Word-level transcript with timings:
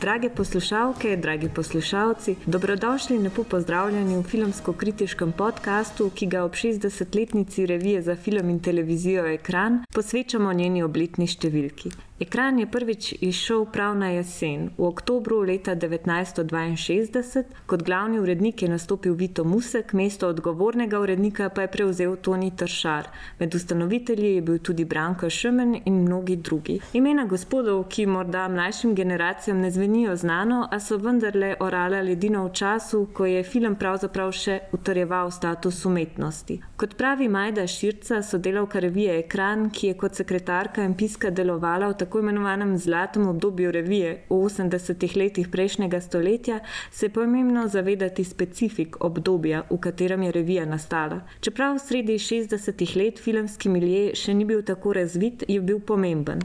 Drage 0.00 0.30
poslušalke, 0.30 1.16
dragi 1.16 1.48
poslušalci, 1.54 2.36
dobrodošli 2.46 3.16
in 3.16 3.22
lepo 3.22 3.44
pozdravljeni 3.44 4.16
v 4.16 4.22
filmsko-kritiškem 4.22 5.32
podkastu, 5.32 6.10
ki 6.14 6.26
ga 6.26 6.44
ob 6.44 6.56
60-letnici 6.56 7.66
revije 7.66 8.02
za 8.02 8.16
film 8.16 8.50
in 8.50 8.60
televizijo 8.60 9.26
Ekran 9.26 9.82
posvečamo 9.94 10.52
njeni 10.52 10.82
obletni 10.82 11.26
številki. 11.28 11.92
Ekran 12.20 12.58
je 12.58 12.66
prvič 12.66 13.14
izšel 13.20 13.64
prav 13.72 13.94
na 13.96 14.10
jesen, 14.10 14.66
v 14.78 14.84
oktobru 14.84 15.38
leta 15.40 15.72
1962. 15.76 17.44
Kot 17.66 17.82
glavni 17.82 18.18
urednik 18.20 18.62
je 18.62 18.68
nastopil 18.68 19.14
Vito 19.14 19.44
Musek, 19.44 19.92
mesto 19.92 20.28
odgovornega 20.28 21.00
urednika 21.00 21.48
pa 21.48 21.62
je 21.62 21.68
prevzel 21.68 22.16
Toni 22.16 22.50
Tršar. 22.56 23.08
Med 23.38 23.54
ustanovitelji 23.54 24.34
je 24.34 24.42
bil 24.42 24.58
tudi 24.58 24.84
Branko 24.84 25.30
Šumen 25.30 25.78
in 25.84 25.94
mnogi 26.02 26.36
drugi. 26.36 26.80
Imena 26.92 27.24
gospodov, 27.24 27.86
ki 27.88 28.06
morda 28.06 28.48
mlajšim 28.48 28.94
generacijam 28.94 29.60
ne 29.60 29.70
zvenijo 29.70 30.16
znano, 30.16 30.68
a 30.70 30.80
so 30.80 30.96
vendarle 30.96 31.54
orala 31.60 32.02
ledino 32.02 32.44
v 32.44 32.52
času, 32.52 33.06
ko 33.14 33.26
je 33.26 33.42
film 33.44 33.76
pravzaprav 33.80 34.32
še 34.32 34.58
utrjeval 34.72 35.30
status 35.30 35.86
umetnosti. 35.86 36.60
Kot 36.76 36.98
pravi 37.00 37.28
Majda 37.28 37.66
Širca, 37.66 38.22
sodelavka 38.22 38.78
revije 38.78 39.18
Ekran, 39.24 39.70
ki 39.70 39.86
je 39.86 39.98
kot 40.04 40.14
sekretarka 40.14 40.84
in 40.84 40.94
piska 40.94 41.30
delovala 41.30 41.88
v 41.88 41.96
tako 41.96 42.09
imenovanem 42.18 42.78
zlatem 42.78 43.28
obdobju 43.28 43.70
revije 43.70 44.24
v 44.28 44.34
80-ih 44.34 45.16
letih 45.16 45.48
prejšnjega 45.48 46.00
stoletja, 46.00 46.60
se 46.90 47.06
je 47.06 47.10
pomembno 47.10 47.68
zavedati 47.68 48.24
specifik 48.24 48.96
obdobja, 49.04 49.62
v 49.70 49.78
katerem 49.78 50.22
je 50.22 50.32
revija 50.32 50.64
nastala. 50.66 51.20
Čeprav 51.40 51.78
sredi 51.78 52.18
60-ih 52.18 52.96
let 52.96 53.18
filmski 53.18 53.68
milje 53.68 54.14
še 54.14 54.34
ni 54.34 54.44
bil 54.44 54.62
tako 54.62 54.92
razvit, 54.92 55.44
je 55.48 55.60
bil 55.60 55.80
pomemben. 55.80 56.42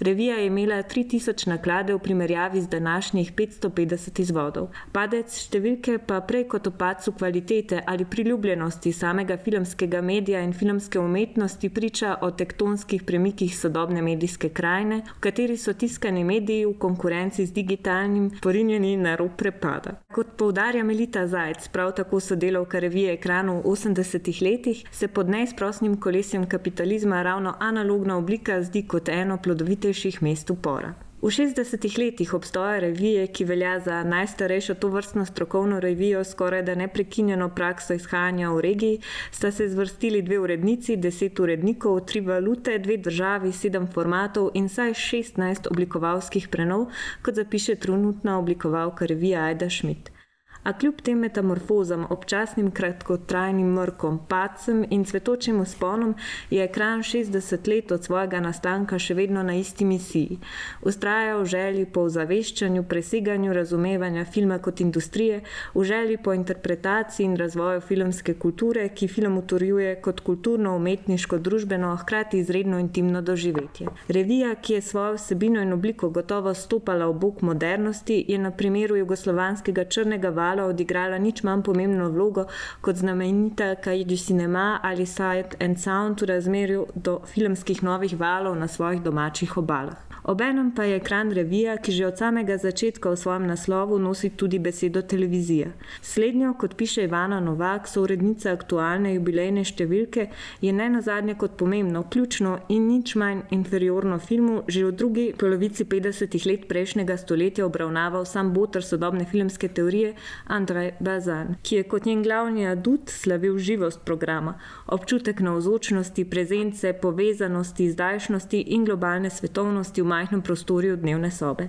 Revija 0.00 0.36
je 0.36 0.46
imela 0.46 0.82
3000 0.82 1.48
naklade 1.48 1.94
v 1.94 1.98
primerjavi 1.98 2.60
z 2.60 2.68
današnjih 2.68 3.32
550 3.32 4.20
izvodov. 4.20 4.70
Padec 4.92 5.34
številke 5.34 5.98
pa 5.98 6.20
prej 6.20 6.46
kot 6.52 6.66
opacu 6.70 7.12
kvalitete 7.12 7.82
ali 7.86 8.04
priljubljenosti 8.04 8.92
samega 8.92 9.36
filmskega 9.36 10.00
medija 10.02 10.42
in 10.44 10.52
filmske 10.52 10.98
umetnosti 10.98 11.68
priča 11.68 12.16
o 12.22 12.30
tektonskih 12.30 13.02
premikih 13.02 13.58
sodobne 13.58 14.02
medijske 14.02 14.48
krajine, 14.48 15.02
v 15.16 15.20
kateri 15.20 15.56
so 15.56 15.72
tiskani 15.72 16.24
mediji 16.24 16.66
v 16.66 16.74
konkurenci 16.78 17.46
z 17.46 17.52
digitalnim 17.52 18.30
porinjeni 18.42 18.96
na 18.96 19.16
rob 19.16 19.36
prepada. 19.36 19.96
Kot 20.12 20.36
poudarja 20.36 20.84
Melita 20.84 21.26
Zajec, 21.26 21.68
prav 21.68 21.92
tako 21.94 22.20
sodelavka 22.20 22.78
revije 22.78 23.12
Ekranu 23.12 23.60
v 23.60 23.74
80-ih 23.74 24.42
letih, 24.42 24.84
se 24.92 25.08
pod 25.08 25.28
neizprostnim 25.28 25.96
kolesjem 26.00 26.46
kapitalizma 26.46 27.22
ravno 27.22 27.54
analogna 27.60 28.16
oblika 28.16 28.62
zdi 28.62 28.86
kot 28.86 29.08
eno 29.08 29.38
plodovitejših 29.42 30.22
mest 30.22 30.50
upora. 30.50 31.07
V 31.18 31.30
60-ih 31.34 31.98
letih 31.98 32.34
obstoja 32.34 32.78
revije, 32.78 33.24
ki 33.26 33.44
velja 33.44 33.72
za 33.82 34.02
najstarejšo 34.06 34.74
to 34.74 34.88
vrstno 34.88 35.24
strokovno 35.26 35.80
revijo, 35.80 36.24
skoraj 36.24 36.62
da 36.62 36.74
neprekinjeno 36.78 37.48
prakso 37.54 37.94
izhajanja 37.94 38.50
v 38.54 38.60
regiji, 38.60 39.00
sta 39.30 39.50
se 39.50 39.66
zvrstili 39.68 40.22
dve 40.22 40.38
urednici, 40.38 40.96
deset 40.96 41.40
urednikov, 41.40 42.00
tri 42.06 42.20
valute, 42.20 42.78
dve 42.78 42.96
državi, 42.96 43.52
sedem 43.52 43.88
formatov 43.94 44.50
in 44.54 44.68
saj 44.68 44.94
16 44.94 45.66
oblikovalskih 45.70 46.48
prenov, 46.48 46.86
kot 47.22 47.34
zapiše 47.34 47.74
trenutna 47.74 48.38
oblikovalka 48.38 49.06
revije 49.06 49.38
Aida 49.38 49.70
Schmidt. 49.70 50.17
A 50.62 50.72
kljub 50.72 51.00
tem 51.02 51.18
metamorfozam, 51.18 52.06
občasnim 52.10 52.70
kratkotrajnim 52.70 53.72
mrkom, 53.72 54.18
pacem 54.28 54.84
in 54.90 55.04
cvetočim 55.04 55.60
usponom, 55.60 56.14
je 56.50 56.64
ekran 56.64 57.02
60 57.02 57.68
let 57.68 57.92
od 57.92 58.04
svojega 58.04 58.40
nastanka 58.40 58.98
še 58.98 59.14
vedno 59.14 59.42
na 59.42 59.54
isti 59.54 59.84
misiji. 59.84 60.38
Ustraja 60.82 61.36
v 61.38 61.44
želji 61.46 61.84
po 61.86 62.04
ozaveščanju, 62.08 62.82
preseganju 62.90 63.52
razumevanja 63.52 64.24
filma 64.24 64.58
kot 64.58 64.80
industrije, 64.80 65.40
v 65.74 65.84
želji 65.84 66.18
po 66.24 66.34
interpretaciji 66.34 67.26
in 67.26 67.36
razvoju 67.36 67.80
filmske 67.80 68.34
kulture, 68.34 68.88
ki 68.88 69.08
film 69.08 69.38
utorjuje 69.38 69.94
kot 70.02 70.20
kulturno, 70.20 70.74
umetniško, 70.76 71.38
družbeno, 71.38 71.94
hkrati 72.02 72.38
izredno 72.38 72.78
intimno 72.78 73.22
doživetje. 73.22 73.88
Revija, 74.08 74.54
ki 74.54 74.78
je 74.78 74.82
svojo 74.82 75.14
vsebino 75.14 75.62
in 75.62 75.72
obliko 75.72 76.10
gotovo 76.10 76.54
stopala 76.54 77.06
v 77.06 77.18
bok 77.24 77.42
modernosti, 77.42 78.24
je 78.28 78.38
na 78.38 78.50
primeru 78.50 78.96
jugoslovanskega 78.96 79.84
črnega 79.84 80.28
vala 80.28 80.47
Gala 80.48 80.64
odigrala 80.64 81.18
nič 81.20 81.42
manj 81.44 81.62
pomembno 81.66 82.06
vlogo 82.08 82.46
kot 82.80 82.96
znamenita 82.96 83.74
Kaiju 83.84 84.16
Cinema 84.16 84.80
ali 84.82 85.06
Sight 85.06 85.60
and 85.60 85.80
Sound 85.80 86.22
v 86.22 86.30
razmerju 86.32 86.86
do 86.94 87.20
filmskih 87.34 87.82
novih 87.82 88.16
valov 88.20 88.56
na 88.56 88.68
svojih 88.68 89.02
domačih 89.02 89.56
obalah. 89.56 90.08
Obenem 90.28 90.74
pa 90.76 90.84
je 90.84 90.96
ekran 90.96 91.30
revija, 91.32 91.76
ki 91.80 91.92
že 91.92 92.06
od 92.06 92.18
samega 92.18 92.58
začetka 92.60 93.08
v 93.10 93.16
svojem 93.16 93.46
naslovu 93.48 93.98
nosi 93.98 94.28
tudi 94.30 94.58
besedo 94.58 95.00
televizija. 95.02 95.70
Slednjo, 96.02 96.52
kot 96.60 96.74
piše 96.76 97.04
Ivana 97.04 97.40
Novak, 97.40 97.88
so 97.88 98.02
urednica 98.02 98.52
aktualne 98.52 99.14
jubilejne 99.14 99.64
številke, 99.64 100.26
je 100.60 100.72
ne 100.72 100.88
nazadnje 100.92 101.38
kot 101.40 101.56
pomembno, 101.56 102.02
ključno 102.12 102.58
in 102.68 102.90
nič 102.90 103.14
manj 103.16 103.46
inferiorno 103.56 104.18
filmu 104.18 104.62
že 104.68 104.84
v 104.84 104.92
drugi 104.92 105.26
polovici 105.32 105.84
50-ih 105.88 106.46
let 106.46 106.68
prejšnjega 106.68 107.16
stoletja 107.16 107.64
obravnaval 107.64 108.28
sam 108.28 108.52
botr 108.52 108.84
sodobne 108.84 109.24
filmske 109.24 109.68
teorije 109.68 110.12
Andrej 110.48 110.94
Bazan, 111.00 111.54
ki 111.62 111.76
je 111.76 111.82
kot 111.82 112.04
njen 112.04 112.22
glavni 112.22 112.66
adut 112.66 113.10
slavil 113.12 113.58
živost 113.58 114.00
programa, 114.04 114.54
občutek 114.86 115.40
navzočnosti, 115.40 116.24
prezence, 116.24 116.92
povezanosti, 116.92 117.90
zdajšnosti 117.92 118.60
in 118.60 118.84
globalne 118.84 119.30
svetovnosti 119.30 120.02
v 120.02 120.06
majhnem 120.06 120.42
prostoru 120.42 120.96
dnevne 120.96 121.30
sobe. 121.30 121.68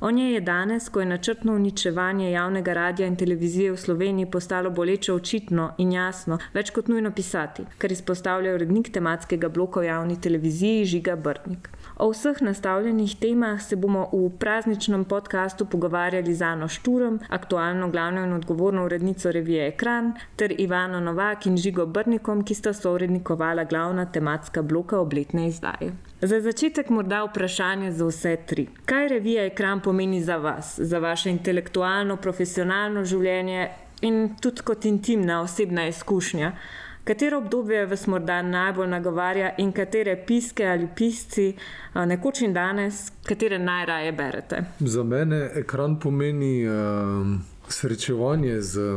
O 0.00 0.10
njej 0.10 0.34
je 0.34 0.40
danes, 0.40 0.88
ko 0.88 1.00
je 1.00 1.06
načrtno 1.06 1.54
uničevanje 1.54 2.30
javnega 2.30 2.72
radia 2.72 3.06
in 3.06 3.16
televizije 3.16 3.72
v 3.72 3.76
Sloveniji 3.76 4.30
postalo 4.30 4.70
boleče 4.70 5.12
očitno 5.12 5.70
in 5.78 5.92
jasno, 5.92 6.38
več 6.54 6.70
kot 6.70 6.88
nujno 6.88 7.10
pisati, 7.10 7.64
kar 7.78 7.92
izpostavlja 7.92 8.54
urednik 8.54 8.92
tematskega 8.92 9.48
bloka 9.48 9.80
v 9.80 9.88
javni 9.88 10.20
televiziji 10.20 10.84
Žiga 10.84 11.16
Brtnik. 11.16 11.70
O 11.96 12.10
vseh 12.10 12.42
nastavljenih 12.42 13.16
temah 13.16 13.62
se 13.62 13.76
bomo 13.76 14.08
v 14.12 14.28
prazničnem 14.38 15.04
podkastu 15.04 15.64
pogovarjali 15.64 16.34
z 16.34 16.42
Ano 16.42 16.68
Šturom, 16.68 17.20
aktualno 17.28 17.88
glavno 17.90 18.24
in 18.24 18.32
odgovorno 18.32 18.84
urednico 18.84 19.32
revije 19.32 19.68
Ekran, 19.68 20.12
ter 20.36 20.54
Ivano 20.58 21.00
Novak 21.00 21.46
in 21.46 21.56
Žigo 21.56 21.86
Brnikom, 21.86 22.44
ki 22.44 22.54
sta 22.54 22.72
sourednikovala 22.72 23.64
glavna 23.64 24.04
tematska 24.04 24.62
bloka 24.62 24.98
obletne 24.98 25.48
izdaje. 25.48 25.92
Za 26.20 26.40
začetek 26.40 26.88
morda 26.90 27.24
vprašanje 27.24 27.90
za 27.92 28.06
vse 28.06 28.36
tri. 28.46 28.66
Kaj 28.84 29.08
revija 29.08 29.44
Ekran 29.44 29.80
pomeni 29.86 30.18
za 30.22 30.36
vas, 30.42 30.74
za 30.82 30.98
vaše 30.98 31.30
intelektualno, 31.30 32.16
profesionalno 32.18 33.04
življenje 33.06 33.68
in 34.02 34.34
tudi 34.42 34.66
kot 34.66 34.84
intimna 34.90 35.38
osebna 35.44 35.86
izkušnja? 35.86 36.50
Katero 37.06 37.38
obdobje 37.38 37.84
vas 37.86 38.06
morda 38.10 38.40
najbolj 38.42 38.88
nagovarja 38.90 39.52
in 39.62 39.70
katere 39.72 40.16
piske 40.26 40.64
ali 40.66 40.88
pisci 40.96 41.52
nekoč 41.94 42.40
in 42.42 42.56
danes, 42.56 43.04
katere 43.28 43.60
najraje 43.62 44.10
berete? 44.12 44.64
Za 44.80 45.04
mene 45.06 45.38
ekran 45.60 46.00
pomeni 46.02 46.66
uh, 46.66 47.30
srečevanje 47.68 48.58
z 48.60 48.88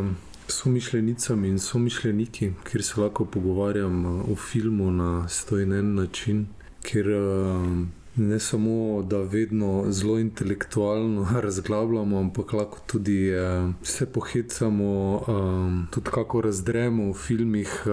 somišljenicami 0.48 1.54
in 1.54 1.60
somišljeniki, 1.60 2.50
kjer 2.72 2.84
se 2.84 3.02
lahko 3.02 3.30
pogovarjam 3.30 4.06
o 4.06 4.36
filmu 4.36 4.90
na 4.92 5.28
stojen 5.30 5.94
način, 5.96 6.48
kjer 6.82 7.14
uh, 7.14 7.78
ne 8.16 8.40
samo, 8.40 9.04
da 9.04 9.18
vedno 9.18 9.86
zelo 9.90 10.20
intelektualno 10.20 11.28
razglabljamo, 11.46 12.20
ampak 12.20 12.54
lahko 12.54 12.80
tudi 12.86 13.30
eh, 13.30 13.72
se 13.84 14.06
pohecamo, 14.06 15.22
eh, 15.22 15.92
tudi 15.92 16.10
kako 16.12 16.42
razdremo 16.42 17.12
v 17.12 17.14
filmih, 17.14 17.84
eh, 17.86 17.90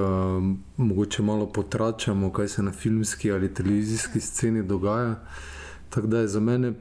mogoče 0.77 1.23
malo 1.23 1.47
potračamo, 1.47 2.33
kaj 2.33 2.49
se 2.49 2.63
na 2.63 2.73
filmski 2.73 3.33
ali 3.33 3.55
televizijski 3.55 4.21
sceni 4.21 4.63
dogaja. 4.63 5.15
Tako 5.91 6.07
da 6.07 6.19
je 6.19 6.29
za 6.29 6.41
mene 6.41 6.73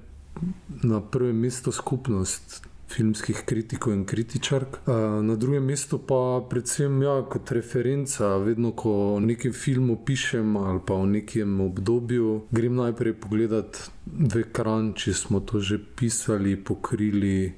na 0.84 1.02
prvem 1.02 1.40
mestu 1.40 1.72
skupnost 1.72 2.65
filmskih 2.96 3.44
kritikov 3.46 3.94
in 3.94 4.06
kritičark. 4.06 4.80
Na 5.22 5.36
drugem 5.36 5.66
mestu 5.66 6.00
pa 6.00 6.42
predvsem 6.50 7.02
ja, 7.04 7.16
kot 7.30 7.52
referenca, 7.52 8.38
vedno 8.38 8.72
ko 8.72 9.20
nekaj 9.20 9.52
filmov 9.52 10.06
pišem 10.08 10.56
ali 10.58 10.80
pa 10.86 10.96
v 11.02 11.10
nekem 11.20 11.60
obdobju, 11.62 12.46
grem 12.52 12.76
najprej 12.76 13.18
pogledat 13.20 13.82
dve 14.06 14.46
kran, 14.52 14.94
če 14.96 15.14
smo 15.14 15.44
to 15.44 15.60
že 15.60 15.80
pisali, 15.96 16.56
pokrili. 16.56 17.54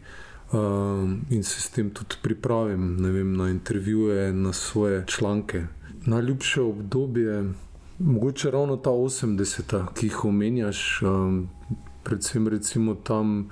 Um, 0.47 1.25
in 1.29 1.43
se 1.43 1.59
s 1.59 1.67
tem 1.75 1.89
tudi 1.91 2.15
pripravim 2.23 2.95
vem, 3.03 3.33
na 3.35 3.49
intervjuje, 3.51 4.31
na 4.33 4.53
svoje 4.53 5.03
članke. 5.07 5.65
Najljubše 6.05 6.61
obdobje, 6.61 7.51
mogoče 7.99 8.51
ravno 8.51 8.77
ta 8.77 8.89
80-ta, 8.89 9.87
ki 9.91 10.07
jih 10.07 10.25
omenjaš, 10.25 11.01
um, 11.03 11.49
predvsem 12.03 12.47
recimo 12.47 12.95
tam 12.95 13.49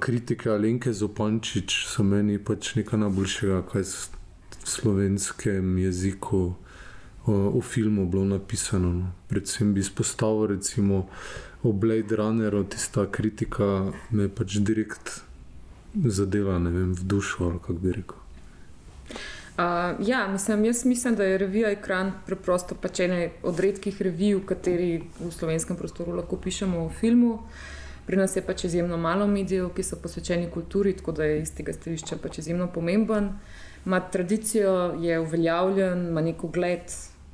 kritike 0.00 0.50
Alenke 0.50 0.92
Zopančič 0.92 1.86
so 1.86 2.02
meni 2.02 2.38
pač 2.38 2.74
nekaj 2.74 2.98
najboljšega, 2.98 3.62
kaj 3.70 3.84
v 3.86 4.66
slovenskem 4.66 5.78
jeziku 5.78 6.54
o, 7.26 7.34
o 7.58 7.60
filmu 7.60 8.06
bilo 8.10 8.24
napisano. 8.24 8.92
No. 8.92 9.12
Predvsem 9.28 9.74
bi 9.74 9.80
izpostavil 9.80 10.46
recimo 10.46 11.06
o 11.62 11.72
Blade 11.72 12.16
Runneru, 12.16 12.64
tista 12.64 13.06
kritika 13.06 13.92
me 14.10 14.28
pač 14.28 14.58
direkt 14.58 15.22
zadela 15.94 16.58
vem, 16.58 16.94
v 16.94 17.04
dušo, 17.04 17.44
ali 17.44 17.58
kako 17.58 17.78
bi 17.78 17.92
rekel. 17.92 18.18
Uh, 19.52 20.08
ja, 20.08 20.28
mislim, 20.32 20.64
jaz 20.64 20.84
mislim, 20.84 21.14
da 21.14 21.24
je 21.24 21.38
revija 21.38 21.70
Ekran 21.70 22.12
preprosto 22.26 22.74
pač 22.74 23.00
ena 23.04 23.28
od 23.42 23.60
redkih 23.60 24.02
revij, 24.02 24.34
v 24.40 24.46
kateri 24.46 24.90
v 25.20 25.30
slovenskem 25.30 25.76
prostoru 25.76 26.16
lahko 26.16 26.36
pišemo 26.36 26.86
o 26.86 26.90
filmu. 26.90 27.38
Pri 28.12 28.18
nas 28.20 28.34
je 28.36 28.42
pač 28.44 28.66
izjemno 28.68 28.98
malo 29.00 29.24
medijev, 29.26 29.70
ki 29.72 29.80
so 29.88 29.96
posvečeni 29.96 30.50
kulturi, 30.52 30.90
tako 30.92 31.14
da 31.16 31.24
je 31.24 31.38
iz 31.40 31.54
tega 31.56 31.72
stališča 31.72 32.18
pač 32.20 32.42
izjemno 32.42 32.66
pomemben. 32.68 33.30
Ma 33.88 34.00
tradicijo, 34.04 34.74
je 35.00 35.16
uveljavljen, 35.20 36.02
ima 36.10 36.20
neko 36.20 36.50
gled, 36.52 36.92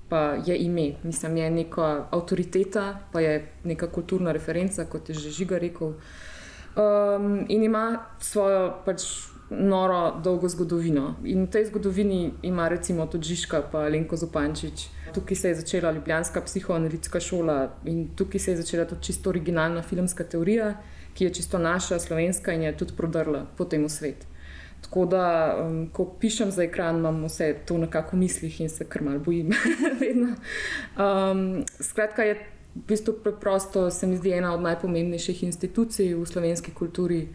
pa 0.09 0.21
je 0.47 0.55
ime, 0.63 0.93
mislim, 1.03 1.37
je 1.37 1.51
neka 1.51 1.89
avtoriteta, 2.15 2.85
pa 3.13 3.21
je 3.21 3.33
neka 3.65 3.89
kulturna 3.91 4.33
referenca, 4.33 4.87
kot 4.87 5.11
je 5.11 5.19
že 5.19 5.35
Žiga 5.41 5.59
rekel. 5.59 5.97
Um, 6.79 7.43
in 7.49 7.67
ima 7.67 7.99
svojo 8.21 8.71
pač 8.87 9.03
noro, 9.50 10.21
dolgo 10.25 10.49
zgodovino. 10.49 11.17
In 11.25 11.47
v 11.47 11.50
tej 11.50 11.65
zgodovini 11.71 12.33
ima 12.43 12.69
recimo 12.69 13.06
tudi 13.06 13.29
Žižka, 13.29 13.62
pa 13.73 13.89
Lenko 13.89 14.17
Zopančič. 14.17 14.89
Tukaj 15.15 15.37
se 15.37 15.49
je 15.49 15.55
začela 15.55 15.93
Ljubljanska 15.93 16.41
psihoanalitska 16.41 17.21
šola 17.21 17.75
in 17.85 18.09
tukaj 18.17 18.41
se 18.41 18.50
je 18.50 18.56
začela 18.56 18.85
tudi 18.85 19.03
čisto 19.03 19.31
originalna 19.31 19.83
filmska 19.83 20.25
teorija, 20.25 20.75
ki 21.15 21.25
je 21.25 21.35
čisto 21.35 21.59
naša, 21.59 21.99
slovenska 21.99 22.53
in 22.53 22.62
je 22.62 22.77
tudi 22.77 22.93
prodrla 22.97 23.47
po 23.56 23.65
tem 23.65 23.89
svetu. 23.89 24.27
Tako 24.81 25.06
da, 25.06 25.56
um, 25.61 25.89
ko 25.93 26.05
pišem 26.21 26.51
za 26.51 26.62
ekran, 26.62 26.99
imam 26.99 27.25
vse 27.25 27.56
to 27.67 27.79
nekako 27.79 28.17
v 28.17 28.21
mislih 28.21 28.61
in 28.61 28.69
se 28.69 28.85
kar 28.85 29.03
mal 29.03 29.19
bojim. 29.19 29.51
um, 30.97 31.65
skratka, 31.81 32.23
je 32.23 32.35
v 32.75 32.87
bistvu 32.89 33.15
preprosto, 33.25 33.91
se 33.91 34.06
mi 34.06 34.17
zdi, 34.17 34.33
ena 34.33 34.55
od 34.55 34.62
najpomembnejših 34.62 35.43
institucij 35.43 36.15
v 36.15 36.27
slovenski 36.27 36.71
kulturi, 36.71 37.29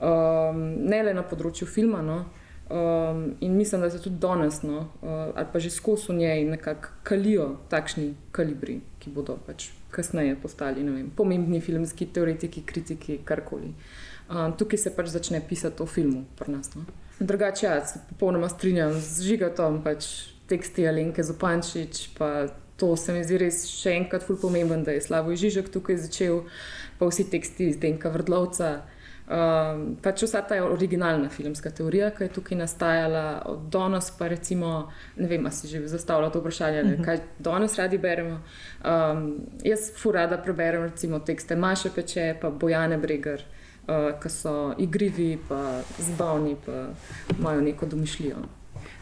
um, 0.00 0.60
ne 0.88 1.02
le 1.02 1.14
na 1.14 1.24
področju 1.26 1.68
filma. 1.68 2.02
No? 2.02 2.24
Um, 2.66 3.36
in 3.40 3.54
mislim, 3.56 3.80
da 3.80 3.90
se 3.90 4.00
tudi 4.02 4.18
danes, 4.18 4.62
no, 4.66 4.78
uh, 4.78 5.10
ali 5.38 5.46
pa 5.52 5.60
že 5.62 5.70
skozi 5.70 6.12
njej, 6.12 6.44
nekako 6.50 6.88
kalijo 7.06 7.60
takšni 7.70 8.14
kalibri, 8.34 8.80
ki 8.98 9.12
bodo 9.14 9.36
pač 9.46 9.68
kasneje 9.94 10.34
postali 10.42 10.82
vem, 10.82 11.12
pomembni 11.14 11.60
filmski 11.60 12.08
teoretiki, 12.10 12.64
kritiki, 12.66 13.20
karkoli. 13.24 13.70
Um, 14.26 14.56
tukaj 14.58 14.82
se 14.82 14.90
pač 14.96 15.12
začne 15.14 15.40
pisati 15.48 15.82
o 15.82 15.86
filmu, 15.86 16.24
pri 16.38 16.56
nas. 16.56 16.74
No. 16.74 16.82
Drugače, 17.20 17.66
ja, 17.66 17.84
se 17.86 18.00
popolnoma 18.08 18.48
strinjam 18.48 18.98
z 18.98 19.22
žigatom, 19.22 19.78
pač 19.84 20.26
teksti 20.50 20.88
Alenke 20.88 21.22
Zupančič. 21.22 22.08
To 22.76 22.96
se 22.96 23.14
mi 23.14 23.22
zdi 23.24 23.38
res 23.40 23.62
še 23.70 23.94
enkrat 23.96 24.26
fulj 24.26 24.42
pomemben, 24.42 24.82
da 24.84 24.92
je 24.92 25.00
Slavoj 25.06 25.38
Žižek 25.38 25.70
tukaj 25.72 25.96
začel, 26.02 26.42
pa 26.98 27.06
vsi 27.08 27.24
teksti 27.30 27.70
iz 27.70 27.78
Denka 27.80 28.10
Vrdlovca. 28.12 28.82
Um, 29.26 29.96
pač 30.02 30.22
vsa 30.22 30.38
ta 30.46 30.60
originalna 30.62 31.28
filmska 31.28 31.70
teorija, 31.74 32.12
ki 32.14 32.28
je 32.28 32.32
tukaj 32.36 32.58
nastajala, 32.60 33.42
od 33.50 33.64
danes 33.74 34.12
pa 34.18 34.28
recimo, 34.30 34.92
ne 35.16 35.26
vem, 35.26 35.48
si 35.50 35.66
že 35.66 35.80
zastavljal 35.90 36.30
to 36.30 36.40
vprašanje, 36.40 36.80
uh 36.80 36.86
mhm. 36.86 36.94
-huh. 36.94 37.04
kaj 37.04 37.20
danes 37.38 37.74
radi 37.74 37.98
beremo. 37.98 38.38
Um, 38.84 39.40
jaz 39.64 39.90
furada 39.96 40.38
preberem 40.38 40.82
recimo 40.82 41.18
tekste 41.18 41.56
Maše 41.56 41.90
Peče, 41.94 42.34
pa 42.40 42.50
Bojane 42.50 42.98
Breger, 42.98 43.42
uh, 43.88 44.20
ki 44.22 44.28
so 44.28 44.74
igrivi, 44.78 45.38
pa 45.48 45.80
zabavni, 45.98 46.56
pa 46.66 46.86
imajo 47.38 47.60
neko 47.60 47.86
domišljijo. 47.86 48.36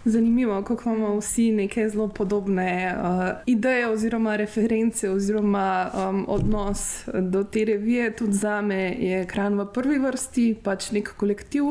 Zanimivo, 0.05 0.63
kako 0.63 0.91
imamo 0.91 1.17
vsi 1.17 1.53
neke 1.53 1.89
zelo 1.89 2.09
podobne 2.09 2.95
uh, 2.97 3.37
ideje 3.47 3.89
oziroma 3.89 4.37
reference 4.37 5.11
oziroma 5.11 5.91
um, 5.95 6.25
odnos 6.29 7.05
do 7.23 7.45
te 7.45 7.65
revije. 7.65 8.17
Tudi 8.17 8.33
za 8.33 8.61
me 8.61 8.77
je 8.99 9.23
ekran 9.23 9.61
v 9.61 9.67
prvi 9.73 9.99
vrsti, 9.99 10.57
pač 10.63 10.91
nek 10.91 11.15
kolektiv, 11.17 11.65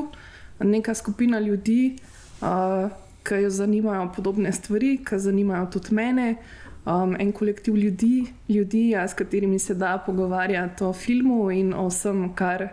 neka 0.60 0.94
skupina 0.94 1.40
ljudi, 1.40 1.96
uh, 2.42 2.90
ki 3.24 3.44
jo 3.44 3.50
zanimajo 3.50 4.10
podobne 4.16 4.52
stvari, 4.52 4.98
ki 5.06 5.20
zanimajo 5.20 5.68
tudi 5.78 5.94
mene. 5.94 6.36
Um, 6.86 7.16
en 7.20 7.32
kolektiv 7.32 7.78
ljudi, 7.78 8.26
ljudi 8.50 8.90
ja, 8.90 9.08
s 9.08 9.14
katerimi 9.14 9.60
se 9.60 9.76
da 9.76 9.98
pogovarjati 10.06 10.84
o 10.84 10.94
filmu 10.94 11.52
in 11.52 11.74
o 11.74 11.86
vsem, 11.88 12.34
kar 12.36 12.68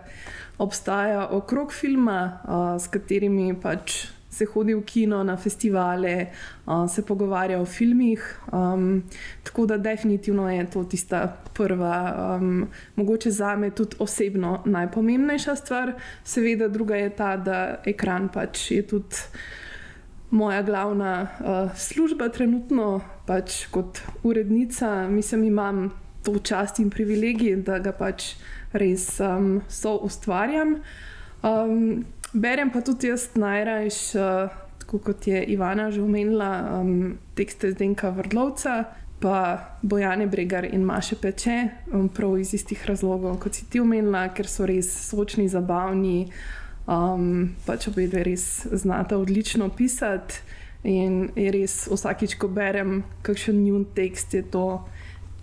obstaja 0.59 1.29
okrog 1.29 1.73
filma, 1.73 2.41
uh, 2.45 2.83
s 2.83 2.89
katerimi 2.89 3.55
pač 3.61 4.07
se 4.31 4.47
hodi 4.47 4.75
v 4.75 4.83
kino, 4.85 5.23
na 5.25 5.37
festivale, 5.37 6.27
uh, 6.67 6.87
se 6.91 7.03
pogovarja 7.07 7.61
o 7.61 7.67
filmih. 7.67 8.41
Um, 8.53 9.03
tako 9.43 9.67
da 9.67 9.77
definitivno 9.77 10.51
je 10.51 10.71
to 10.71 10.85
tista 10.85 11.37
prva, 11.55 12.37
um, 12.41 12.69
mogoče 12.97 13.31
za 13.31 13.57
me 13.57 13.71
tudi 13.71 13.97
osebno 13.99 14.63
najpomembnejša 14.65 15.57
stvar. 15.57 15.93
Seveda, 16.25 16.69
druga 16.69 16.97
je 16.97 17.11
ta, 17.11 17.37
da 17.37 17.81
ekran 17.85 18.29
pač 18.29 18.71
je 18.71 18.87
tudi. 18.87 19.17
Moja 20.31 20.63
glavna 20.63 21.27
uh, 21.41 21.75
služba 21.75 22.29
trenutno, 22.29 23.01
pač 23.27 23.65
kot 23.67 23.99
urednica, 24.23 25.09
mislim, 25.09 25.45
imam 25.45 25.91
to 26.23 26.39
čast 26.39 26.79
in 26.79 26.91
privilegij, 26.91 27.57
da 27.67 27.81
ga 27.83 27.91
pač 27.93 28.37
res 28.73 29.21
um, 29.21 29.59
so 29.69 29.97
ustvarjam. 30.07 30.77
Um, 31.43 32.05
Berem 32.33 32.71
pa 32.71 32.81
tudi 32.81 33.09
jaz 33.11 33.29
najrajš, 33.35 34.15
uh, 34.15 34.51
tako 34.79 34.99
kot 34.99 35.27
je 35.27 35.45
Ivana 35.45 35.91
že 35.91 36.03
omenila, 36.03 36.81
um, 36.81 37.19
tekste 37.35 37.73
Zdenka 37.73 38.11
Vrlovca, 38.11 38.85
pa 39.21 39.67
Bojane 39.83 40.27
Bregar 40.27 40.65
in 40.65 40.85
Maše 40.85 41.17
Peče, 41.17 41.69
um, 41.93 42.09
prav 42.09 42.39
iz 42.39 42.55
istih 42.55 42.87
razlogov, 42.87 43.39
kot 43.39 43.55
si 43.55 43.67
ti 43.71 43.81
omenila, 43.81 44.29
ker 44.35 44.47
so 44.47 44.67
res 44.67 44.89
sočni, 45.11 45.49
zabavni, 45.49 46.31
um, 46.87 47.51
pač 47.67 47.89
obe 47.91 48.07
dve 48.07 48.23
res 48.31 48.67
znata 48.73 49.19
odlično 49.19 49.69
pisati. 49.69 50.39
In 50.83 51.29
je 51.37 51.51
res 51.53 51.91
vsakič, 51.93 52.39
ko 52.41 52.49
berem 52.49 53.03
kakšen 53.27 53.59
njun 53.65 53.85
tekst, 53.95 54.33
je 54.35 54.41
to 54.43 54.87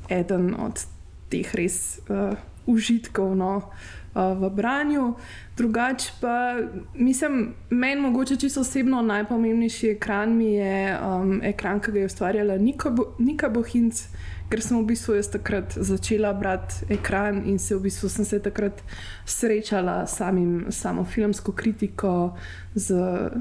eden 0.10 0.56
od 0.58 0.82
teh 1.30 1.52
res 1.54 2.00
uh, 2.10 2.34
užitkov. 2.66 3.36
No 3.38 3.70
v 4.18 4.50
branju. 4.50 5.14
Drugače 5.58 6.12
pa 6.22 6.56
mislim, 6.94 7.54
meni 7.70 8.02
mogoče 8.02 8.36
čisto 8.36 8.62
osebno 8.62 9.02
najpomembnejši 9.02 9.90
ekran 9.90 10.38
mi 10.38 10.54
je 10.54 10.98
um, 11.00 11.42
ekran, 11.44 11.80
ki 11.80 11.92
ga 11.92 12.00
je 12.00 12.06
ustvarjala 12.06 12.58
Nika, 12.58 12.90
Bo 12.90 13.16
Nika 13.20 13.50
Bohinc, 13.50 14.04
ker 14.50 14.62
sem 14.64 14.78
v 14.80 14.86
bistvu 14.88 15.18
jaz 15.18 15.28
takrat 15.32 15.74
začela 15.76 16.34
brati 16.34 16.86
ekran 16.94 17.42
in 17.46 17.60
se 17.60 17.76
v 17.76 17.82
bistvu 17.88 18.10
sem 18.10 18.26
se 18.26 18.40
takrat 18.40 18.84
srečala 19.26 20.06
s 20.08 20.22
samo 20.70 21.04
filmsko 21.04 21.52
kritiko, 21.52 22.38
z, 22.76 22.96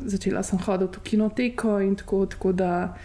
začela 0.05 0.43
sem 0.43 0.59
hoditi 0.59 0.99
v 0.99 1.03
kinoteko 1.03 1.79
in 1.81 1.95
tako, 1.97 2.27
tako 2.27 2.53
da 2.53 2.97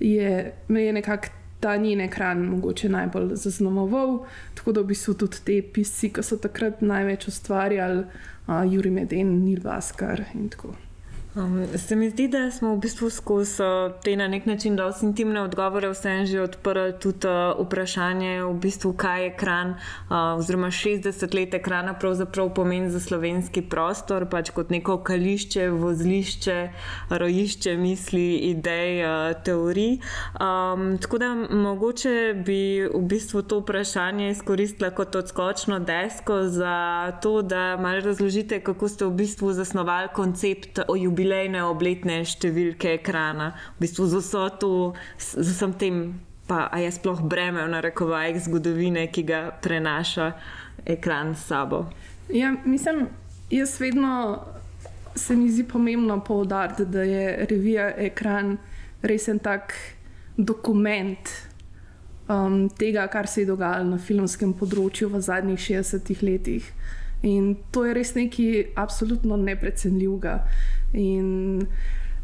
je 0.00 0.52
me 0.68 0.82
je 0.82 0.92
nekako 0.92 1.37
ta 1.60 1.76
njen 1.76 2.00
ekran 2.00 2.42
mogoče 2.46 2.88
najbolj 2.88 3.34
zaznamoval. 3.34 4.18
Tako 4.54 4.72
da 4.72 4.80
v 4.80 4.92
bistvu 4.94 5.14
tudi 5.14 5.44
te 5.44 5.60
pisci, 5.62 6.12
ki 6.12 6.22
so 6.22 6.36
takrat 6.36 6.82
največ 6.82 7.28
ustvarjali, 7.28 8.04
uh, 8.46 8.62
Juri 8.72 8.90
Meden, 8.90 9.40
Nil 9.44 9.60
Vaskar 9.64 10.24
in 10.34 10.48
tako 10.48 10.68
naprej. 10.68 10.87
Um, 11.38 11.66
se 11.76 11.96
mi 11.96 12.10
zdi, 12.10 12.28
da 12.28 12.50
smo 12.50 12.74
v 12.74 12.78
bistvu 12.78 13.10
skozi 13.10 13.62
uh, 13.62 13.92
te 14.02 14.16
na 14.16 14.28
nek 14.28 14.46
način 14.46 14.76
dosti 14.76 15.06
intimne 15.06 15.40
odgovore 15.40 15.90
vsem 15.90 16.26
že 16.26 16.40
odprli 16.42 16.92
tudi 16.98 17.28
uh, 17.28 17.66
vprašanje, 17.66 18.42
v 18.42 18.54
bistvu, 18.58 18.92
kaj 18.92 19.22
je 19.22 19.28
ekran, 19.28 19.70
uh, 19.70 20.38
oziroma 20.38 20.70
60 20.70 21.34
let 21.34 21.54
ekrana 21.54 21.94
pravzaprav 21.94 22.50
pomeni 22.54 22.90
za 22.90 23.00
slovenski 23.00 23.62
prostor, 23.62 24.26
pač 24.26 24.50
kot 24.50 24.70
neko 24.70 24.96
kališče, 24.98 25.68
vozlišče, 25.70 26.56
rojišče 27.10 27.76
misli, 27.76 28.26
idej, 28.50 29.04
uh, 29.04 29.42
teorij. 29.44 29.98
Um, 30.40 30.98
tako 30.98 31.18
da 31.18 31.34
mogoče 31.50 32.42
bi 32.46 32.88
v 32.94 33.02
bistvu 33.02 33.42
to 33.42 33.60
vprašanje 33.60 34.30
izkoristila 34.30 34.90
kot 34.90 35.14
odskočno 35.14 35.78
desko 35.78 36.42
za 36.42 37.12
to, 37.22 37.42
da 37.42 37.76
malo 37.76 38.00
razložite, 38.00 38.60
kako 38.60 38.88
ste 38.88 39.06
v 39.06 39.14
bistvu 39.22 39.52
zasnovali 39.52 40.08
koncept 40.14 40.82
o 40.88 40.96
jubilejih 40.96 41.27
jubilejne 41.28 41.62
obletne 41.68 42.22
številke 42.24 42.96
ekrana, 42.98 43.52
v 43.76 43.84
bistvu 43.84 44.06
z 44.08 44.20
vso 44.22 44.48
to, 44.56 44.70
z 45.18 45.44
vsem 45.44 45.72
tem, 45.76 45.96
pa 46.48 46.70
je 46.80 46.88
sploh 46.88 47.20
breme 47.20 47.60
v 47.60 47.68
narekovajih 47.68 48.40
zgodovine, 48.48 49.08
ki 49.12 49.22
ga 49.28 49.40
prenaša 49.60 50.32
ekran 50.88 51.34
s 51.36 51.44
sabo. 51.48 51.84
Ja, 52.32 52.54
mislim, 52.64 53.08
jaz 53.50 53.76
vedno 53.80 54.40
se 55.14 55.36
mi 55.36 55.50
zdi 55.50 55.66
pomembno 55.68 56.20
poudariti, 56.24 56.86
da 56.86 57.02
je 57.02 57.46
revija 57.50 57.90
ekran 57.96 58.56
res 59.02 59.28
en 59.28 59.38
tak 59.38 59.74
dokument. 60.36 61.28
Um, 62.28 62.68
tega, 62.68 63.06
kar 63.08 63.26
se 63.26 63.42
je 63.42 63.48
dogajalo 63.48 63.88
na 63.88 63.98
filmskem 63.98 64.52
področju 64.52 65.08
v 65.12 65.20
zadnjih 65.24 65.60
60 65.60 66.24
letih. 66.24 66.64
In 67.24 67.56
to 67.72 67.84
je 67.88 67.94
res 67.96 68.12
nekaj 68.14 68.74
absolutno 68.78 69.36
neprecenljivega. 69.40 70.42
In 70.92 71.66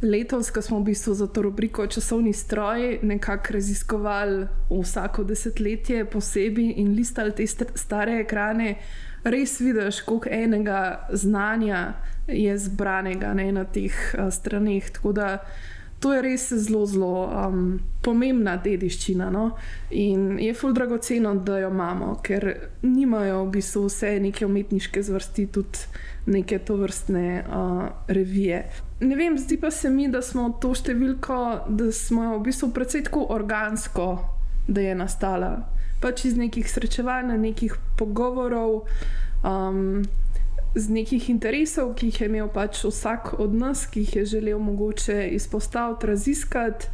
letos, 0.03 0.51
ko 0.51 0.63
smo 0.63 0.79
v 0.81 0.91
bistvu 0.93 1.15
za 1.15 1.27
to 1.27 1.43
rubriko 1.43 1.87
Časovni 1.87 2.33
stroj 2.33 2.99
nekako 3.03 3.53
raziskovali 3.53 4.47
vsako 4.71 5.25
desetletje 5.25 6.05
posebej 6.05 6.75
in 6.77 6.95
listali 6.95 7.33
te 7.33 7.47
stare 7.75 8.21
ekrane, 8.21 8.77
res 9.25 9.61
vidiš, 9.61 10.01
koliko 10.01 10.29
enega 10.31 11.09
znanja 11.13 11.95
je 12.29 12.59
zbranega 12.59 13.35
ne, 13.35 13.53
na 13.53 13.65
teh 13.65 13.93
uh, 14.19 14.29
straneh. 14.33 14.91
Tako 14.91 15.13
da 15.13 15.39
to 16.01 16.13
je 16.13 16.23
res 16.23 16.53
zelo, 16.53 16.87
zelo 16.87 17.27
um, 17.27 17.81
pomembna 18.03 18.57
dediščina. 18.61 19.31
No? 19.33 19.51
In 19.91 20.39
je 20.43 20.55
ful 20.55 20.75
dragoceno, 20.77 21.35
da 21.35 21.59
jo 21.63 21.71
imamo, 21.73 22.19
ker 22.25 22.49
nimajo 22.83 23.45
v 23.45 23.53
bistvu 23.59 23.87
vse 23.89 24.11
neke 24.21 24.47
umetniške 24.47 25.03
zvrsti, 25.03 25.47
tudi 25.55 25.87
neke 26.27 26.59
to 26.59 26.77
vrstne 26.81 27.45
uh, 27.45 27.87
revije. 28.09 28.65
Ne 29.01 29.17
vem, 29.17 29.39
zdi 29.39 29.57
pa 29.61 29.71
se 29.71 29.91
mi, 29.91 30.09
da 30.09 30.23
smo 30.23 30.51
to 30.61 30.75
številko, 30.77 31.41
da 31.69 31.91
smo 31.93 32.35
v 32.37 32.43
bistvu 32.49 32.71
precej 32.77 33.07
tako 33.09 33.27
organsko, 33.35 34.09
da 34.69 34.85
je 34.85 34.95
nastala. 34.97 35.55
Pač 36.05 36.27
iz 36.29 36.37
nekih 36.37 36.69
srečevanj, 36.69 37.33
nekih 37.41 37.77
pogovorov, 38.01 38.85
um, 39.45 40.05
z 40.75 40.91
nekih 40.91 41.31
interesov, 41.31 41.95
ki 41.95 42.07
jih 42.07 42.21
je 42.21 42.29
imel 42.29 42.49
pač 42.49 42.85
vsak 42.85 43.39
od 43.39 43.55
nas, 43.55 43.87
ki 43.87 44.01
jih 44.01 44.17
je 44.17 44.25
želel 44.25 44.59
mogoče 44.59 45.29
izpostaviti, 45.33 46.07
raziskati, 46.07 46.87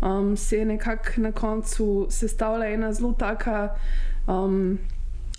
um, 0.00 0.36
se 0.36 0.58
je 0.58 0.64
nekako 0.64 1.20
na 1.20 1.32
koncu 1.32 2.06
sestavila 2.10 2.66
ena 2.66 2.92
zelo 2.92 3.12
taka. 3.12 3.76
Um, 4.26 4.78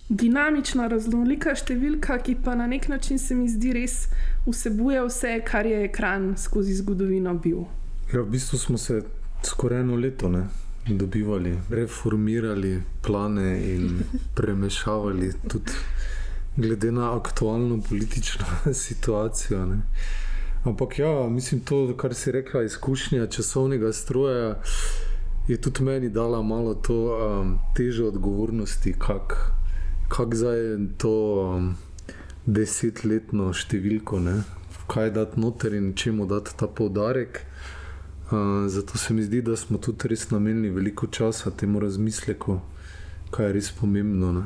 dinamična, 0.10 0.88
raznolika 0.88 1.56
številka, 1.56 2.18
ki 2.24 2.38
pa 2.44 2.56
na 2.56 2.68
nek 2.68 2.88
način 2.88 3.20
se 3.20 3.36
mi 3.36 3.50
zdi 3.52 3.74
res 3.76 4.08
vsebuje 4.46 5.02
vse, 5.04 5.34
kar 5.44 5.68
je 5.68 5.84
ekran 5.90 6.34
skozi 6.40 6.78
zgodovino 6.80 7.34
bil. 7.36 7.66
Ja, 8.14 8.22
v 8.22 8.30
bistvu 8.32 8.60
smo 8.60 8.78
se 8.80 9.02
skoraj 9.44 9.84
eno 9.84 9.98
leto 10.00 10.30
ne, 10.32 10.46
dobivali, 10.88 11.58
reformirali 11.70 12.78
plane 13.04 13.52
in 13.74 14.00
premešavali 14.40 15.34
tudi 15.52 15.76
glede 16.58 16.92
na 16.92 17.16
aktualno 17.18 17.82
politično 17.90 18.46
situacijo. 18.86 19.66
Ne. 19.66 19.82
Ampak 20.64 21.00
ja, 21.00 21.30
mislim, 21.30 21.62
to, 21.62 21.98
kar 21.98 22.16
si 22.16 22.32
rekla, 22.32 22.64
izkušnja 22.64 23.28
časovnega 23.28 23.94
stroja. 23.94 24.62
Je 25.48 25.62
tudi 25.62 25.84
meni 25.84 26.10
dala 26.10 26.42
malo 26.44 26.74
to 26.76 26.96
um, 27.16 27.60
težo 27.76 28.08
odgovornosti, 28.08 28.94
kako 29.00 29.36
kako 30.08 30.36
zdaj 30.36 30.58
to 30.98 31.14
um, 31.56 31.74
desetletno 32.46 33.52
številko, 33.54 34.22
ne? 34.24 34.40
kaj 34.88 35.12
dati 35.12 35.40
noter 35.44 35.74
in 35.76 35.92
čemu 36.00 36.24
dati 36.32 36.54
ta 36.56 36.68
poudarek. 36.68 37.42
Uh, 38.32 38.68
zato 38.72 38.98
se 38.98 39.14
mi 39.14 39.24
zdi, 39.24 39.42
da 39.44 39.56
smo 39.60 39.80
tudi 39.84 40.08
res 40.08 40.30
namenili 40.32 40.72
veliko 40.72 41.10
časa 41.12 41.52
temu 41.52 41.82
razmisleku, 41.84 42.60
kaj 43.36 43.50
je 43.50 43.56
res 43.58 43.72
pomembno. 43.76 44.32
Ne? 44.32 44.46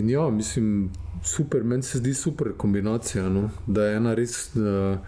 In 0.00 0.08
ja, 0.08 0.24
mislim, 0.32 0.88
super, 1.22 1.64
meni 1.64 1.82
se 1.82 1.98
zdi 1.98 2.14
super 2.14 2.52
kombinacija, 2.56 3.28
no? 3.28 3.50
da 3.66 3.84
je 3.84 3.96
ena 3.96 4.14
res. 4.14 4.50
Uh, 4.54 4.98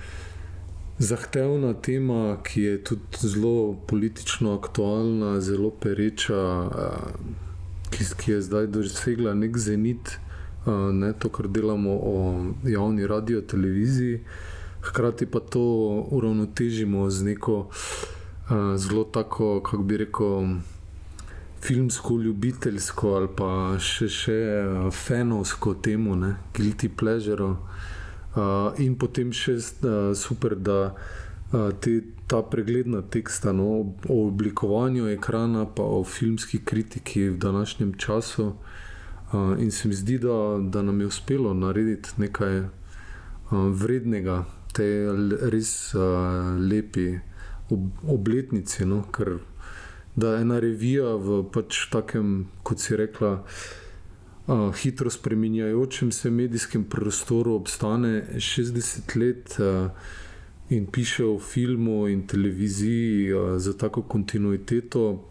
Zahtevna 0.98 1.72
tema, 1.74 2.36
ki 2.44 2.62
je 2.62 2.84
tudi 2.84 3.00
zelo 3.18 3.74
politično 3.86 4.52
aktualna, 4.54 5.40
zelo 5.40 5.70
pereča, 5.70 6.42
uh, 6.62 7.08
ki, 7.90 8.04
ki 8.18 8.30
je 8.30 8.42
zdaj 8.42 8.66
dosegla 8.66 9.32
nek 9.34 9.58
zenit, 9.58 10.12
uh, 10.66 10.92
ne, 10.94 11.12
to, 11.18 11.28
kar 11.32 11.48
delamo 11.48 11.96
o 11.96 12.14
javni 12.68 13.06
radio, 13.06 13.40
televiziji, 13.40 14.20
hkrati 14.82 15.26
pa 15.26 15.40
to 15.40 15.64
uravnotežimo 16.10 17.10
z 17.10 17.24
neko 17.24 17.58
uh, 17.58 18.76
zelo 18.76 19.04
tako, 19.04 19.60
kako 19.60 19.82
bi 19.82 19.96
rekel. 20.04 20.54
Filmsko, 21.62 22.16
ljubiteljsko 22.18 23.14
ali 23.14 23.28
pa 23.38 23.50
še, 23.78 24.08
še 24.10 24.38
uh, 24.58 24.88
fenovsko 24.90 25.76
temu, 25.78 26.16
ne, 26.18 26.34
guilty 26.56 26.88
pleasure. 26.90 27.52
Uh, 28.32 28.72
in 28.82 28.96
potem 28.98 29.30
še 29.30 29.54
uh, 29.60 30.10
super, 30.18 30.56
da 30.58 30.78
uh, 30.90 31.70
te 31.80 32.00
ta 32.32 32.40
pregledna 32.42 33.02
teksta 33.02 33.52
no, 33.52 33.94
o 34.08 34.16
oblikovanju 34.26 35.10
ekrana, 35.12 35.66
pa 35.66 35.82
o 35.82 36.04
filmski 36.04 36.62
kritiki 36.64 37.28
v 37.28 37.36
današnjem 37.38 37.92
času. 37.94 38.54
Uh, 39.32 39.54
in 39.60 39.70
se 39.70 39.88
mi 39.88 39.94
zdi, 39.94 40.18
da, 40.18 40.58
da 40.58 40.82
nam 40.82 41.00
je 41.00 41.06
uspelo 41.06 41.54
narediti 41.54 42.08
nekaj 42.16 42.58
uh, 42.58 42.70
vrednega, 43.52 44.44
te 44.72 44.88
res 45.52 45.94
uh, 45.94 46.00
lepi 46.70 47.20
ob, 47.70 47.86
obletnici. 48.08 48.86
No, 48.88 49.02
ker 49.12 49.36
da 50.16 50.36
ena 50.40 50.58
revija 50.60 51.14
v 51.16 51.42
pač 51.52 51.86
takem, 51.92 52.48
kot 52.62 52.80
si 52.80 52.96
rekla. 52.96 53.42
Uh, 54.42 54.72
hitro 54.74 55.10
spremenjajočem 55.10 56.10
se 56.12 56.30
medijskem 56.30 56.84
prostoru 56.84 57.54
obstane 57.54 58.24
60 58.34 59.16
let, 59.16 59.54
uh, 59.60 59.90
in 60.68 60.86
piše 60.86 61.24
o 61.24 61.38
filmu 61.38 62.08
in 62.08 62.26
televiziji 62.26 63.32
uh, 63.32 63.58
za 63.58 63.76
tako 63.78 64.02
kontinuiteto, 64.02 65.24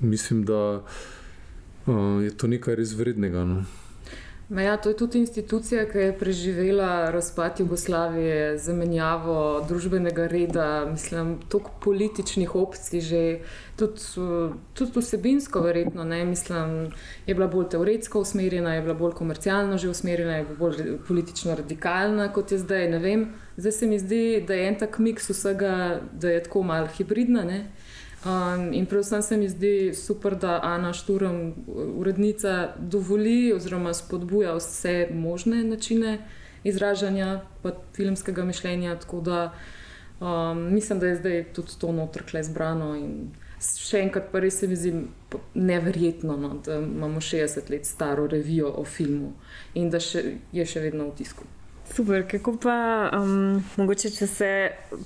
mislim, 0.00 0.44
da 0.44 0.84
uh, 1.86 2.22
je 2.24 2.36
to 2.36 2.46
nekaj 2.46 2.74
res 2.74 2.92
vrednega. 2.92 3.44
No? 3.44 3.64
Ja, 4.62 4.76
to 4.76 4.88
je 4.88 4.96
tudi 4.96 5.18
institucija, 5.18 5.82
ki 5.90 5.98
je 5.98 6.18
preživela 6.18 7.10
razpad 7.10 7.60
Jugoslavije, 7.60 8.58
zamenjavo 8.58 9.64
družbenega 9.68 10.26
reda, 10.26 10.86
mislim, 10.90 11.38
toliko 11.48 11.70
političnih 11.82 12.54
opcij, 12.54 13.00
že 13.00 13.38
tudi, 13.76 14.00
tudi 14.74 15.00
vsebinsko, 15.00 15.60
verjetno. 15.60 16.04
Ne, 16.04 16.24
mislim, 16.24 16.92
je 17.26 17.34
bila 17.34 17.46
bolj 17.46 17.68
teoretsko 17.74 18.20
usmerjena, 18.20 18.74
je 18.74 18.82
bila 18.82 18.94
bolj 18.94 19.12
komercialno 19.18 19.78
že 19.78 19.88
usmerjena, 19.90 20.36
je 20.36 20.44
bila 20.44 20.58
bolj 20.58 20.98
politično 21.08 21.54
radikalna 21.54 22.32
kot 22.32 22.52
je 22.52 22.58
zdaj. 22.58 22.84
Zdaj 23.56 23.72
se 23.72 23.86
mi 23.86 23.98
zdi, 23.98 24.44
da 24.46 24.54
je 24.54 24.68
en 24.68 24.78
tak 24.78 24.98
miks 24.98 25.30
vsega, 25.30 26.00
da 26.12 26.30
je 26.30 26.42
tako 26.42 26.62
malo 26.62 26.86
hibridna. 26.86 27.42
Ne. 27.42 27.66
Um, 28.24 28.72
in 28.72 28.86
predvsem 28.86 29.22
se 29.22 29.36
mi 29.36 29.48
zdi 29.48 29.94
super, 29.94 30.36
da 30.36 30.60
Ana 30.62 30.92
Šturm, 30.92 31.52
urednica, 31.96 32.72
dovoli 32.78 33.52
oziroma 33.52 33.94
spodbuja 33.94 34.54
vse 34.56 35.08
možne 35.12 35.64
načine 35.64 36.18
izražanja 36.64 37.40
filmskega 37.96 38.44
mišljenja. 38.44 38.98
Tako 38.98 39.20
da 39.20 39.52
um, 40.20 40.72
mislim, 40.72 40.98
da 40.98 41.06
je 41.06 41.16
zdaj 41.16 41.44
tudi 41.52 41.72
to 41.78 41.92
notrkle 41.92 42.42
zbrano. 42.42 42.94
In 42.96 43.34
še 43.60 44.00
enkrat, 44.06 44.30
pa 44.32 44.40
res 44.40 44.56
se 44.60 44.68
mi 44.68 44.76
zdi 44.76 44.94
neverjetno, 45.54 46.36
no, 46.36 46.54
da 46.64 46.78
imamo 46.80 47.20
60 47.20 47.70
let 47.70 47.86
staro 47.86 48.26
revijo 48.26 48.72
o 48.72 48.84
filmu 48.84 49.34
in 49.74 49.90
da 49.90 50.00
še, 50.00 50.24
je 50.52 50.66
še 50.66 50.80
vedno 50.80 51.10
v 51.10 51.16
tisku. 51.20 51.44
Super, 51.94 52.24
kako 52.26 52.56
pa 52.58 53.10
um, 53.14 53.62
mogoče, 53.76 54.08
če 54.10 54.26
se 54.26 54.48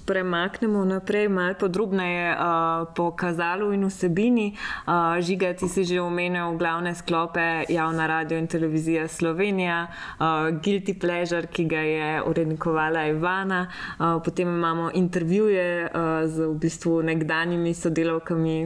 premaknemo 0.08 0.86
naprej, 0.88 1.26
malo 1.28 1.52
podrobneje 1.60 2.30
uh, 2.32 2.86
po 2.96 3.10
kazalu 3.12 3.74
in 3.76 3.84
vsebini. 3.84 4.46
Uh, 4.86 5.18
Žiga, 5.20 5.50
ti 5.52 5.68
si 5.68 5.84
že 5.84 5.98
omenil 6.00 6.56
glavne 6.56 6.94
sklope 6.96 7.66
javna 7.68 8.06
radio 8.08 8.38
in 8.40 8.48
televizija 8.48 9.04
Slovenija, 9.08 9.82
uh, 10.16 10.48
Guilty 10.64 10.94
Pleasure, 11.00 11.50
ki 11.52 11.66
ga 11.68 11.82
je 11.84 12.22
urednikovala 12.22 13.04
Ivana, 13.12 13.66
uh, 13.68 14.22
potem 14.24 14.48
imamo 14.48 14.88
intervjuje 14.94 15.90
uh, 15.92 16.24
z 16.24 16.48
v 16.48 16.56
bistvu 16.56 17.02
nekdanjimi 17.02 17.74
sodelavkami 17.74 18.56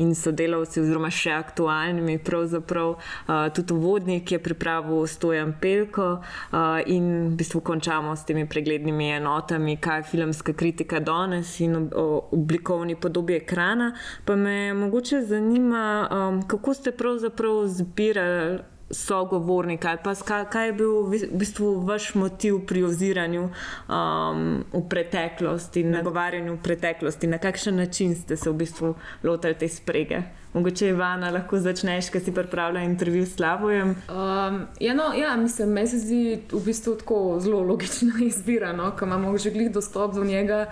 in 0.00 0.14
sodelavci, 0.14 0.80
oziroma 0.80 1.12
še 1.12 1.36
aktualnimi, 1.36 2.16
pravzaprav 2.24 2.96
uh, 2.96 3.52
tudi 3.52 3.76
vodnik, 3.76 4.32
je 4.32 4.40
pripravil 4.40 5.04
Stojan 5.04 5.52
Pelko 5.60 6.10
uh, 6.24 6.80
in 6.88 7.36
v 7.36 7.44
bistvu 7.44 7.65
končamo 7.66 8.16
s 8.16 8.24
temi 8.24 8.46
preglednimi 8.48 9.10
enotami, 9.10 9.76
kaj 9.76 9.98
je 9.98 10.02
filmska 10.12 10.52
kritika 10.52 11.00
danes 11.00 11.60
in 11.60 11.90
o 11.94 12.28
oblikovni 12.32 12.94
podobi 12.96 13.40
ekrana. 13.40 13.92
Pa 14.24 14.36
me 14.36 14.74
mogoče 14.74 15.20
zanima, 15.22 16.08
um, 16.10 16.40
kako 16.48 16.74
ste 16.74 16.92
pravzaprav 16.92 17.66
zbirali. 17.66 18.58
Sogovornika, 18.90 19.96
pa 20.04 20.12
kaj 20.46 20.66
je 20.66 20.72
bil 20.72 20.92
v 21.10 21.18
bistvu 21.34 21.72
vaš 21.82 22.12
motiv 22.14 22.60
pri 22.66 22.84
oziranju 22.86 23.48
um, 23.48 24.44
v 24.72 24.82
preteklosti, 24.88 25.82
nagovarjanju 25.84 26.54
v 26.54 26.60
preteklosti, 26.62 27.26
na 27.26 27.38
kakšen 27.42 27.76
način 27.76 28.14
ste 28.14 28.36
se 28.36 28.50
v 28.50 28.54
bistvu 28.54 28.94
lotili 29.24 29.58
te 29.58 29.68
sprege? 29.68 30.22
Mogoče 30.56 30.88
Ivana 30.88 31.28
lahko 31.30 31.58
začneš, 31.60 32.06
ker 32.08 32.22
si 32.24 32.32
pripravlja 32.32 32.80
intervju 32.86 33.26
s 33.26 33.34
Slavojem. 33.36 33.90
Um, 34.08 34.62
ja, 34.80 34.94
no, 34.96 35.10
ja, 35.12 35.34
mislim, 35.36 35.68
meni 35.76 35.88
se 35.88 35.98
zdi 36.00 36.20
v 36.52 36.60
bistvu 36.64 36.94
tako 36.96 37.18
zelo 37.44 37.60
logična 37.60 38.14
izbira, 38.30 38.70
no, 38.72 38.88
ko 38.96 39.04
imamo 39.04 39.36
že 39.38 39.50
glih 39.50 39.68
dostop 39.72 40.14
do 40.14 40.24
njega. 40.24 40.66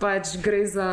Pač 0.00 0.38
gre 0.40 0.62
za 0.66 0.88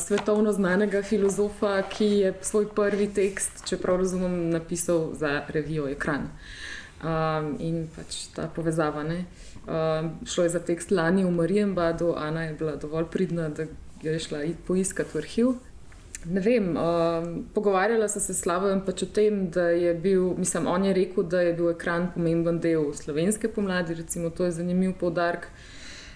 svetovno 0.00 0.52
znanega 0.52 1.02
filozofa, 1.02 1.82
ki 1.82 2.04
je 2.04 2.32
svoj 2.40 2.70
prvi 2.72 3.10
tekst, 3.12 3.66
če 3.68 3.76
prav 3.76 4.00
razumem, 4.00 4.48
napisal 4.54 5.10
za 5.12 5.42
revijo 5.48 5.84
Ekran. 5.90 6.30
Um, 7.04 7.52
in 7.60 7.84
pač 7.96 8.30
ta 8.32 8.48
povezava. 8.48 9.04
Um, 9.04 10.10
šlo 10.24 10.48
je 10.48 10.54
za 10.56 10.64
tekst 10.64 10.90
lani 10.90 11.24
v 11.24 11.36
Marijem 11.36 11.74
Badu, 11.74 12.14
Ana 12.16 12.48
je 12.48 12.54
bila 12.54 12.76
dovolj 12.80 13.10
pridna, 13.12 13.48
da 13.48 13.68
je 14.02 14.18
šla 14.18 14.46
poiskati 14.66 15.18
v 15.18 15.24
arhiv. 15.26 15.54
Ne 16.24 16.40
vem, 16.40 16.76
um, 16.76 17.44
pogovarjala 17.54 18.08
sem 18.08 18.22
se 18.22 18.34
s 18.34 18.40
Slavom 18.40 18.80
pač 18.86 19.02
o 19.04 19.06
tem, 19.06 19.50
da 19.52 19.68
je 19.68 19.92
bil, 19.94 20.30
mislim, 20.38 20.66
on 20.66 20.84
je 20.84 20.94
rekel, 20.96 21.26
da 21.28 21.42
je 21.44 21.52
bil 21.58 21.68
ekran 21.74 22.08
pomemben 22.14 22.60
del 22.64 22.92
slovenske 22.96 23.50
pomladi, 23.52 23.98
recimo, 23.98 24.30
to 24.30 24.48
je 24.48 24.54
zanimiv 24.56 24.94
poudarek. 25.00 25.50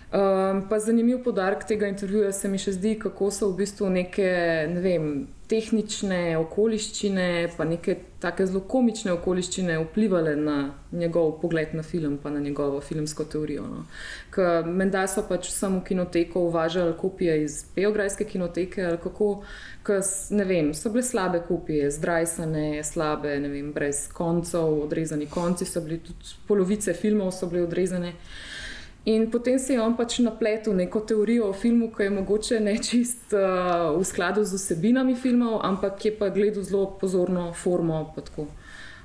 Um, 0.09 0.62
pa 0.69 0.79
zanimiv 0.79 1.23
podarek 1.25 1.65
tega 1.69 1.88
intervjuja 1.88 2.33
se 2.33 2.49
mi 2.49 2.57
še 2.59 2.73
zdi, 2.79 2.95
kako 2.97 3.29
so 3.29 3.50
v 3.50 3.59
bistvu 3.59 3.91
neke 3.93 4.29
ne 4.73 4.81
vem, 4.81 5.11
tehnične 5.49 6.38
okoliščine, 6.41 7.27
pa 7.57 7.67
neke 7.69 7.95
tako 8.21 8.47
zelo 8.49 8.62
komične 8.69 9.12
okoliščine 9.15 9.77
vplivali 9.83 10.35
na 10.41 10.57
njegov 10.97 11.35
pogled 11.43 11.77
na 11.77 11.85
film, 11.85 12.19
pa 12.23 12.33
na 12.33 12.41
njegovo 12.41 12.81
filmsko 12.81 13.25
teorijo. 13.29 13.67
No. 13.69 13.85
Menda 14.65 15.07
so 15.09 15.27
pač 15.29 15.50
samo 15.53 15.83
v 15.83 15.87
kinoteko 15.91 16.47
uvažali 16.49 16.97
kopije 16.97 17.43
iz 17.45 17.62
Beograjske 17.77 18.25
kinoteke, 18.25 18.85
ali 18.85 19.00
kako, 19.05 19.31
ne 20.31 20.45
vem, 20.49 20.75
so 20.75 20.93
bile 20.93 21.05
slabe 21.05 21.45
kopije, 21.49 21.91
zdrajsane, 21.97 22.85
slabe, 22.85 23.38
ne 23.41 23.53
vem, 23.53 23.73
brez 23.77 24.07
koncev, 24.12 24.83
odrezani 24.88 25.29
konci 25.29 25.69
so 25.69 25.85
bili, 25.85 26.00
tudi 26.05 26.37
polovice 26.49 26.97
filmov 26.97 27.33
so 27.37 27.49
bile 27.49 27.69
odrezane. 27.69 28.17
In 29.09 29.31
potem 29.31 29.59
se 29.59 29.73
je 29.73 29.81
on 29.81 29.95
pač 29.97 30.19
napletel 30.21 30.75
neko 30.77 31.00
teorijo 31.00 31.47
o 31.49 31.53
filmu, 31.57 31.88
ki 31.95 32.03
je 32.03 32.11
mogoče 32.12 32.61
ne 32.61 32.75
čist 32.77 33.33
uh, 33.33 33.95
v 33.97 34.05
skladu 34.05 34.45
z 34.45 34.59
vsebinami 34.61 35.15
filmov, 35.17 35.62
ampak 35.65 36.05
je 36.05 36.12
pa 36.19 36.29
gledal 36.29 36.62
zelo 36.62 36.91
pozorno 37.00 37.53
formo. 37.57 38.03
Tako. 38.17 38.45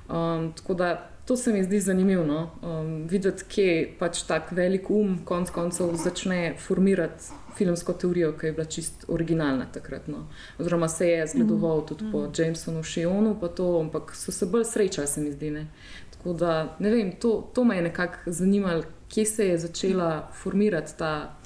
Um, 0.04 0.50
tako 0.52 0.74
da 0.74 0.90
to 1.24 1.36
se 1.36 1.52
mi 1.52 1.62
zdi 1.64 1.80
zanimivo, 1.80 2.24
no? 2.24 2.50
um, 2.62 3.06
videti, 3.08 3.46
kje 3.48 3.68
pač 3.98 4.26
tak 4.28 4.52
velik 4.52 4.90
um 4.90 5.22
konc 5.24 5.50
koncev 5.50 5.94
začne 5.96 6.52
formirati 6.60 7.32
filmsko 7.56 7.92
teorijo, 7.92 8.34
ki 8.36 8.46
je 8.46 8.52
bila 8.52 8.66
čist 8.68 9.06
originalna 9.08 9.70
takrat. 9.72 10.08
No? 10.08 10.26
Oziroma 10.58 10.88
se 10.88 11.08
je 11.08 11.26
zgledoval 11.32 11.80
mm. 11.80 11.86
tudi 11.86 12.10
po 12.12 12.26
Jamesonu 12.38 12.82
Shionu, 12.82 13.38
ampak 13.80 14.12
so 14.14 14.32
se 14.32 14.46
bolj 14.46 14.64
srečali, 14.64 15.06
se 15.06 15.20
mi 15.20 15.32
zdi. 15.32 15.50
Ne? 15.50 15.66
Tako 16.10 16.32
da 16.32 16.76
ne 16.78 16.90
vem, 16.90 17.12
to, 17.20 17.50
to 17.54 17.64
me 17.64 17.76
je 17.76 17.82
nekako 17.82 18.18
zanimalo 18.26 18.82
kje 19.14 19.24
se 19.26 19.46
je 19.48 19.58
začela 19.58 20.30
formirati 20.42 20.92
ta, 20.98 21.36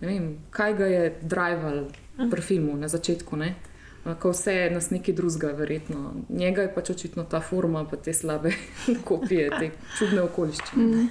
ne 0.00 0.08
vem, 0.08 0.38
kaj 0.50 0.74
ga 0.74 0.86
je 0.86 1.18
drival 1.22 1.84
pri 2.30 2.42
filmu 2.42 2.76
na 2.76 2.88
začetku. 2.88 3.36
Ne? 3.36 3.54
Ko 4.18 4.30
vse 4.32 4.54
je 4.54 4.70
nas 4.70 4.88
nekaj 4.90 5.14
drugega, 5.14 5.52
verjetno. 5.52 6.14
Njega 6.28 6.62
je 6.62 6.70
pač 6.74 6.90
očitno 6.90 7.24
ta 7.28 7.40
forma, 7.40 7.84
pa 7.84 7.96
te 7.96 8.14
slabe 8.16 8.52
kopije, 9.08 9.50
te 9.58 9.70
čudne 9.98 10.22
okoliščine. 10.22 10.86
Mm. 10.86 11.10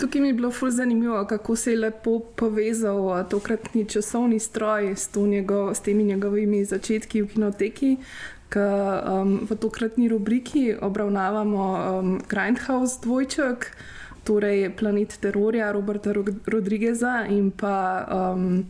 Tukaj 0.00 0.20
mi 0.20 0.32
je 0.32 0.38
bilo 0.40 0.50
fully 0.50 0.70
zanimivo, 0.70 1.24
kako 1.28 1.56
se 1.56 1.72
je 1.72 1.78
lepo 1.78 2.18
povezal 2.36 3.28
tokratni 3.28 3.84
časovni 3.84 4.40
stroj 4.40 4.94
s, 4.96 5.10
njegov, 5.14 5.74
s 5.74 5.80
temi 5.80 6.04
njegovimi 6.04 6.64
začetki 6.64 7.22
v 7.22 7.32
kinoteki. 7.34 7.96
Ka, 8.48 8.66
um, 9.06 9.46
v 9.50 9.56
tokratni 9.56 10.08
rubriki 10.08 10.74
obravnavamo 10.80 11.66
um, 12.00 12.20
Grindhouse 12.28 12.98
dvojček 13.02 13.76
torej 14.30 14.70
Planet 14.78 15.18
terorja 15.18 15.72
Roberta 15.72 16.14
Rodrigueza 16.46 17.26
in 17.26 17.50
pa 17.50 18.06
um, 18.06 18.64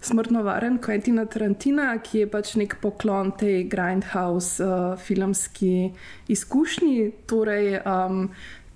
Smrtno 0.00 0.42
varen 0.42 0.78
Quentina 0.78 1.24
Tarantina, 1.26 1.90
ki 1.98 2.22
je 2.22 2.26
pač 2.30 2.52
nek 2.58 2.76
poklon 2.82 3.32
tej 3.38 3.64
Grindhouse 3.70 4.62
uh, 4.62 4.94
filmski 4.98 5.90
izkušnji. 6.30 7.12
Torej, 7.30 7.80
um, 7.82 8.28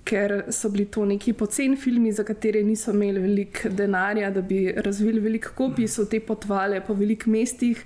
Ker 0.03 0.33
so 0.51 0.67
bili 0.67 0.83
to 0.91 1.05
neki 1.07 1.31
poceni 1.31 1.77
filmi, 1.79 2.11
za 2.11 2.25
katere 2.27 2.59
niso 2.67 2.91
imeli 2.91 3.21
veliko 3.23 3.69
denarja, 3.71 4.33
da 4.35 4.41
bi 4.43 4.65
razvili 4.75 5.21
veliko 5.23 5.53
kopij, 5.55 5.87
so 5.87 6.03
te 6.11 6.19
potovali 6.19 6.81
po 6.83 6.91
velikih 6.93 7.31
mestih 7.31 7.85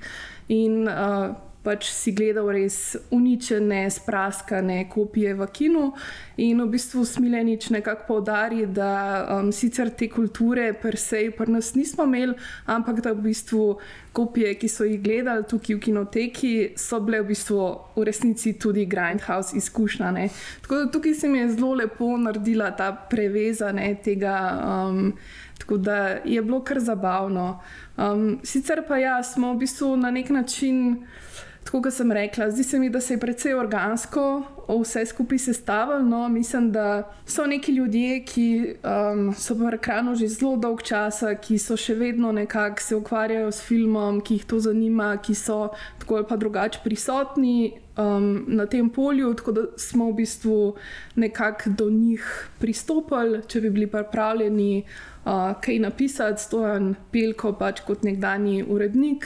in 0.50 0.88
uh, 0.90 1.36
pač 1.68 1.90
si 1.92 2.14
gledal 2.16 2.48
res 2.56 2.96
uničene, 3.12 3.82
spraskane 3.92 4.86
kopije 4.88 5.34
v 5.36 5.48
kinu. 5.52 5.92
In 6.40 6.62
v 6.64 6.68
bistvu 6.72 7.04
Smiljanič 7.06 7.68
nekako 7.74 8.06
poudari, 8.08 8.64
da 8.72 9.26
um, 9.36 9.52
sicer 9.52 9.92
te 9.92 10.08
kulture 10.08 10.70
per 10.80 10.96
se 10.96 11.26
pri 11.36 11.52
nas 11.52 11.74
nismo 11.76 12.06
imeli, 12.08 12.38
ampak 12.72 13.02
da 13.04 13.12
v 13.12 13.26
bistvu 13.28 13.66
kopije, 14.16 14.54
ki 14.62 14.70
so 14.72 14.88
jih 14.88 15.02
gledali 15.04 15.44
tukaj 15.50 15.76
v 15.76 15.82
kinoteki, 15.90 16.54
so 16.80 17.02
bile 17.04 17.20
v 17.26 17.34
bistvu 17.34 17.60
v 17.98 18.06
resnici 18.08 18.54
tudi 18.56 18.86
Grindhouse 18.88 19.58
izkušnja. 19.58 20.14
Tako 20.64 20.80
da 20.80 20.92
tukaj 20.94 21.20
se 21.20 21.28
mi 21.28 21.44
je 21.44 21.50
zelo 21.58 21.74
lepo 21.82 22.14
naredila 22.18 22.72
ta 22.72 22.94
prevezane 23.12 23.92
tega. 24.04 24.38
Um, 24.64 25.12
Tako 25.58 25.78
da 25.78 25.96
je 26.26 26.42
bilo 26.42 26.60
kar 26.64 26.80
zabavno. 26.80 27.60
Um, 27.98 28.40
sicer 28.44 28.84
pa 28.88 28.98
ja, 28.98 29.24
smo 29.24 29.54
v 29.54 29.58
bistvu 29.58 29.98
na 29.98 30.12
nek 30.12 30.30
način 30.30 31.08
tako 31.68 31.82
kot 31.82 31.94
sem 31.94 32.12
rekla, 32.12 32.52
zdi 32.52 32.64
se 32.64 32.80
mi, 32.80 32.90
da 32.90 33.02
se 33.02 33.14
je 33.14 33.20
precej 33.20 33.54
organsko 33.54 34.44
vse 34.68 35.06
skupaj 35.06 35.38
sestavljalo. 35.38 36.04
No, 36.04 36.30
mislim, 36.30 36.72
da 36.72 37.12
so 37.26 37.46
neki 37.46 37.72
ljudje, 37.72 38.22
ki 38.26 38.76
um, 38.84 39.34
so 39.36 39.54
v 39.54 39.74
ekranu 39.76 40.16
že 40.16 40.28
zelo 40.32 40.56
dolg 40.56 40.82
čas, 40.84 41.20
ki 41.44 41.58
so 41.60 41.76
še 41.76 41.98
vedno 42.00 42.32
nekako 42.32 42.82
se 42.82 42.96
ukvarjajo 42.96 43.52
s 43.52 43.68
filmom, 43.68 44.22
ki 44.22 44.40
jih 44.40 44.46
to 44.48 44.60
zanima, 44.64 45.18
ki 45.18 45.36
so 45.36 45.68
tako 46.00 46.22
ali 46.22 46.30
pa 46.30 46.38
drugače 46.40 46.80
prisotni. 46.84 47.74
Um, 47.98 48.46
na 48.48 48.68
tem 48.70 48.90
polju, 48.94 49.34
tako 49.34 49.52
da 49.52 49.62
smo 49.78 50.12
v 50.12 50.14
bistvu 50.14 50.76
nekako 51.16 51.70
do 51.70 51.90
njih 51.90 52.50
pristopili, 52.60 53.42
če 53.48 53.62
bi 53.62 53.72
bili 53.74 53.88
pripravljeni 53.90 54.84
uh, 55.26 55.56
kaj 55.62 55.80
napisati, 55.80 56.44
stojan 56.44 56.92
Pelko, 57.12 57.56
pač 57.58 57.82
kot 57.88 58.04
nekdani 58.06 58.62
urednik. 58.64 59.26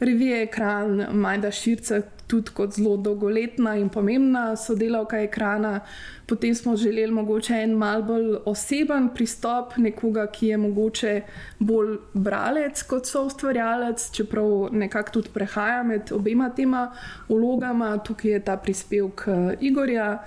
Revije 0.00 0.42
Ekran, 0.42 1.06
Majda 1.12 1.50
Širca, 1.54 2.02
tudi 2.28 2.52
kot 2.54 2.74
zelo 2.76 2.96
dolgoletna 2.96 3.74
in 3.76 3.88
pomembna 3.88 4.56
sodelavka 4.56 5.22
ekrana. 5.24 5.80
Potem 6.26 6.54
smo 6.54 6.76
želeli 6.76 7.12
mogoče 7.12 7.54
en 7.62 7.72
mal 7.80 8.02
bolj 8.02 8.36
oseben 8.46 9.08
pristop, 9.14 9.76
nekoga, 9.76 10.26
ki 10.26 10.46
je 10.46 10.56
mogoče 10.56 11.14
bolj 11.58 11.96
bralec 12.14 12.82
kot 12.82 13.08
so 13.08 13.24
ustvarjalec, 13.26 14.10
čeprav 14.12 14.68
nekako 14.72 15.18
tudi 15.18 15.32
prehaja 15.34 15.82
med 15.82 16.12
obema 16.12 16.50
tema 16.50 16.90
vlogama. 17.28 17.96
Tukaj 17.98 18.30
je 18.30 18.44
ta 18.44 18.56
prispevek 18.56 19.24
eh, 19.26 19.56
Igorja. 19.60 20.18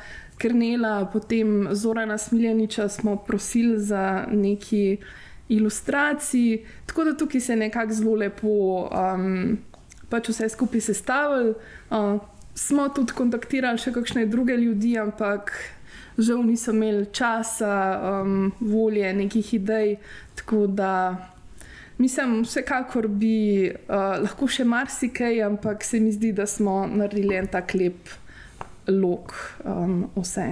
Krnela, 0.41 1.05
potem 1.13 1.67
Zorana 1.71 2.17
Smiljaniča 2.17 2.87
smo 2.89 3.15
prosili 3.15 3.79
za 3.79 4.25
neki 4.31 4.97
ilustracij, 5.49 6.65
tako 6.85 7.03
da 7.03 7.17
tukaj 7.17 7.41
se 7.41 7.55
nekako 7.55 7.93
zelo 7.93 8.15
lepo 8.15 8.47
um, 8.89 9.57
pač 10.11 10.29
vse 10.31 10.49
skupaj 10.51 10.83
sestavili. 10.91 11.55
Uh, 11.89 12.19
smo 12.55 12.89
tudi 12.91 13.15
kontaktirali 13.15 13.79
še 13.79 13.93
kakšne 13.95 14.25
druge 14.29 14.57
ljudi, 14.59 14.97
ampak 14.99 15.53
žal 16.19 16.43
nisem 16.45 16.81
imel 16.81 17.05
časa, 17.15 17.75
um, 18.21 18.51
volje, 18.59 19.13
nekih 19.15 19.53
idej. 19.57 19.95
Tako 20.35 20.67
da 20.67 20.93
mislim, 21.97 22.41
vsekakor 22.43 23.07
bi 23.07 23.69
uh, 23.71 24.19
lahko 24.21 24.49
še 24.51 24.65
marsikaj, 24.67 25.41
ampak 25.47 25.87
se 25.87 25.99
mi 26.03 26.11
zdi, 26.11 26.33
da 26.35 26.47
smo 26.47 26.83
naredili 26.89 27.39
en 27.39 27.49
tak 27.51 27.75
lep 27.79 28.11
lok 28.91 29.33
um, 29.63 30.05
vse. 30.17 30.47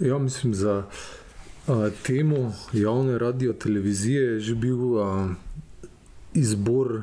Ja, 0.00 0.18
mislim, 0.20 0.54
za 0.54 0.84
temu 2.06 2.52
javne 2.72 3.18
radio 3.18 3.52
televizije 3.52 4.22
je 4.22 4.40
že 4.40 4.54
bil 4.54 4.78
uh, 4.78 5.30
izbor 6.34 7.02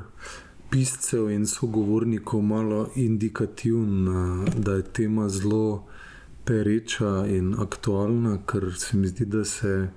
piscev 0.74 1.30
in 1.30 1.46
sogovornikov 1.46 2.42
malo 2.42 2.90
indikativen, 2.96 4.08
uh, 4.08 4.50
da 4.58 4.74
je 4.74 4.84
tema 4.84 5.30
zelo 5.30 5.86
pereča 6.46 7.28
in 7.28 7.54
aktualna, 7.60 8.40
ker 8.46 8.74
se 8.78 8.98
mi 8.98 9.08
zdi, 9.08 9.26
da 9.26 9.46
se, 9.46 9.90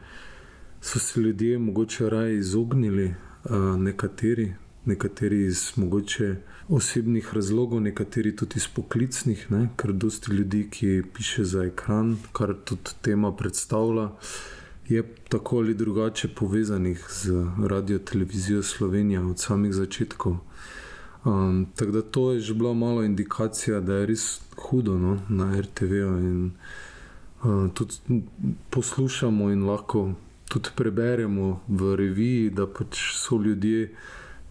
so 0.81 0.99
se 0.99 1.21
ljudje 1.21 1.59
mogoče 1.59 2.11
raje 2.11 2.37
izognili, 2.39 3.15
uh, 3.45 3.81
nekateri, 3.81 4.53
nekateri 4.85 5.47
iz 5.47 5.73
mogoče 5.77 6.37
osebnih 6.69 7.35
razlogov, 7.35 7.81
nekateri 7.81 8.37
tudi 8.37 8.55
iz 8.57 8.69
poklicnih, 8.69 9.51
ne? 9.51 9.69
ker 9.77 9.93
dosti 9.93 10.33
ljudi, 10.33 10.69
ki 10.71 11.03
piše 11.15 11.45
za 11.45 11.65
ekran, 11.65 12.19
kar 12.33 12.55
tudi 12.65 13.01
tema 13.03 13.33
predstavlja 13.37 14.11
je 14.89 15.03
tako 15.29 15.59
ali 15.59 15.75
drugače 15.75 16.29
povezanih 16.29 17.07
z 17.11 17.47
radio 17.69 17.99
televizijo 17.99 18.63
Slovenija 18.63 19.27
od 19.27 19.39
samih 19.41 19.75
začetkov. 19.75 20.37
Um, 21.25 21.67
tako 21.77 21.91
da 21.91 22.03
to 22.03 22.33
je 22.33 22.41
že 22.41 22.55
bila 22.55 22.75
malo 22.75 23.03
indikacija, 23.03 23.81
da 23.81 23.95
je 23.95 24.07
res 24.07 24.41
hudo 24.57 24.99
no, 24.99 25.19
na 25.29 25.61
RTV-u. 25.61 26.19
In 26.19 26.51
uh, 27.43 27.71
tudi 27.75 28.23
poslušamo 28.71 29.51
in 29.51 29.67
lahko 29.67 30.13
tudi 30.49 30.69
preberemo 30.77 31.61
v 31.69 31.97
reviji, 31.97 32.51
da 32.51 32.67
pač 32.67 32.99
so 33.19 33.43
ljudje 33.43 33.95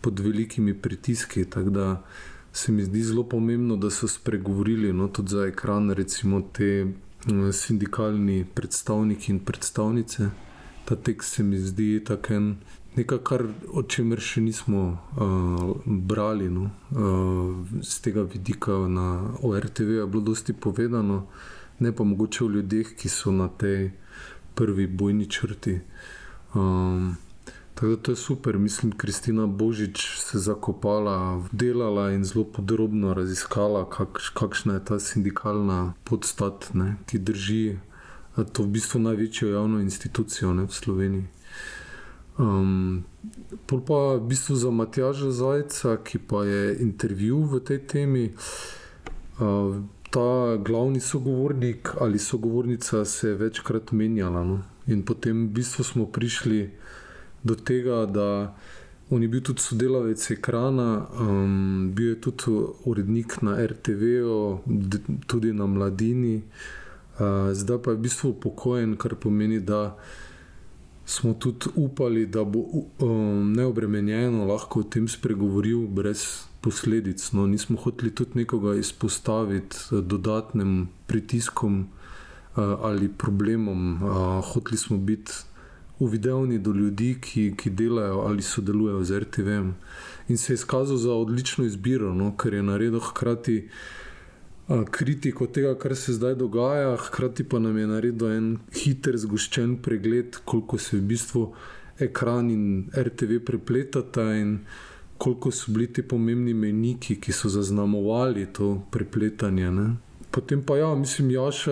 pod 0.02 0.20
velikimi 0.20 0.74
pritiski. 0.74 1.46
Tako 1.46 1.70
da 1.70 2.04
se 2.54 2.72
mi 2.72 2.84
zdi 2.84 3.04
zelo 3.04 3.24
pomembno, 3.24 3.78
da 3.78 3.90
so 3.90 4.08
spregovorili 4.08 4.94
no, 4.94 5.08
tudi 5.08 5.30
za 5.30 5.46
ekran, 5.46 5.92
recimo 5.92 6.42
te 6.42 6.88
sindikalni 7.52 8.46
predstavniki 8.56 9.32
in 9.32 9.40
predstavnice. 9.40 10.30
Ta 10.86 10.96
tekst 10.96 11.34
se 11.34 11.44
mi 11.44 11.58
zdi 11.58 12.04
tako 12.06 12.34
en 12.34 12.56
nekaj, 12.96 13.20
kar, 13.24 13.44
o 13.74 13.84
čemer 13.84 14.22
še 14.22 14.42
nismo 14.42 14.84
uh, 14.94 15.74
brali. 15.86 16.50
No. 16.50 16.70
Uh, 16.92 17.82
z 17.82 18.00
tega 18.06 18.24
vidika 18.24 18.78
na 18.88 19.36
ORTV 19.42 20.00
je 20.00 20.08
bilo 20.08 20.24
dosti 20.32 20.54
povedano, 20.54 21.26
ne 21.80 21.92
pa 21.92 22.04
mogoče 22.04 22.46
o 22.46 22.50
ljudeh, 22.50 22.96
ki 22.96 23.10
so 23.10 23.32
na 23.32 23.50
tej 23.50 23.92
prvi 24.56 24.88
bojni 24.88 25.28
črti. 25.28 25.80
Um, 26.56 27.16
Tako 27.76 27.88
da 27.88 27.96
to 27.98 28.12
je 28.12 28.16
super, 28.16 28.58
mislim, 28.58 28.92
Kristina 28.92 29.48
Božič 29.48 30.20
se 30.20 30.38
je 30.38 30.42
zakopala, 30.42 31.44
delala 31.52 32.12
in 32.12 32.24
zelo 32.24 32.46
podrobno 32.46 33.14
raziskala, 33.14 33.90
kakš, 33.90 34.30
kakšna 34.30 34.74
je 34.74 34.86
ta 34.86 35.00
sindikalna 35.00 35.94
podstat, 36.04 36.70
ne, 36.74 36.96
ki 37.06 37.20
drži 37.20 37.78
to 38.54 38.64
v 38.64 38.68
bistvu 38.68 39.00
največjo 39.00 39.50
javno 39.50 39.80
institucijo 39.84 40.54
ne, 40.54 40.64
v 40.64 40.72
Sloveniji. 40.72 41.28
Um, 42.40 43.04
pol 43.68 43.84
pa 43.84 44.00
v 44.20 44.24
bistvu 44.28 44.56
za 44.56 44.72
Matjaža 44.72 45.32
Zajca, 45.32 45.98
ki 46.04 46.20
pa 46.20 46.46
je 46.48 46.78
intervju 46.80 47.44
v 47.44 47.60
tej 47.60 47.80
temi. 47.88 48.26
Uh, 49.40 49.84
Ta 50.16 50.56
glavni 50.56 51.00
sogovornik 51.04 51.90
ali 52.00 52.20
sogovornica 52.20 53.06
se 53.06 53.28
je 53.28 53.36
večkrat 53.36 53.92
menjala, 53.92 54.44
no? 54.44 54.62
in 54.88 55.04
potem 55.04 55.48
v 55.48 55.60
bistvu 55.60 55.84
smo 55.84 56.06
prišli 56.06 56.72
do 57.46 57.56
tega, 57.56 58.06
da 58.06 58.56
on 59.10 59.22
je 59.22 59.28
bil 59.30 59.42
tudi 59.46 59.62
sodelavec 59.62 60.32
ekrana, 60.32 61.06
um, 61.22 61.92
bil 61.94 62.10
je 62.16 62.22
tudi 62.22 62.52
urednik 62.86 63.42
na 63.42 63.56
RTV, 63.68 64.02
tudi 65.28 65.54
na 65.54 65.66
Mladini, 65.66 66.42
uh, 67.20 67.54
zdaj 67.54 67.82
pa 67.84 67.94
je 67.94 67.98
v 67.98 68.06
bistvu 68.08 68.34
upokojen, 68.34 68.98
kar 68.98 69.16
pomeni, 69.16 69.60
da 69.60 69.96
smo 71.06 71.34
tudi 71.34 71.70
upali, 71.76 72.26
da 72.26 72.44
bo 72.44 72.66
um, 73.00 73.54
neobremenjeno 73.54 74.46
lahko 74.46 74.82
o 74.82 74.90
tem 74.90 75.08
spregovoril 75.08 75.88
brez. 75.88 76.26
Posledic. 76.66 77.22
No, 77.38 77.44
nismo 77.46 77.78
hoteli 77.78 78.10
tudi 78.10 78.40
nekoga 78.42 78.72
izpostaviti 78.76 79.78
dodatnim 80.02 80.88
pritiskom 81.06 81.80
uh, 81.82 82.64
ali 82.82 83.10
problemom. 83.10 84.04
Uh, 84.04 84.46
hoteli 84.46 84.78
smo 84.78 84.98
biti 84.98 85.32
uvidevni 86.00 86.60
do 86.60 86.72
ljudi, 86.72 87.18
ki, 87.22 87.54
ki 87.58 87.70
delajo 87.70 88.20
ali 88.20 88.42
sodelujejo 88.42 89.04
z 89.04 89.20
RTV. 89.20 89.48
-em. 89.48 89.72
In 90.28 90.38
se 90.38 90.54
je 90.54 90.56
izkazal 90.56 90.98
za 90.98 91.14
odlično 91.14 91.66
izbiro, 91.66 92.14
no, 92.14 92.38
ker 92.38 92.54
je 92.54 92.64
naredil 92.64 93.00
hkrati 93.00 93.70
a, 94.68 94.84
kritiko 94.92 95.48
tega, 95.48 95.76
kar 95.78 95.96
se 95.96 96.14
zdaj 96.14 96.36
dogaja, 96.36 96.98
hkrati 96.98 97.44
pa 97.44 97.60
nam 97.60 97.78
je 97.78 97.88
naredil 97.88 98.32
en 98.32 98.58
hiter, 98.74 99.18
zgoščen 99.18 99.78
pregled, 99.78 100.38
koliko 100.46 100.78
se 100.78 100.98
v 100.98 101.02
bistvu 101.02 101.54
ekran 102.00 102.50
in 102.52 102.90
RTV 102.98 103.40
prepletata 103.46 104.34
in 104.36 104.60
koliko 105.18 105.52
so 105.52 105.72
bili 105.72 105.88
ti 105.94 106.02
pomembni 106.02 106.54
meniki, 106.54 107.20
ki 107.22 107.32
so 107.32 107.50
zaznamovali 107.50 108.46
to 108.54 108.82
prepletanje. 108.92 109.72
Ne. 109.72 109.88
Potem 110.36 110.60
pa 110.64 110.76
ja, 110.78 110.96
mislim, 110.96 111.30
Jaša 111.32 111.72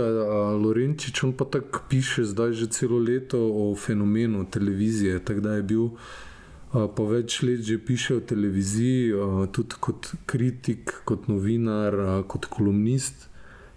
Lorenčič, 0.56 1.24
on 1.24 1.34
pa 1.36 1.44
tako 1.46 1.82
piše 1.90 2.24
zdaj 2.24 2.54
že 2.56 2.68
celo 2.72 2.96
leto 3.00 3.36
o 3.36 3.76
fenomenu 3.76 4.46
televizije. 4.48 5.20
Tako 5.20 5.40
da 5.40 5.54
je 5.54 5.64
bil 5.64 5.90
pa 6.72 7.04
več 7.04 7.42
let 7.44 7.60
že 7.60 7.76
piše 7.78 8.16
o 8.16 8.20
televiziji, 8.20 9.12
tudi 9.52 9.76
kot 9.80 10.08
kritik, 10.26 10.94
kot 11.04 11.28
novinar, 11.28 12.24
kot 12.28 12.46
kolumnist. 12.46 13.28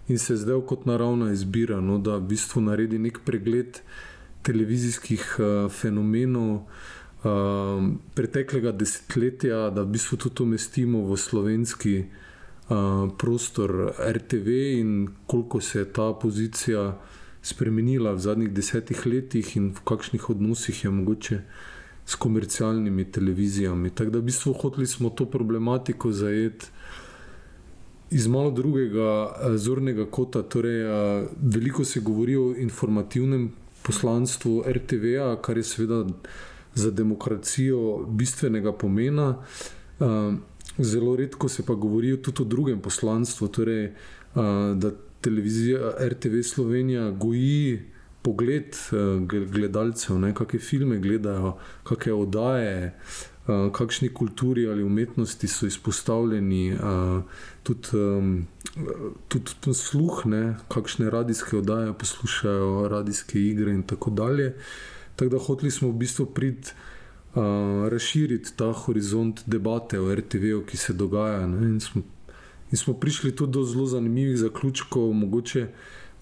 In 0.07 0.17
se 0.17 0.33
je 0.33 0.37
zdaj 0.37 0.61
kot 0.67 0.85
naravna 0.87 1.33
izbira, 1.35 1.81
no, 1.81 1.97
da 1.99 2.15
v 2.15 2.31
bistvu 2.31 2.63
naredi 2.63 2.95
nek 2.99 3.19
pregled 3.27 3.81
televizijskih 4.47 5.35
fenomenov. 5.67 6.63
Uh, 7.27 7.83
preteklega 8.15 8.71
desetletja, 8.71 9.67
da 9.73 9.83
v 9.83 9.97
bistvu 9.97 10.15
tudi 10.21 10.43
umestimo 10.45 11.01
v 11.09 11.17
slovenski 11.17 11.95
uh, 11.99 12.26
prostor 13.17 13.93
RTV 13.99 14.47
in 14.79 15.07
koliko 15.27 15.61
se 15.61 15.79
je 15.79 15.93
ta 15.93 16.13
pozicija 16.21 16.99
spremenila 17.41 18.11
v 18.11 18.19
zadnjih 18.19 18.51
desetih 18.51 19.05
letih 19.05 19.55
in 19.55 19.71
v 19.71 19.83
kakšnih 19.83 20.29
odnosih 20.29 20.83
je 20.83 20.89
mogoče 20.89 21.41
s 22.05 22.15
komercialnimi 22.15 23.11
televizijami. 23.11 23.89
Tako 23.89 24.11
da 24.11 24.19
v 24.19 24.27
bistvu 24.27 24.53
hoteli 24.53 24.87
smo 24.87 25.09
to 25.09 25.25
problematiko 25.25 26.11
zajeti. 26.11 26.65
Iz 28.11 28.27
malo 28.27 28.51
drugega 28.51 29.35
zornega 29.55 30.05
kota, 30.05 30.43
torej 30.43 30.83
veliko 31.43 31.83
se 31.85 31.99
govori 31.99 32.35
o 32.35 32.53
informativnem 32.57 33.49
poslanstvu 33.83 34.63
RTV, 34.67 35.17
kar 35.41 35.57
je 35.57 35.63
seveda 35.63 36.05
za 36.75 36.91
demokracijo 36.91 38.05
bistvenega 38.07 38.71
pomena. 38.71 39.35
Zelo 40.79 41.15
redko 41.15 41.49
se 41.49 41.65
pa 41.65 41.73
govori 41.73 42.21
tudi 42.21 42.41
o 42.41 42.45
drugem 42.45 42.81
poslanstvu, 42.81 43.47
torej, 43.47 43.93
da 44.75 44.91
televizija 45.21 45.93
RTV 45.99 46.41
Slovenija 46.43 47.11
goji 47.11 47.79
pogled 48.21 48.75
gledalcev, 49.51 50.21
kakšne 50.35 50.59
filme 50.59 50.99
gledajo, 50.99 51.55
kakšne 51.83 52.13
oddaje, 52.13 52.93
kakšni 53.47 54.09
kulturi 54.13 54.67
ali 54.67 54.83
umetnosti 54.83 55.47
so 55.47 55.65
izpostavljeni, 55.65 56.75
tudi, 57.63 58.43
tudi 59.29 59.73
sluh, 59.73 60.25
ne, 60.25 60.43
kakšne 60.69 61.09
radijske 61.09 61.57
oddaje 61.57 61.93
poslušajo, 61.93 62.87
radijske 62.91 63.39
igre 63.41 63.73
in 63.73 63.83
tako 63.83 64.11
dalje. 64.11 64.53
Tako 65.15 65.31
da 65.31 65.39
hoteli 65.39 65.71
smo 65.71 65.89
v 65.89 65.97
bistvu 66.03 66.25
priti 66.25 66.71
razširiti 67.89 68.55
ta 68.55 68.71
horizont 68.71 69.43
debate 69.45 69.99
o 69.99 70.15
RTV-u, 70.15 70.63
ki 70.65 70.77
se 70.77 70.93
dogaja. 70.93 71.43
In 71.43 71.79
smo, 71.79 72.01
in 72.71 72.77
smo 72.77 72.93
prišli 72.93 73.35
tudi 73.35 73.51
do 73.51 73.63
zelo 73.63 73.85
zanimivih 73.85 74.37
zaključkov, 74.37 75.13
mogoče, 75.13 75.67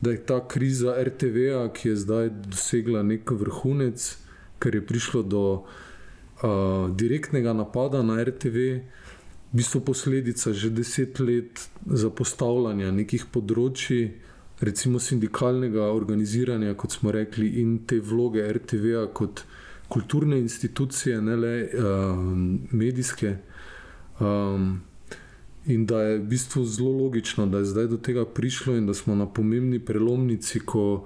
da 0.02 0.12
je 0.12 0.26
ta 0.26 0.48
kriza 0.48 0.96
RTV-a, 1.04 1.70
ki 1.74 1.90
je 1.90 1.96
zdaj 1.96 2.30
dosegla 2.30 3.04
nek 3.04 3.32
vrhunec, 3.32 4.18
ker 4.60 4.76
je 4.76 4.86
prišlo 4.86 5.24
do 5.24 5.44
uh, 5.54 6.90
direktnega 6.92 7.54
napada 7.54 8.04
na 8.04 8.24
RTV. 8.24 8.58
V 9.54 9.58
bistvu 9.58 9.82
posledica 9.82 10.54
že 10.54 10.70
deset 10.70 11.20
let 11.20 11.70
zapostavljanja 11.86 12.92
nekih 12.92 13.26
področji, 13.32 14.12
recimo 14.60 15.00
sindikalnega 15.00 15.92
organiziranja, 15.96 16.74
kot 16.76 16.92
smo 16.92 17.12
rekli, 17.12 17.48
in 17.62 17.86
te 17.88 18.00
vloge 18.00 18.44
RTV-a 18.44 19.08
kot 19.14 19.46
kulturne 19.90 20.40
institucije, 20.40 21.22
ne 21.22 21.36
le 21.36 21.54
uh, 21.64 22.20
medijske. 22.72 23.38
Um, 24.20 24.82
in 25.66 25.86
da 25.86 26.02
je 26.02 26.18
v 26.18 26.24
bistvu 26.30 26.66
zelo 26.66 26.92
logično, 26.92 27.46
da 27.46 27.58
je 27.58 27.66
zdaj 27.66 27.88
do 27.88 27.98
tega 27.98 28.26
prišlo 28.26 28.76
in 28.76 28.88
da 28.88 28.94
smo 28.94 29.16
na 29.16 29.26
pomembni 29.26 29.80
prelomnici, 29.80 30.60
ko 30.60 31.06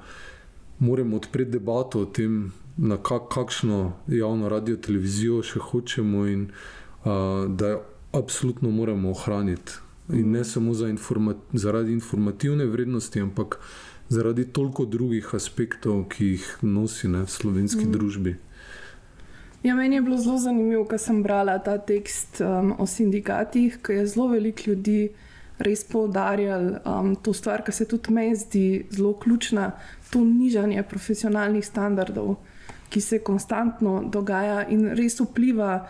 moramo 0.80 1.16
odpreti 1.16 1.52
debato 1.52 2.02
o 2.02 2.06
tem, 2.06 2.52
na 2.78 2.98
kak, 2.98 3.28
kakšno 3.34 3.94
javno 4.08 4.50
radio 4.50 4.78
televizijo 4.78 5.42
še 5.44 5.60
hočemo 5.60 6.26
in 6.28 6.48
uh, 6.50 7.48
da 7.48 7.76
jo 7.76 7.82
absolutno 8.12 8.72
moramo 8.72 9.12
ohraniti. 9.12 9.80
In 10.10 10.32
ne 10.32 10.44
samo 10.44 10.74
za 10.74 10.88
informa 10.90 11.36
zaradi 11.54 11.92
informativne 11.94 12.66
vrednosti, 12.66 13.22
ampak 13.22 13.60
zaradi 14.10 14.46
toliko 14.46 14.86
drugih 14.86 15.28
aspektov, 15.34 16.08
ki 16.10 16.26
jih 16.26 16.48
nosi 16.62 17.08
ne, 17.08 17.24
v 17.26 17.30
slovenski 17.30 17.86
mm. 17.86 17.92
družbi. 17.92 18.36
Ja, 19.64 19.76
meni 19.76 19.96
je 19.96 20.02
bilo 20.02 20.18
zelo 20.18 20.38
zanimivo, 20.38 20.86
ko 20.86 20.98
sem 20.98 21.24
brala 21.24 21.58
ta 21.60 21.78
tekst 21.78 22.40
um, 22.42 22.72
o 22.80 22.86
sindikatih, 22.88 23.82
ker 23.84 23.96
je 23.96 24.06
zelo 24.08 24.30
veliko 24.32 24.72
ljudi 24.72 25.10
res 25.60 25.84
poudarjalo 25.84 26.80
um, 26.88 27.16
to 27.20 27.34
stvar, 27.36 27.66
ki 27.68 27.76
se 27.76 27.88
tudi 27.92 28.14
meni 28.16 28.38
zdi 28.40 28.86
zelo 28.90 29.14
ključna, 29.20 29.72
to 30.10 30.24
nižanje 30.24 30.84
profesionalnih 30.88 31.66
standardov, 31.66 32.38
ki 32.90 33.02
se 33.02 33.20
konstantno 33.20 34.00
dogaja 34.08 34.64
in 34.72 34.94
res 34.96 35.20
vpliva. 35.20 35.90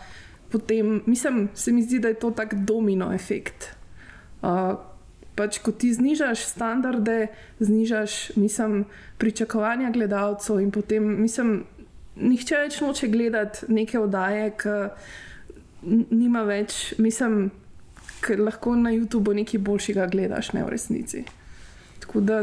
Potem, 0.49 1.03
mislim, 1.05 1.49
se 1.53 1.71
mi 1.71 1.83
zdi, 1.85 1.99
da 1.99 2.09
je 2.09 2.17
to 2.19 2.31
tak 2.31 2.55
domino 2.65 3.13
efekt. 3.13 3.69
Uh, 4.41 4.79
pač, 5.37 5.61
ko 5.61 5.71
ti 5.71 5.93
znižaš 5.93 6.41
standarde, 6.55 7.27
znižaš 7.59 8.31
mislim, 8.35 8.87
pričakovanja 9.21 9.91
gledalcev 9.93 10.57
in 10.59 10.71
potem, 10.71 11.05
mislim, 11.21 11.61
nihče 12.19 12.57
več 12.63 12.81
noče 12.81 13.07
gledati 13.07 13.71
neke 13.73 13.99
oddaje, 13.99 14.51
ki 14.59 14.75
nima 16.11 16.43
več, 16.47 16.93
mislim, 16.99 17.49
ker 18.23 18.41
lahko 18.43 18.75
na 18.75 18.91
YouTubu 18.93 19.33
nekaj 19.37 19.61
boljšega 19.63 20.07
gledaš, 20.11 20.53
ne 20.53 20.63
v 20.65 20.73
resnici. 20.75 21.23
Tako 22.03 22.23
da 22.25 22.41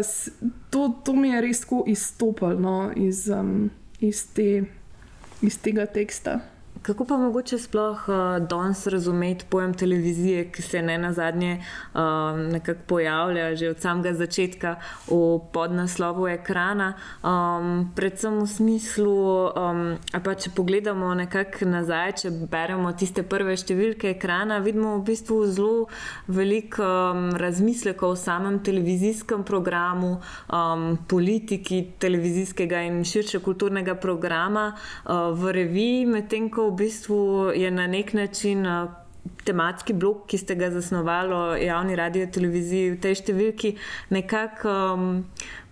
to, 0.70 0.88
to 1.04 1.14
mi 1.16 1.32
je 1.32 1.40
res 1.44 1.60
tako 1.64 1.82
izstopalo 1.90 2.60
no, 2.60 2.76
iz, 2.96 3.26
um, 3.32 3.70
iz, 4.00 4.26
te, 4.36 4.64
iz 5.42 5.58
tega 5.62 5.86
teksta. 5.86 6.38
Kako 6.86 7.04
pa 7.04 7.16
mogoče 7.16 7.58
sploh 7.58 8.08
uh, 8.08 8.46
danes 8.46 8.86
razumeti 8.86 9.44
pojem 9.50 9.74
televizije, 9.74 10.52
ki 10.52 10.62
se 10.62 10.82
ne 10.82 10.98
na 10.98 11.12
zadnje 11.12 11.58
uh, 11.94 12.00
nekako 12.52 12.80
pojavlja 12.86 13.56
že 13.56 13.70
od 13.70 13.80
samega 13.80 14.12
začetka 14.14 14.76
v 15.10 15.40
podnaslovu 15.52 16.28
ekrana, 16.28 16.92
um, 17.22 17.90
predvsem 17.96 18.38
v 18.38 18.46
smislu, 18.46 19.50
um, 19.50 19.96
pa 20.24 20.34
če 20.34 20.52
pogledamo 20.54 21.14
nekako 21.14 21.66
nazaj, 21.66 22.12
če 22.22 22.30
beremo 22.30 22.92
tiste 22.92 23.24
prve 23.26 23.56
številke 23.58 24.12
ekrana, 24.14 24.60
vidimo 24.62 24.94
v 25.00 25.02
bistvu 25.10 25.40
zelo 25.50 25.88
veliko 26.30 26.86
um, 26.86 27.34
razmislekov 27.34 28.14
o 28.14 28.20
samem 28.20 28.60
televizijskem 28.62 29.42
programu, 29.42 30.20
um, 30.54 30.86
politiki 31.08 31.82
televizijskega 31.98 32.86
in 32.86 33.02
širše 33.02 33.42
kulturnega 33.42 33.98
programa 33.98 34.68
uh, 34.70 35.34
v 35.34 35.56
reviji, 35.58 36.06
medtem 36.14 36.46
ko 36.46 36.70
v 36.70 36.75
bistvu 36.76 37.50
je 37.56 37.70
na 37.70 37.86
nek 37.86 38.12
način. 38.12 38.66
Uh, 38.66 38.88
Tematski 39.46 39.92
blok, 39.92 40.26
ki 40.30 40.38
ste 40.38 40.54
ga 40.54 40.68
zasnovali, 40.70 41.64
javni 41.64 41.96
radio, 41.98 42.26
televiziji, 42.30 42.92
v 42.94 42.98
tej 43.02 43.16
številki, 43.20 43.72
nekako 44.14 44.74
um, 44.94 45.06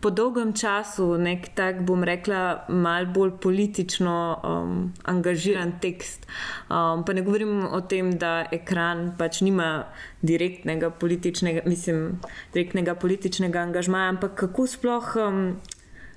po 0.02 0.10
dolgem 0.10 0.52
času, 0.58 1.06
nek 1.22 1.52
tak, 1.58 1.82
bom 1.86 2.02
rekla, 2.06 2.66
mal 2.68 3.06
bolj 3.14 3.34
politično 3.42 4.16
um, 4.34 4.74
angažiran 5.10 5.76
tekst. 5.82 6.26
Um, 6.66 7.04
pa 7.06 7.14
ne 7.14 7.22
govorim 7.26 7.64
o 7.66 7.80
tem, 7.86 8.14
da 8.18 8.44
ekran 8.54 9.12
pač 9.18 9.42
nima 9.46 9.86
direktnega 10.22 10.90
političnega, 10.90 11.62
mislim, 11.70 12.18
direktnega 12.54 12.98
političnega 12.98 13.62
angažmaja, 13.68 14.16
ampak 14.16 14.38
kako 14.46 14.66
sploh. 14.70 15.14
Um, 15.28 15.40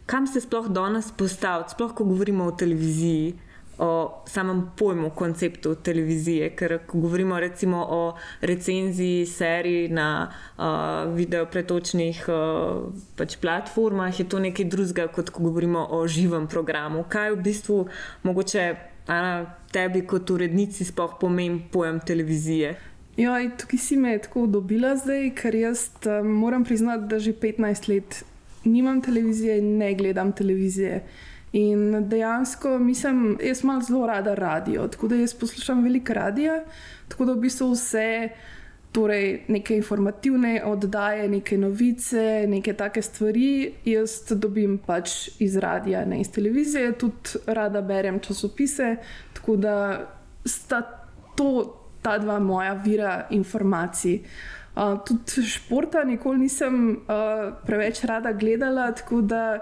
kam 0.07 0.27
se 0.27 0.41
sploh 0.41 0.69
danes 0.71 1.11
postaviti, 1.11 1.75
sploh 1.75 1.93
ko 1.93 2.05
govorimo 2.07 2.47
o 2.47 2.55
televiziji, 2.55 3.35
o 3.77 4.23
samem 4.25 4.63
pojmu, 4.77 5.09
konceptu 5.09 5.75
televizije. 5.75 6.49
Ker 6.55 6.79
ko 6.87 6.99
govorimo 6.99 7.39
recimo 7.39 7.85
o 7.89 8.17
recenziji 8.41 9.25
serij 9.25 9.87
na 9.89 10.29
uh, 10.57 11.15
videopretočnih 11.15 12.25
uh, 12.27 12.91
pač 13.15 13.37
platformah, 13.37 14.19
je 14.19 14.25
to 14.29 14.39
nekaj 14.39 14.65
drugega, 14.65 15.07
kot 15.07 15.29
ko 15.29 15.43
govorimo 15.43 15.87
o 15.91 16.07
živem 16.07 16.47
programu. 16.47 17.05
Kaj 17.09 17.31
v 17.31 17.41
bistvu 17.43 17.87
mogoče 18.23 18.75
Ana, 19.07 19.45
tebi 19.71 20.01
kot 20.03 20.29
urednici 20.29 20.83
sploh 20.85 21.13
pomeni 21.19 21.61
pojem 21.71 21.99
televizije? 22.03 22.73
Ja, 23.17 23.37
tukaj 23.57 23.79
si 23.79 23.95
me 23.97 24.17
tako 24.19 24.45
dobila 24.51 24.97
zdaj, 24.99 25.31
ker 25.39 25.55
jaz 25.55 25.87
um, 26.05 26.27
moram 26.41 26.65
priznati, 26.67 27.07
da 27.07 27.19
že 27.19 27.31
15 27.33 27.87
let 27.89 28.23
nimam 28.65 29.01
televizije 29.01 29.57
in 29.57 29.77
ne 29.77 29.93
gledam 29.95 30.31
televizije. 30.31 31.03
In 31.57 32.09
dejansko 32.09 32.77
mislim, 32.79 33.37
jaz 33.41 33.63
imam 33.63 33.81
zelo 33.81 34.07
rada 34.07 34.35
radio, 34.35 34.87
tako 34.87 35.07
da 35.07 35.15
jaz 35.15 35.33
poslušam 35.33 35.83
veliko 35.83 36.13
radia, 36.13 36.63
tako 37.07 37.25
da 37.25 37.33
v 37.33 37.41
bistvu 37.47 37.71
vse. 37.71 38.29
Torej, 38.91 39.43
neke 39.47 39.75
informativne 39.77 40.61
oddaje, 40.65 41.27
neke 41.29 41.57
novice, 41.57 42.45
neke 42.47 42.73
take 42.73 43.01
stvari, 43.01 43.73
jaz 43.85 44.21
dobim 44.31 44.77
pač 44.85 45.29
iz 45.43 45.57
radia, 45.61 46.05
ne 46.05 46.21
iz 46.21 46.31
televizije, 46.31 46.93
tudi 46.97 47.41
rada 47.45 47.81
berem 47.81 48.19
časopise. 48.19 48.95
Tako 49.33 49.55
da 49.55 49.75
sta 50.45 50.81
to 51.35 51.51
ta 52.01 52.17
dva 52.17 52.39
moja 52.39 52.73
vira 52.73 53.27
informacij. 53.29 54.21
Uh, 54.75 54.97
tudi 55.05 55.43
športa 55.47 56.03
nikoli 56.03 56.37
nisem 56.37 56.91
uh, 56.91 57.53
preveč 57.65 58.03
rada 58.03 58.31
gledala, 58.31 58.91
tako 58.91 59.21
da 59.21 59.59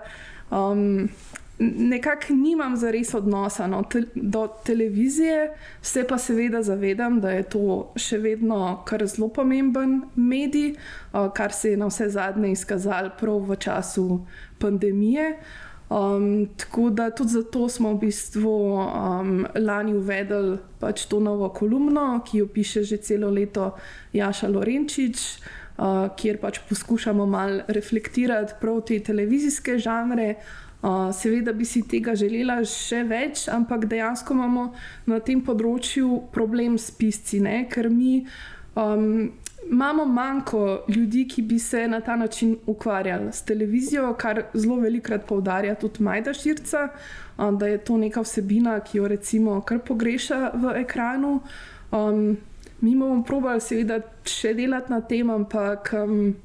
um, 0.51 1.10
nekako 1.59 2.33
nimam 2.33 2.77
za 2.77 2.91
res 2.91 3.13
odnosa 3.13 3.67
no, 3.67 3.83
te, 3.83 4.03
do 4.15 4.47
televizije, 4.65 5.51
se 5.81 6.03
pa 6.07 6.17
seveda 6.17 6.63
zavedam, 6.63 7.19
da 7.21 7.31
je 7.31 7.43
to 7.43 7.67
še 7.95 8.19
vedno 8.19 8.81
kar 8.87 9.05
zelo 9.07 9.29
pomemben 9.33 10.01
medij, 10.15 10.75
kar 11.11 11.53
se 11.53 11.73
je 11.73 11.77
na 11.77 11.87
vse 11.87 12.09
zadnje 12.09 12.51
izkazalo 12.51 13.13
prav 13.19 13.45
v 13.47 13.55
času 13.55 14.25
pandemije. 14.59 15.37
Um, 15.85 16.47
tako 16.57 16.89
da 16.89 17.11
tudi 17.13 17.29
zato 17.37 17.67
smo 17.69 17.91
v 17.93 18.07
bistvu 18.07 18.51
um, 18.81 19.45
lani 19.55 19.93
uvedli 19.93 20.57
pač 20.81 21.05
to 21.05 21.19
novo 21.21 21.51
kolumno, 21.53 22.23
ki 22.25 22.41
jo 22.41 22.47
piše 22.49 22.83
že 22.83 22.97
celo 22.97 23.29
leto 23.29 23.75
Jaša 24.13 24.49
Lorenčič, 24.49 25.21
uh, 25.77 26.09
kjer 26.17 26.41
pač 26.41 26.59
poskušamo 26.69 27.25
malo 27.29 27.61
reflektirati 27.67 28.57
prav 28.61 28.81
te 28.89 28.99
televizijske 28.99 29.77
žanre. 29.77 30.33
Uh, 30.35 30.64
seveda 31.13 31.53
bi 31.53 31.65
si 31.65 31.81
tega 31.87 32.13
želela 32.15 32.59
še 32.67 33.03
več, 33.09 33.47
ampak 33.49 33.87
dejansko 33.89 34.35
imamo 34.35 34.67
na 35.09 35.19
tem 35.19 35.41
področju 35.41 36.27
problem 36.33 36.77
s 36.77 36.91
pisci, 36.93 37.39
ne? 37.41 37.63
ker 37.71 37.89
mi 37.89 38.19
um, 38.77 39.31
imamo 39.65 40.05
manjko 40.05 40.85
ljudi, 40.87 41.25
ki 41.27 41.41
bi 41.41 41.59
se 41.59 41.87
na 41.87 42.01
ta 42.05 42.15
način 42.15 42.57
ukvarjali 42.67 43.33
s 43.33 43.41
televizijo, 43.41 44.13
kar 44.13 44.43
zelo 44.53 44.77
velikokrat 44.83 45.25
poudarja 45.25 45.75
tudi 45.75 46.03
Majda 46.03 46.33
Širca, 46.33 46.87
da 47.37 47.67
je 47.67 47.77
to 47.77 47.97
neka 47.97 48.21
vsebina, 48.21 48.79
ki 48.79 48.97
jo 48.97 49.07
recimo 49.07 49.61
kar 49.61 49.79
pogreša 49.79 50.51
v 50.53 50.77
ekranu. 50.85 51.39
Um, 51.91 52.37
mi 52.81 52.95
bomo 52.95 53.23
probali 53.23 53.61
seveda 53.61 54.01
še 54.27 54.53
delati 54.53 54.93
na 54.93 55.01
tem, 55.01 55.29
ampak 55.29 55.93
um, 55.97 56.35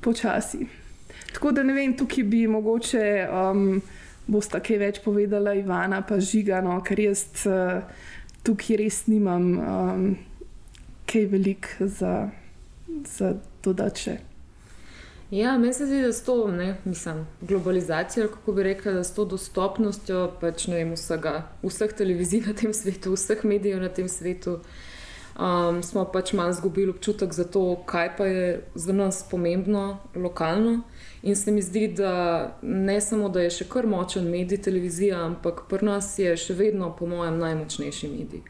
počasi. 0.00 0.87
Tako 1.32 1.52
da 1.52 1.62
ne 1.62 1.74
vem, 1.76 1.96
tukaj 1.96 2.24
bi 2.24 2.46
mogoče. 2.48 3.04
Um, 3.32 3.80
Bosta 4.28 4.60
kaj 4.60 4.76
več 4.76 4.98
povedala, 5.00 5.54
Ivana, 5.56 6.02
pa 6.04 6.18
žigano, 6.20 6.74
ker 6.84 7.00
jaz 7.00 7.24
uh, 7.48 7.80
tukaj 8.44 8.76
res 8.76 9.06
nimam 9.08 9.46
um, 9.56 10.08
kaj 11.08 11.28
velik 11.32 11.70
za, 11.80 12.28
za 13.16 13.34
dodače. 13.64 14.18
Ja, 15.30 15.58
meni 15.58 15.74
se 15.74 15.86
zdi, 15.86 16.02
da 16.02 16.12
s 16.12 16.22
to 16.24 16.48
ne, 16.48 16.76
mislim, 16.84 17.26
globalizacijo, 17.40 18.28
kako 18.28 18.52
bi 18.52 18.62
rekla, 18.62 18.92
da 18.92 19.04
s 19.04 19.12
to 19.14 19.24
dostopnostjo 19.28 20.22
pač, 20.40 20.64
vem, 20.72 20.94
vsega, 20.96 21.42
vseh 21.62 21.92
televizij 21.92 22.46
na 22.46 22.54
tem 22.56 22.72
svetu, 22.72 23.12
vseh 23.12 23.44
medijev 23.44 23.82
na 23.82 23.90
tem 23.92 24.08
svetu, 24.08 24.58
um, 25.38 25.82
smo 25.82 26.04
pač 26.04 26.32
malo 26.32 26.50
izgubili 26.50 26.90
občutek 26.90 27.32
za 27.32 27.44
to, 27.44 27.76
kaj 27.86 28.16
pa 28.16 28.26
je 28.26 28.64
za 28.74 28.92
nas 28.92 29.24
pomembno, 29.30 29.98
lokalno. 30.14 30.80
In 31.22 31.36
se 31.36 31.50
mi 31.50 31.62
zdi, 31.62 31.88
da 31.88 32.58
ne 32.62 33.00
samo, 33.00 33.28
da 33.28 33.40
je 33.40 33.50
še 33.50 33.68
kar 33.68 33.86
močen 33.86 34.30
medij 34.30 34.62
televizija, 34.62 35.24
ampak 35.24 35.64
pri 35.68 35.86
nas 35.86 36.18
je 36.18 36.36
še 36.36 36.54
vedno, 36.54 36.94
po 36.98 37.06
mojem, 37.06 37.38
najmočnejši 37.38 38.12
medij 38.12 38.44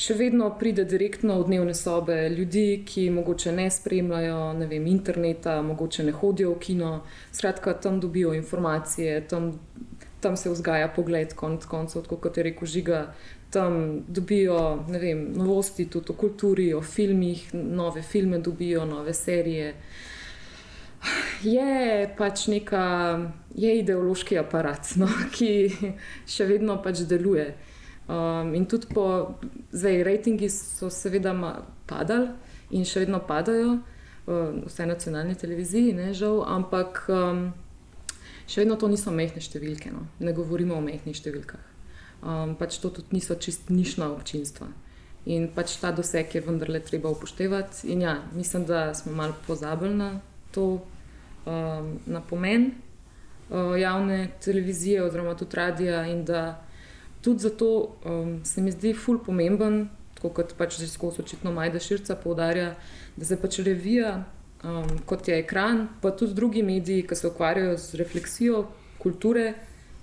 še 0.00 0.16
vedno 0.16 0.48
pride 0.58 0.86
direktno 0.88 1.36
v 1.42 1.46
dnevne 1.50 1.74
sobe 1.76 2.16
ljudi, 2.32 2.82
ki 2.88 3.10
morda 3.12 3.52
ne 3.52 3.66
spremljajo 3.70 4.38
ne 4.56 4.68
vem, 4.70 4.86
interneta, 4.88 5.58
morda 5.64 6.06
ne 6.06 6.14
hodijo 6.16 6.54
v 6.54 6.60
kino. 6.64 6.92
Skratka, 7.32 7.74
tam 7.84 8.00
dobijo 8.00 8.32
informacije, 8.36 9.18
tam, 9.28 9.52
tam 10.24 10.38
se 10.40 10.52
vzgaja 10.52 10.88
pogled, 10.96 11.34
konc 11.36 11.66
koncev, 11.68 12.08
kot 12.08 12.40
je 12.40 12.46
rekel 12.48 12.72
Žiga. 12.76 13.02
Tam 13.50 14.04
dobijo 14.06 14.84
vem, 14.88 15.24
novosti 15.34 15.88
tudi 15.90 16.12
o 16.12 16.14
kulturi, 16.14 16.68
o 16.74 16.82
filmih, 16.82 17.48
nove 17.54 18.02
filme 18.02 18.38
dobijo, 18.38 18.84
nove 18.86 19.14
serije. 19.14 19.74
Je 21.42 22.14
pač 22.18 22.46
neka, 22.52 22.84
je 23.56 23.72
ideološki 23.80 24.38
aparat, 24.38 24.92
no, 25.00 25.08
ki 25.34 25.50
še 26.28 26.46
vedno 26.46 26.76
pač 26.84 27.02
deluje. 27.08 27.48
Um, 28.10 28.54
in 28.58 28.66
tudi 28.66 28.90
po 28.90 29.38
zdaj, 29.70 30.02
rejtingi 30.02 30.48
so 30.50 30.90
seveda 30.90 31.30
padali 31.86 32.32
in 32.74 32.84
še 32.84 33.04
vedno 33.04 33.20
padajo, 33.26 33.76
uh, 33.78 34.60
vse 34.66 34.86
nacionalne 34.90 35.36
televizije, 35.38 35.94
ne 35.94 36.10
žal, 36.14 36.42
ampak 36.42 37.04
um, 37.08 37.44
še 38.50 38.64
vedno 38.64 38.76
to 38.76 38.90
niso 38.90 39.14
mehke 39.14 39.40
številke. 39.40 39.94
No. 39.94 40.08
Ne 40.18 40.34
govorimo 40.34 40.74
o 40.76 40.84
mehkih 40.84 41.14
številkah. 41.14 41.69
Um, 42.20 42.54
pač 42.54 42.76
to 42.78 42.90
tudi 42.92 43.16
niso 43.16 43.34
čist 43.34 43.70
nišna 43.72 44.10
občinstva. 44.12 44.68
In 45.24 45.48
pač 45.54 45.76
ta 45.80 45.92
doseg 45.92 46.34
je 46.34 46.42
vendarle 46.44 46.80
treba 46.84 47.08
upoštevati. 47.12 47.88
In 47.92 48.02
ja, 48.04 48.18
mislim, 48.36 48.64
da 48.68 48.94
smo 48.94 49.12
malo 49.12 49.36
pozabili 49.46 49.94
na 49.94 50.20
to, 50.52 50.82
um, 51.46 51.98
na 52.06 52.20
pomen 52.20 52.72
uh, 53.48 53.78
javne 53.80 54.28
televizije 54.44 55.02
oziroma 55.04 55.34
tudi 55.34 55.56
radia 55.56 56.06
in 56.06 56.24
da 56.24 56.62
tudi 57.20 57.38
zato 57.38 57.96
um, 58.04 58.44
se 58.44 58.60
mi 58.60 58.72
zdi 58.72 58.94
ful 58.94 59.18
pomemben, 59.24 59.88
tako 60.14 60.34
kot 60.40 60.54
pač 60.56 60.78
že 60.80 60.88
skozi 60.88 61.22
očitno 61.22 61.52
Majda 61.52 61.80
Širca 61.80 62.16
poudarja, 62.16 62.74
da 63.16 63.24
se 63.24 63.36
pač 63.40 63.58
revija, 63.64 64.24
um, 64.64 64.98
kot 65.06 65.28
je 65.28 65.38
ekran, 65.40 65.88
pa 66.00 66.10
tudi 66.10 66.34
drugi 66.34 66.62
mediji, 66.62 67.06
ki 67.08 67.16
se 67.16 67.28
ukvarjajo 67.28 67.76
z 67.78 68.00
refleksijo 68.00 68.64
kulture, 68.98 69.54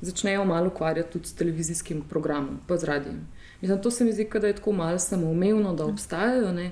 začnejo 0.02 0.46
malo 0.46 0.68
ukvarjati 0.68 1.12
tudi 1.12 1.28
s 1.28 1.34
televizijskim 1.34 2.04
programom, 2.10 2.60
pa 2.68 2.78
z 2.78 2.84
radijem. 2.84 3.28
Mislim, 3.62 3.82
to 3.82 3.92
se 3.92 4.06
mi 4.06 4.14
zdi, 4.14 4.30
da 4.42 4.48
je 4.48 4.56
tako 4.56 4.72
malo 4.72 5.00
samoumevno, 5.00 5.74
da 5.74 5.86
obstajajo. 5.86 6.52
Ne? 6.52 6.72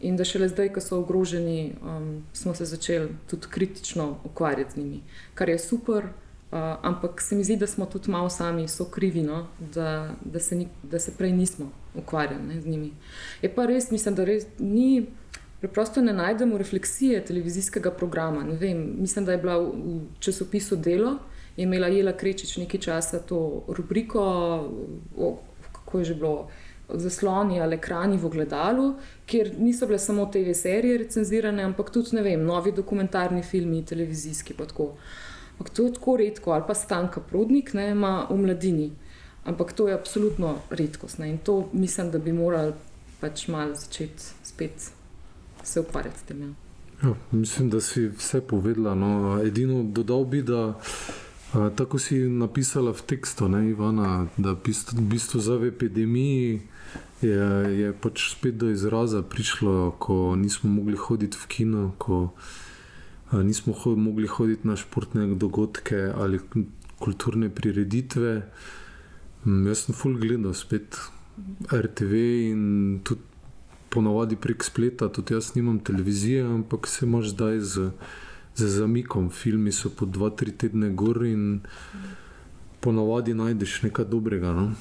In 0.00 0.16
da 0.16 0.24
šele 0.24 0.48
zdaj, 0.48 0.72
ko 0.72 0.80
so 0.80 0.98
ogroženi, 0.98 1.74
um, 1.82 2.24
smo 2.32 2.54
se 2.54 2.64
začeli 2.64 3.08
tudi 3.30 3.46
kritično 3.50 4.16
ukvarjati 4.24 4.72
z 4.72 4.76
njimi, 4.76 5.02
kar 5.34 5.48
je 5.48 5.58
super, 5.58 6.04
Uh, 6.52 6.58
ampak 6.82 7.20
se 7.20 7.34
mi 7.34 7.44
zdi, 7.44 7.56
da 7.56 7.66
smo 7.66 7.86
tudi 7.86 8.10
malo 8.10 8.28
sami 8.30 8.68
so 8.68 8.84
krivi, 8.84 9.22
no? 9.22 9.46
da, 9.74 10.10
da, 10.24 10.40
se 10.40 10.54
ni, 10.54 10.68
da 10.82 10.98
se 10.98 11.14
prej 11.18 11.32
nismo 11.32 11.70
ukvarjali 11.94 12.42
ne, 12.42 12.60
z 12.60 12.66
njimi. 12.66 12.90
Je 13.42 13.54
pa 13.54 13.64
res, 13.66 13.90
mislim, 13.90 14.14
da 14.14 14.24
res 14.24 14.44
ni, 14.58 15.06
preprosto 15.60 16.02
ne 16.02 16.12
najdemo 16.12 16.58
refleksije 16.58 17.24
televizijskega 17.24 17.90
programa. 17.90 18.44
Vem, 18.60 18.84
mislim, 18.98 19.24
da 19.24 19.32
je 19.32 19.38
bila 19.38 19.56
v 19.58 20.00
časopisu 20.20 20.76
Delo, 20.76 21.16
je 21.56 21.64
imela 21.64 21.88
Jela 21.88 22.12
Krečič 22.12 22.56
nekaj 22.56 22.80
časa 22.80 23.18
to 23.18 23.64
rubriko, 23.68 24.20
o, 25.16 25.38
kako 25.72 25.98
je 25.98 26.04
že 26.04 26.14
bilo. 26.14 26.48
Zasloni 26.92 27.60
ali 27.60 27.78
ekrani 27.78 28.18
v 28.20 28.28
gledalu, 28.28 28.94
kjer 29.26 29.54
niso 29.58 29.86
bile 29.86 29.98
samo 29.98 30.26
te 30.26 30.42
serije 30.54 30.98
recenzirane, 30.98 31.62
ampak 31.64 31.88
tudi 31.90 32.20
vem, 32.20 32.42
novi 32.44 32.72
dokumentarni 32.72 33.42
filmi, 33.42 33.84
televizijski. 33.84 34.54
Uh, 34.58 34.90
Ampak 35.62 35.70
to 35.72 35.86
je 35.86 35.92
tako 35.94 36.16
redko, 36.16 36.50
ali 36.50 36.64
pa 36.66 36.74
stanka 36.74 37.20
prodnik, 37.20 37.74
ne 37.74 37.90
ima 37.90 38.26
v 38.30 38.36
mladini. 38.36 38.90
Ampak 39.44 39.72
to 39.72 39.88
je 39.88 39.94
absolutno 39.94 40.58
redkost. 40.70 41.18
Ne? 41.18 41.30
In 41.30 41.38
to 41.38 41.68
mislim, 41.72 42.10
da 42.10 42.18
bi 42.18 42.32
morali 42.32 42.72
pač 43.20 43.48
malo 43.48 43.74
začeti 43.74 44.22
spet 44.42 44.90
se 45.62 45.80
ukvarjati 45.80 46.18
s 46.18 46.22
tem. 46.22 46.42
Ja. 46.42 46.48
Ja, 47.02 47.14
mislim, 47.32 47.70
da 47.70 47.80
si 47.80 48.08
vse 48.08 48.40
povedala. 48.40 48.94
No. 48.94 49.40
Edino 49.44 49.82
dodal 49.82 50.24
bi, 50.24 50.42
da 50.42 50.74
tako 51.52 51.98
si 51.98 52.16
napisala 52.16 52.92
v 52.92 53.02
tekstu, 53.02 53.48
ne, 53.48 53.70
Ivana, 53.70 54.26
da 54.36 54.52
v 54.52 54.74
bistvu 55.08 55.40
za 55.40 55.60
epidemiji 55.66 56.60
je, 57.22 57.46
je 57.80 57.92
pač 57.92 58.32
spet 58.32 58.56
do 58.56 58.70
izraza 58.70 59.22
prišlo, 59.22 59.94
ko 59.98 60.36
nismo 60.36 60.70
mogli 60.70 60.96
hoditi 60.96 61.36
v 61.36 61.46
kino. 61.46 61.82
Ko, 61.98 62.32
nismo 63.32 63.72
ho 63.72 63.96
mogli 63.96 64.26
hoditi 64.26 64.68
na 64.68 64.76
športne 64.76 65.34
dogodke 65.34 66.12
ali 66.16 66.40
kulturne 66.98 67.48
prireditve. 67.48 68.42
Jaz 69.44 69.86
sem 69.86 69.94
full 69.94 70.18
gledal 70.20 70.54
spet 70.54 70.98
RTV 71.72 72.12
in 72.52 72.64
tudi 73.04 73.22
ponovadi 73.92 74.36
prek 74.36 74.64
spleta, 74.64 75.08
tudi 75.08 75.34
jaz 75.34 75.54
nimam 75.56 75.78
televizije, 75.78 76.44
ampak 76.44 76.88
se 76.88 77.06
imaš 77.06 77.32
zdaj 77.34 77.60
z, 77.60 77.90
z 78.56 78.68
zamikom. 78.68 79.30
Filmi 79.30 79.72
so 79.72 79.90
po 79.90 80.06
dva, 80.06 80.30
tri 80.30 80.52
tedne 80.52 80.90
gor 80.90 81.24
in 81.26 81.60
ponovadi 82.80 83.34
najdeš 83.34 83.82
nekaj 83.82 84.04
dobrega. 84.04 84.52
No? 84.52 84.72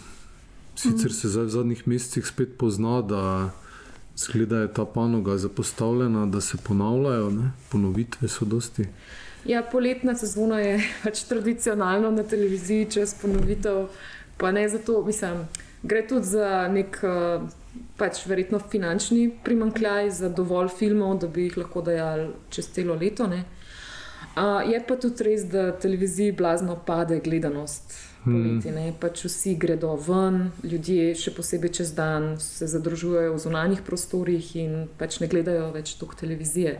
Sicer 0.76 1.14
se 1.14 1.30
zdaj 1.30 1.46
v 1.46 1.50
zadnjih 1.50 1.88
mesecih 1.88 2.26
spet 2.26 2.58
pozna, 2.58 3.02
da 3.02 3.52
Zgleda, 4.18 4.56
da 4.56 4.62
je 4.62 4.74
ta 4.74 4.86
panoga 4.86 5.38
zapostavljena, 5.38 6.26
da 6.26 6.42
se 6.42 6.58
ponavljajo, 6.68 7.30
ne? 7.30 7.52
ponovitve 7.72 8.28
so 8.28 8.46
dosti. 8.46 8.86
Ja, 9.46 9.64
poletna 9.64 10.16
sezona 10.16 10.60
je 10.60 10.82
pač 11.04 11.24
tradicionalno 11.30 12.12
na 12.12 12.24
televiziji, 12.24 12.90
čez 12.92 13.16
ponovitev. 13.22 13.88
Pa 14.38 14.52
ne 14.52 14.68
zato, 14.70 15.04
mislim, 15.06 15.46
gre 15.84 16.04
tudi 16.08 16.28
za 16.28 16.68
nek, 16.68 17.00
eh, 17.04 17.48
pač 17.98 18.26
verjetno 18.26 18.60
finančni 18.60 19.32
primankljaj, 19.44 20.12
za 20.12 20.30
dovolj 20.30 20.70
filmov, 20.78 21.20
da 21.22 21.28
bi 21.28 21.48
jih 21.48 21.58
lahko 21.58 21.82
dajali 21.82 22.30
čez 22.50 22.70
celo 22.74 22.96
leto. 22.96 23.26
Uh, 23.26 23.61
je 24.72 24.80
pa 24.88 24.96
tudi 24.96 25.24
res, 25.24 25.44
da 25.50 25.72
televiziji 25.72 26.32
blazno 26.32 26.78
pade 26.86 27.20
gledanost 27.20 28.12
poleti. 28.24 28.70
Hmm. 28.70 28.94
Pač 29.00 29.26
vsi 29.26 29.56
gredo 29.60 29.94
ven, 29.98 30.52
ljudje, 30.64 31.12
še 31.18 31.34
posebej 31.36 31.74
čez 31.82 31.94
dan, 31.98 32.36
se 32.40 32.68
zadržujejo 32.70 33.36
v 33.36 33.42
zunanjih 33.42 33.84
prostorih 33.86 34.52
in 34.62 34.76
pač 34.98 35.20
ne 35.22 35.30
gledajo 35.32 35.72
več 35.74 35.96
toliko 36.00 36.20
televizije. 36.22 36.78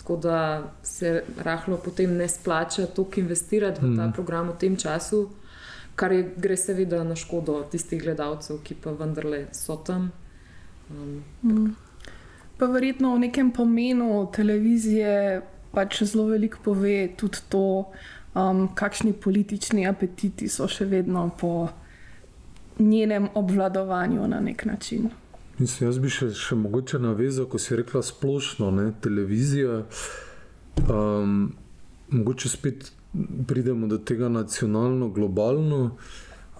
Tako 0.00 0.18
da 0.20 0.38
se 0.82 1.22
rahlo 1.42 1.78
potem 1.82 2.16
ne 2.16 2.28
splača 2.28 2.86
toliko 2.86 3.20
investirati 3.24 3.80
hmm. 3.80 3.92
v 3.92 3.96
ta 3.96 4.04
hmm. 4.04 4.16
program 4.16 4.52
v 4.52 4.58
tem 4.60 4.76
času, 4.76 5.26
kar 5.98 6.12
je, 6.12 6.26
gre 6.36 6.58
seveda 6.58 7.02
na 7.06 7.16
škodo 7.18 7.62
tistih 7.70 8.02
gledalcev, 8.02 8.60
ki 8.66 8.78
pa 8.82 8.94
vendarle 8.98 9.46
so 9.54 9.78
tam. 9.80 10.12
Um, 10.90 11.22
hmm. 11.42 11.72
Pa 12.54 12.70
verjetno 12.70 13.16
v 13.16 13.26
nekem 13.26 13.50
pomenu 13.50 14.28
televizije 14.30 15.42
pač 15.74 16.02
zelo 16.02 16.26
veliko 16.30 16.58
pove 16.64 17.08
tudi 17.16 17.38
to, 17.48 17.90
um, 18.34 18.68
kakšni 18.74 19.12
politični 19.12 19.86
apetiti 19.88 20.48
so 20.48 20.68
še 20.68 20.86
vedno 20.90 21.28
po 21.40 21.68
njenem 22.78 23.28
obvladovanju 23.34 24.28
na 24.28 24.40
nek 24.40 24.64
način. 24.64 25.10
Mislim, 25.58 25.88
jaz 25.88 25.98
bi 26.02 26.10
še, 26.10 26.32
še 26.34 26.56
mogoče 26.58 26.98
navezal, 26.98 27.46
ko 27.46 27.60
si 27.62 27.76
rekla 27.78 28.02
splošno, 28.02 28.72
ne, 28.74 28.88
televizija. 29.00 29.84
Um, 30.90 31.52
mogoče 32.10 32.50
spet 32.50 32.90
pridemo 33.46 33.86
do 33.86 34.00
tega 34.02 34.28
nacionalno, 34.28 35.12
globalno. 35.14 35.96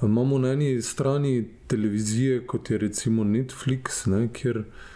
Imamo 0.02 0.38
na 0.38 0.52
eni 0.54 0.82
strani 0.82 1.48
televizije, 1.66 2.44
kot 2.46 2.70
je 2.70 2.78
recimo 2.78 3.24
Netflix, 3.26 4.04
ne, 4.06 4.28
kjer 4.30 4.62
uh, 4.62 4.93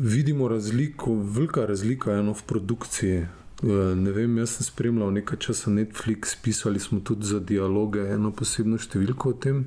vidimo 0.00 0.48
razliko, 0.48 1.14
velika 1.14 1.66
razlika 1.66 2.12
je 2.12 2.22
v 2.22 2.42
produkciji. 2.46 3.26
Eh, 3.62 3.94
ne 3.96 4.12
vem, 4.12 4.38
jaz 4.38 4.56
sem 4.56 4.64
spremljal 4.64 5.10
nekaj 5.12 5.38
časa 5.38 5.70
Netflix, 5.70 6.36
pisali 6.42 6.80
smo 6.80 7.00
tudi 7.00 7.26
za 7.26 7.40
dialoge, 7.40 8.00
eno 8.08 8.32
posebno 8.32 8.78
številko 8.80 9.34
o 9.34 9.36
tem. 9.36 9.66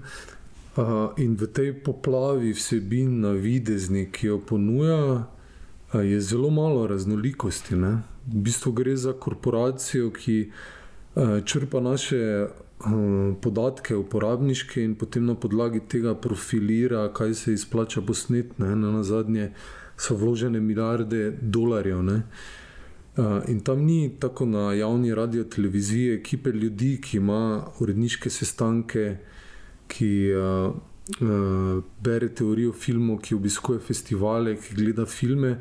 Uh, 0.74 1.14
in 1.22 1.36
v 1.38 1.46
tej 1.54 1.68
poplavi 1.86 2.50
vsebin 2.58 3.20
na 3.22 3.36
videzni, 3.38 4.08
ki 4.10 4.32
jo 4.32 4.40
ponuja, 4.42 4.98
uh, 5.22 6.00
je 6.02 6.18
zelo 6.18 6.50
malo 6.50 6.88
raznolikosti. 6.90 7.78
Ne? 7.78 8.02
V 8.26 8.42
bistvu 8.50 8.74
gre 8.74 8.96
za 8.98 9.14
korporacijo, 9.14 10.10
ki 10.10 10.38
uh, 10.50 11.38
črpa 11.46 11.78
naše 11.78 12.24
uh, 12.48 12.63
podatke, 13.42 13.96
uporabniške, 13.96 14.84
in 14.84 14.96
potem 14.96 15.26
na 15.26 15.36
podlagi 15.36 15.80
tega 15.90 16.16
profilira, 16.16 17.08
kaj 17.14 17.34
se 17.34 17.54
izplača 17.54 18.02
posnet. 18.02 18.58
Ne? 18.60 18.76
Na 18.76 19.04
zadnje 19.04 19.52
so 19.98 20.16
vložene 20.16 20.60
milijarde 20.60 21.32
dolarjev. 21.42 22.00
Uh, 22.00 22.20
Uh, 23.18 23.44
in 23.48 23.60
tam 23.60 23.86
ni 23.86 24.10
tako 24.20 24.46
na 24.46 24.74
javni 24.74 25.16
radio 25.16 25.44
televiziji 25.44 26.14
ekipe 26.14 26.50
ljudi, 26.50 27.02
ki 27.02 27.18
ima 27.18 27.66
uredniške 27.80 28.30
sestanke, 28.30 29.18
ki 29.88 30.32
uh, 30.34 30.74
uh, 31.22 31.84
bere 32.02 32.32
teorijo 32.34 32.72
filmov, 32.74 33.20
ki 33.22 33.36
obiskuje 33.36 33.80
festivale, 33.80 34.56
ki 34.58 34.74
gleda 34.76 35.06
filme 35.06 35.60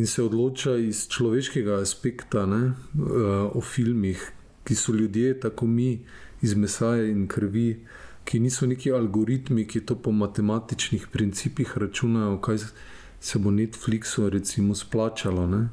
in 0.00 0.06
se 0.06 0.24
odloča 0.24 0.78
iz 0.80 1.04
človeškega 1.12 1.76
aspekta 1.82 2.46
ne, 2.46 2.62
uh, 2.72 3.52
o 3.52 3.60
filmih, 3.60 4.24
ki 4.64 4.74
so 4.74 4.96
ljudje, 4.96 5.34
tako 5.40 5.66
mi, 5.66 5.90
iz 6.42 6.54
mesa 6.54 6.96
in 7.02 7.26
krvi, 7.28 7.78
ki 8.24 8.40
niso 8.40 8.66
neki 8.66 8.92
algoritmi, 8.92 9.66
ki 9.66 9.80
to 9.80 9.96
po 9.96 10.12
matematičnih 10.12 11.06
principih 11.12 11.78
računajo, 11.78 12.38
kaj 12.40 12.58
se 13.20 13.38
bo 13.38 13.50
Netflixu 13.50 14.28
recimo 14.30 14.74
splačalo. 14.74 15.46
Ne. 15.46 15.68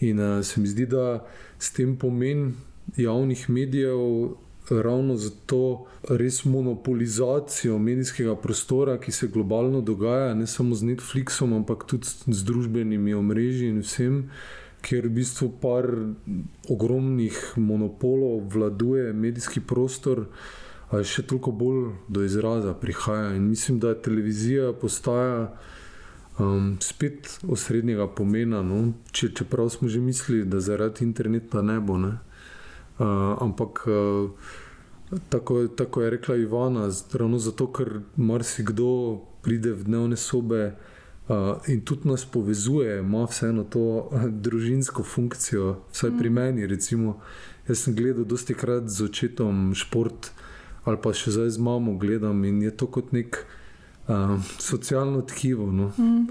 In 0.00 0.20
uh, 0.20 0.44
se 0.44 0.60
mi 0.60 0.66
zdi, 0.66 0.86
da 0.86 1.26
s 1.58 1.72
tem 1.72 1.96
pomen 1.96 2.54
javnih 2.96 3.50
medijev, 3.50 4.34
ravno 4.70 5.16
zato 5.16 5.86
res 6.08 6.44
monopolizacijo 6.44 7.78
medijskega 7.78 8.36
prostora, 8.36 8.98
ki 9.00 9.12
se 9.12 9.28
globalno 9.28 9.80
dogaja, 9.80 10.34
ne 10.34 10.46
samo 10.46 10.74
z 10.74 10.82
Netflixom, 10.82 11.52
ampak 11.52 11.84
tudi 11.86 12.08
z 12.26 12.44
družbenimi 12.44 13.14
omrežji 13.14 13.68
in 13.68 13.82
vsem, 13.84 14.22
ker 14.84 15.08
v 15.08 15.14
bistvu 15.20 15.48
par 15.62 15.88
ogromnih 16.68 17.38
monopolov 17.56 18.44
vladuje 18.52 19.12
medijski 19.12 19.62
prostor. 19.64 20.26
Še 20.94 21.24
toliko 21.26 21.50
bolj 21.50 21.86
do 22.12 22.22
izraza 22.22 22.74
prihaja, 22.78 23.32
in 23.34 23.48
mislim, 23.48 23.80
da 23.82 23.96
televizija 23.98 24.72
postaja 24.78 25.48
um, 26.38 26.76
spet 26.80 27.32
osrednjega 27.48 28.06
pomena. 28.06 28.62
No? 28.62 28.92
Če, 29.10 29.32
čeprav 29.34 29.72
smo 29.74 29.88
že 29.88 30.02
mislili, 30.04 30.44
da 30.46 30.60
zaradi 30.60 31.02
interneta 31.06 31.62
ne 31.62 31.80
bo. 31.80 31.98
Ne? 31.98 32.12
Uh, 32.98 33.34
ampak 33.42 33.86
uh, 33.90 34.30
tako, 35.32 35.66
tako 35.68 36.04
je 36.04 36.10
rekla 36.14 36.36
Ivana, 36.36 36.88
ravno 37.12 37.38
zato, 37.38 37.66
ker 37.72 38.00
marsikdo 38.16 39.20
pride 39.42 39.74
v 39.74 39.88
dnevne 39.88 40.20
sobe. 40.20 40.74
Uh, 41.28 41.56
in 41.72 41.80
tudi 41.80 42.08
nas 42.08 42.24
povezuje, 42.24 42.98
ima 42.98 43.24
vseeno 43.24 43.64
to 43.64 43.80
uh, 43.80 44.24
družinsko 44.28 45.02
funkcijo, 45.02 45.78
vsaj 45.92 46.10
mm. 46.10 46.18
pri 46.18 46.30
meni. 46.30 46.66
Recimo, 46.66 47.16
jaz 47.68 47.86
sem 47.86 47.94
gledal 47.96 48.26
dosti 48.28 48.54
krat 48.54 48.90
z 48.92 49.06
očetom 49.08 49.72
šport, 49.74 50.28
ali 50.84 51.00
pa 51.00 51.14
še 51.16 51.32
zdaj 51.32 51.54
z 51.56 51.64
mamo 51.64 51.96
gledam 51.96 52.44
in 52.44 52.60
je 52.62 52.74
to 52.76 52.90
kot 52.92 53.14
nek 53.16 53.40
uh, 53.40 54.36
socialno 54.60 55.22
tkivo. 55.24 55.70
No. 55.72 55.92
Mm. 55.96 56.28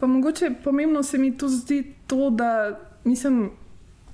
Pa 0.00 0.06
mogoče 0.06 0.50
pomembno 0.64 1.02
se 1.02 1.18
mi 1.18 1.36
tu 1.36 1.48
zdi 1.52 1.82
to, 2.06 2.30
da 2.30 2.80
mislim, 3.04 3.50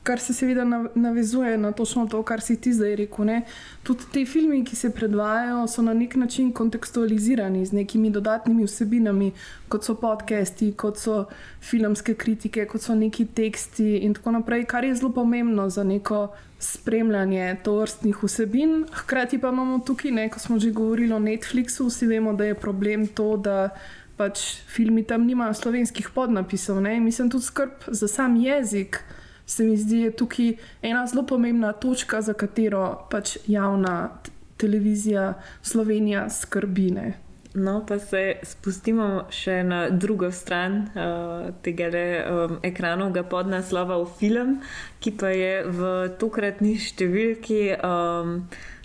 kar 0.03 0.21
se 0.21 0.35
seveda 0.35 0.65
navezuje 0.95 1.59
na 1.59 1.73
točno 1.73 2.07
to, 2.07 2.23
kar 2.23 2.41
si 2.41 2.57
ti 2.61 2.73
zdaj 2.73 2.97
rekel. 2.97 3.25
Ne? 3.25 3.43
Tudi 3.83 4.09
te 4.13 4.25
filme, 4.27 4.65
ki 4.65 4.77
se 4.77 4.91
predvajajo, 4.91 5.67
so 5.69 5.83
na 5.83 5.95
nek 5.95 6.17
način 6.17 6.53
kontekstualizirani 6.53 7.67
z 7.67 7.73
nekimi 7.73 8.11
dodatnimi 8.11 8.65
vsebinami, 8.65 9.33
kot 9.69 9.85
so 9.85 9.95
podcasti, 9.95 10.73
kot 10.73 10.99
so 10.99 11.25
filmske 11.61 12.15
kritike, 12.15 12.67
kot 12.67 12.83
so 12.83 12.95
neki 12.99 13.27
teksti 13.27 14.03
in 14.03 14.15
tako 14.15 14.35
naprej, 14.39 14.67
kar 14.67 14.85
je 14.85 14.95
zelo 14.95 15.13
pomembno 15.13 15.71
za 15.71 15.85
neko 15.85 16.29
spremljanje 16.59 17.57
tovrstnih 17.63 18.23
vsebin. 18.23 18.85
Hkrati 18.93 19.39
pa 19.39 19.49
imamo 19.49 19.79
tukaj, 19.87 20.11
ne, 20.11 20.29
ko 20.29 20.39
smo 20.39 20.59
že 20.59 20.71
govorili 20.71 21.13
o 21.15 21.19
Netflixu, 21.19 21.87
vsi 21.87 22.07
vemo, 22.07 22.33
da 22.33 22.45
je 22.45 22.55
problem 22.55 23.07
to, 23.07 23.37
da. 23.37 23.69
Pač 24.13 24.39
filmi 24.69 25.03
tam 25.09 25.25
nimajo 25.27 25.55
slovenskih 25.57 26.11
podnapisov, 26.15 26.83
ne? 26.85 27.01
mislim 27.01 27.31
tudi 27.31 27.45
skrb 27.45 27.87
za 27.89 28.09
sam 28.09 28.37
jezik 28.37 29.01
se 29.53 29.65
mi 29.65 29.77
zdi, 29.77 30.05
je 30.07 30.15
tukaj 30.17 30.55
ena 30.83 31.07
zelo 31.07 31.27
pomembna 31.27 31.73
točka, 31.73 32.23
za 32.23 32.33
katero 32.33 33.07
pač 33.11 33.37
javna 33.47 34.11
televizija 34.57 35.35
Slovenija 35.63 36.31
skrbi. 36.31 36.91
Ne. 36.91 37.13
No, 37.55 37.83
pa 37.87 37.99
se 38.01 38.39
spustimo 38.49 39.27
še 39.29 39.59
na 39.69 39.83
drugo 39.91 40.31
stran 40.33 40.79
uh, 40.97 41.51
tega 41.63 41.91
um, 41.93 42.55
ekranovega 42.65 43.27
podnaslova 43.29 43.99
v 44.01 44.07
film, 44.17 44.55
ki 45.05 45.13
pa 45.21 45.35
je 45.37 45.53
v 45.69 45.91
tokratni 46.23 46.79
številki. 46.81 47.61
Um, 47.77 48.39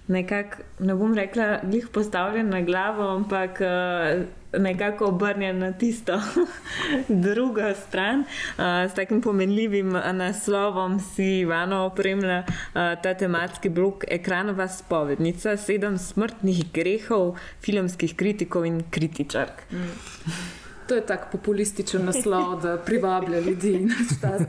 nekako, 0.08 0.64
ne 0.80 0.96
bom 0.96 1.14
rekla, 1.14 1.60
glih 1.64 1.88
postavljen 1.94 2.50
na 2.50 2.62
glavo, 2.62 3.10
ampak 3.16 3.62
uh, 3.62 4.60
nekako 4.60 5.06
obrnjen 5.06 5.60
na 5.60 5.72
tisto 5.72 6.22
drugo 7.26 7.74
stran. 7.88 8.20
Uh, 8.20 8.64
s 8.92 8.96
takim 8.96 9.22
pomenljivim 9.22 9.90
naslovom 10.14 11.00
si 11.00 11.40
Ivano 11.40 11.86
opremlja 11.86 12.44
ta 12.74 13.14
tematski 13.14 13.70
blok 13.70 14.04
Ekranova 14.08 14.68
spovednica, 14.68 15.58
sedem 15.58 15.98
smrtnih 15.98 16.72
grehov 16.74 17.36
filmskih 17.62 18.16
kritikov 18.16 18.66
in 18.66 18.84
kritičark. 18.92 19.64
Mm. 19.72 20.67
To 20.88 20.96
je 20.96 21.06
tako 21.06 21.28
populističen 21.32 22.06
naslov, 22.06 22.62
da 22.62 22.78
privablja 22.78 23.40
ljudi 23.40 23.72
in 23.74 23.90
tako 24.22 24.44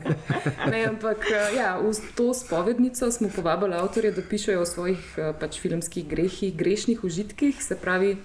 naprej. 0.55 0.85
Ampak 0.85 1.17
eh, 1.17 1.55
ja, 1.57 1.77
v 1.79 1.91
to 2.15 2.33
spovednico 2.33 3.11
smo 3.11 3.29
povabili 3.35 3.75
avtorje, 3.75 4.11
da 4.11 4.21
pišejo 4.21 4.61
o 4.61 4.65
svojih 4.65 5.15
eh, 5.17 5.33
pač, 5.39 5.59
filmskih 5.59 6.07
grehih, 6.07 6.55
grešnih 6.55 7.03
užitkih, 7.03 7.63
se 7.63 7.75
pravi 7.75 8.17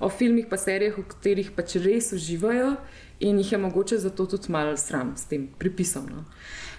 o 0.00 0.08
filmih, 0.08 0.46
pa 0.50 0.56
serijah, 0.56 0.98
v 0.98 1.06
katerih 1.08 1.50
pač 1.56 1.76
res 1.80 2.12
uživajo 2.12 2.76
in 3.20 3.38
jih 3.38 3.52
je 3.52 3.58
mogoče 3.58 3.98
zato 3.98 4.26
tudi 4.26 4.52
malo 4.52 4.76
sram 4.76 5.14
s 5.16 5.24
tem 5.24 5.48
pripisom. 5.58 6.10
No. 6.10 6.24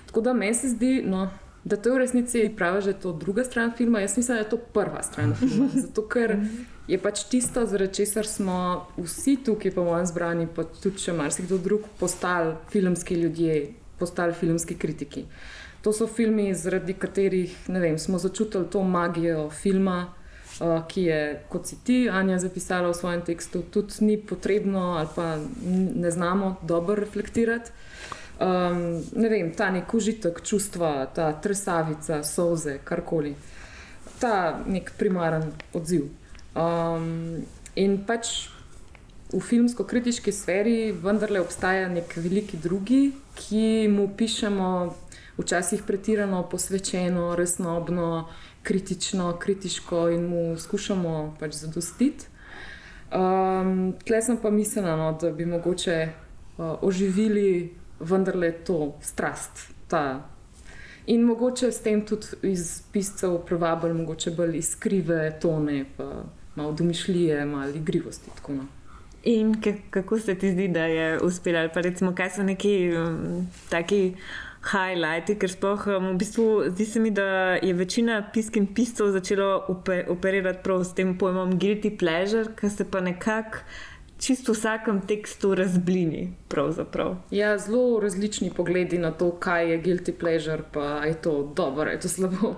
Tako 0.05 0.21
da 0.21 0.33
meni 0.33 0.53
se 0.53 0.69
zdi. 0.69 1.01
No, 1.05 1.29
Da 1.65 1.77
to 1.77 1.89
je 1.89 1.93
v 1.93 1.97
resnici 1.97 2.49
pravi, 2.57 2.81
da 2.83 2.89
je 2.89 2.99
to 3.01 3.11
druga 3.11 3.43
stran 3.43 3.71
filma, 3.77 3.99
jaz 3.99 4.17
mislim, 4.17 4.35
da 4.35 4.43
je 4.43 4.49
to 4.49 4.57
prva 4.57 5.03
stran 5.03 5.33
filma. 5.35 5.69
Zato, 5.85 6.03
ker 6.07 6.37
je 6.87 6.99
pač 7.01 7.23
tisto, 7.29 7.65
zaradi 7.65 7.93
česar 7.93 8.27
smo 8.29 8.85
vsi 8.97 9.37
tukaj, 9.45 9.73
po 9.73 9.83
mojem 9.83 10.05
zbrani, 10.05 10.45
pa 10.55 10.63
tudi 10.63 11.01
še 11.01 11.15
marsikdo 11.17 11.57
drug, 11.57 11.87
postali 11.99 12.53
filmski 12.69 13.17
ljudje, 13.17 13.55
postali 13.97 14.37
filmski 14.37 14.77
kritiki. 14.77 15.25
To 15.81 15.93
so 15.93 16.05
filmi, 16.07 16.51
zaradi 16.53 16.93
katerih 16.93 17.57
vem, 17.67 17.97
smo 17.97 18.21
začutili 18.21 18.69
to 18.69 18.83
magijo 18.83 19.49
filma, 19.49 19.97
uh, 20.59 20.85
ki 20.87 21.07
je, 21.09 21.19
kot 21.49 21.65
si 21.65 21.81
ti, 21.83 21.97
Anja, 22.09 22.37
zapisala 22.45 22.93
v 22.93 22.99
svojem 22.99 23.25
tekstu, 23.25 23.63
tudi 23.73 24.05
ni 24.05 24.19
potrebno 24.21 24.99
ali 24.99 25.09
pa 25.15 25.35
ne 25.95 26.11
znamo 26.11 26.55
dobro 26.61 26.95
reflektirati. 26.95 27.73
Um, 28.35 29.03
ne 29.15 29.29
vem, 29.29 29.51
ta 29.55 29.69
nek 29.71 29.93
užitek, 29.93 30.41
čustva, 30.43 31.05
ta 31.15 31.29
tresavica, 31.39 32.19
soze, 32.23 32.79
karkoli. 32.83 33.35
Ta 34.19 34.59
nek 34.67 34.91
primaren 34.99 35.53
odziv. 35.73 36.09
Um, 36.55 37.45
in 37.79 37.97
pač 38.07 38.49
v 39.31 39.39
filmsko-kritiški 39.39 40.31
sferi 40.35 40.91
vendarle 40.91 41.39
obstaja 41.43 41.87
nek 41.91 42.11
veliki 42.19 42.59
drugi, 42.59 43.13
ki 43.39 43.87
mu 43.91 44.09
pišemo 44.17 44.71
včasih 45.39 45.83
pretirano, 45.87 46.43
posvečeno, 46.51 47.35
resnobno, 47.35 48.27
kritično, 48.63 49.31
kritiško 49.39 50.09
in 50.09 50.27
mu 50.27 50.43
skušamo 50.59 51.35
pač 51.39 51.55
zadostiti. 51.63 52.27
Um, 53.15 53.93
Tleh 54.03 54.23
sem 54.23 54.37
pa 54.41 54.51
mislila, 54.51 54.95
no, 54.99 55.11
da 55.21 55.31
bi 55.31 55.45
mogoče 55.45 55.97
uh, 56.57 56.83
oživili 56.83 57.75
vendarle 57.99 58.51
to 58.51 58.93
strast. 59.01 59.69
Ta 59.87 60.35
In 61.07 61.21
mogoče 61.21 61.71
s 61.71 61.83
tem 61.85 62.01
tudi 62.05 62.27
iz 62.49 62.81
piscev 62.93 63.37
privabili 63.45 63.93
mogoče 63.93 64.31
bolj 64.31 64.57
iskrive 64.57 65.39
tone, 65.41 65.85
pa 65.97 66.23
malo 66.55 66.71
domišljije, 66.71 67.45
malo 67.45 67.69
igrivosti. 67.75 68.31
No. 68.47 68.65
In 69.23 69.55
kako 69.89 70.19
se 70.19 70.35
ti 70.35 70.51
zdi, 70.51 70.67
da 70.67 70.85
je 70.85 71.19
uspelo, 71.21 71.59
ali 71.59 71.69
pa 71.73 71.81
recimo, 71.81 72.15
kaj 72.15 72.29
so 72.29 72.43
neki 72.43 72.91
um, 72.97 73.47
taki 73.69 74.15
highlighti, 74.71 75.35
ker 75.39 75.51
spoh, 75.51 75.87
um, 75.87 76.09
v 76.13 76.17
bistvu 76.17 76.45
zdi 76.73 76.85
se 76.85 76.99
mi, 76.99 77.11
da 77.11 77.25
je 77.61 77.73
večina 77.73 78.23
pisk 78.33 78.57
in 78.57 78.65
piscev 78.73 79.11
začelo 79.13 79.65
operirati 80.09 80.63
prav 80.63 80.83
s 80.83 80.93
tem 80.93 81.17
pojmom 81.17 81.59
guilty 81.59 81.97
pleasure, 81.97 82.49
ki 82.59 82.69
se 82.69 82.89
pa 82.91 83.01
nekako. 83.01 83.61
Čisto 84.17 84.53
v 84.53 84.55
vsakem 84.55 85.01
tekstu 85.07 85.55
razblini. 85.55 86.33
Ja, 87.31 87.57
zelo 87.57 87.99
različni 87.99 88.51
pogledi 88.55 88.97
na 88.97 89.11
to, 89.11 89.31
kaj 89.31 89.71
je 89.71 89.81
guilty 89.83 90.13
pleasure, 90.15 90.63
pa 90.71 91.03
je 91.05 91.13
to 91.21 91.51
dobro, 91.55 91.91
je 91.91 91.99
to 91.99 92.09
slabo. 92.09 92.55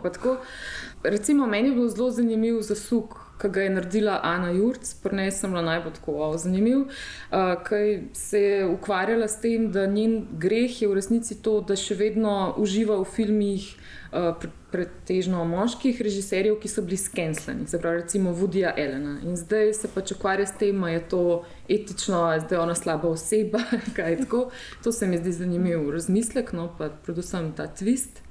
Recimo, 1.03 1.47
meni 1.47 1.70
je 1.70 1.76
bil 1.76 1.89
zelo 1.89 2.12
zanimiv 2.12 2.62
zasuk 2.62 3.28
ki 3.41 3.49
ga 3.49 3.62
je 3.62 3.70
naredila 3.70 4.20
Ana 4.24 4.49
Jurc, 4.51 4.95
bila 5.03 5.62
najbolj 5.62 5.93
tako 5.93 6.32
zanimiv, 6.38 6.80
uh, 6.80 7.53
ki 7.68 7.99
se 8.14 8.41
je 8.41 8.66
ukvarjala 8.68 9.28
s 9.28 9.41
tem, 9.41 9.72
da 9.72 9.86
njen 9.86 10.28
greh 10.32 10.82
je 10.82 10.88
v 10.88 10.97
resnici 10.97 11.41
to, 11.41 11.60
da 11.62 11.76
še 11.76 11.95
vedno 11.95 12.55
uživa 12.58 12.97
v 13.01 13.05
filmih. 13.16 13.70
Uh, 14.12 14.36
pretežno 14.72 15.45
moških 15.45 16.01
režiserjev, 16.01 16.60
ki 16.62 16.70
so 16.72 16.82
bili 16.82 16.97
skensleni, 16.97 17.68
se 17.68 17.80
pravi, 17.82 18.01
recimo 18.01 18.32
Vodija 18.32 18.74
Elena. 18.78 19.18
In 19.24 19.36
zdaj 19.36 19.74
se 19.74 19.89
pač 19.93 20.12
ukvarja 20.12 20.45
s 20.47 20.58
tem, 20.60 20.84
je 20.88 21.01
to 21.10 21.22
etično, 21.70 22.22
je 22.51 22.60
ona 22.60 22.76
slaba 22.76 23.10
oseba. 23.10 23.60
To 24.84 24.91
se 24.91 25.08
mi 25.08 25.18
zdi 25.18 25.32
zanimiv 25.32 25.89
razmislek, 25.91 26.53
no 26.53 26.70
pa 26.78 26.89
predvsem 26.89 27.51
ta 27.55 27.68
twist, 27.68 28.22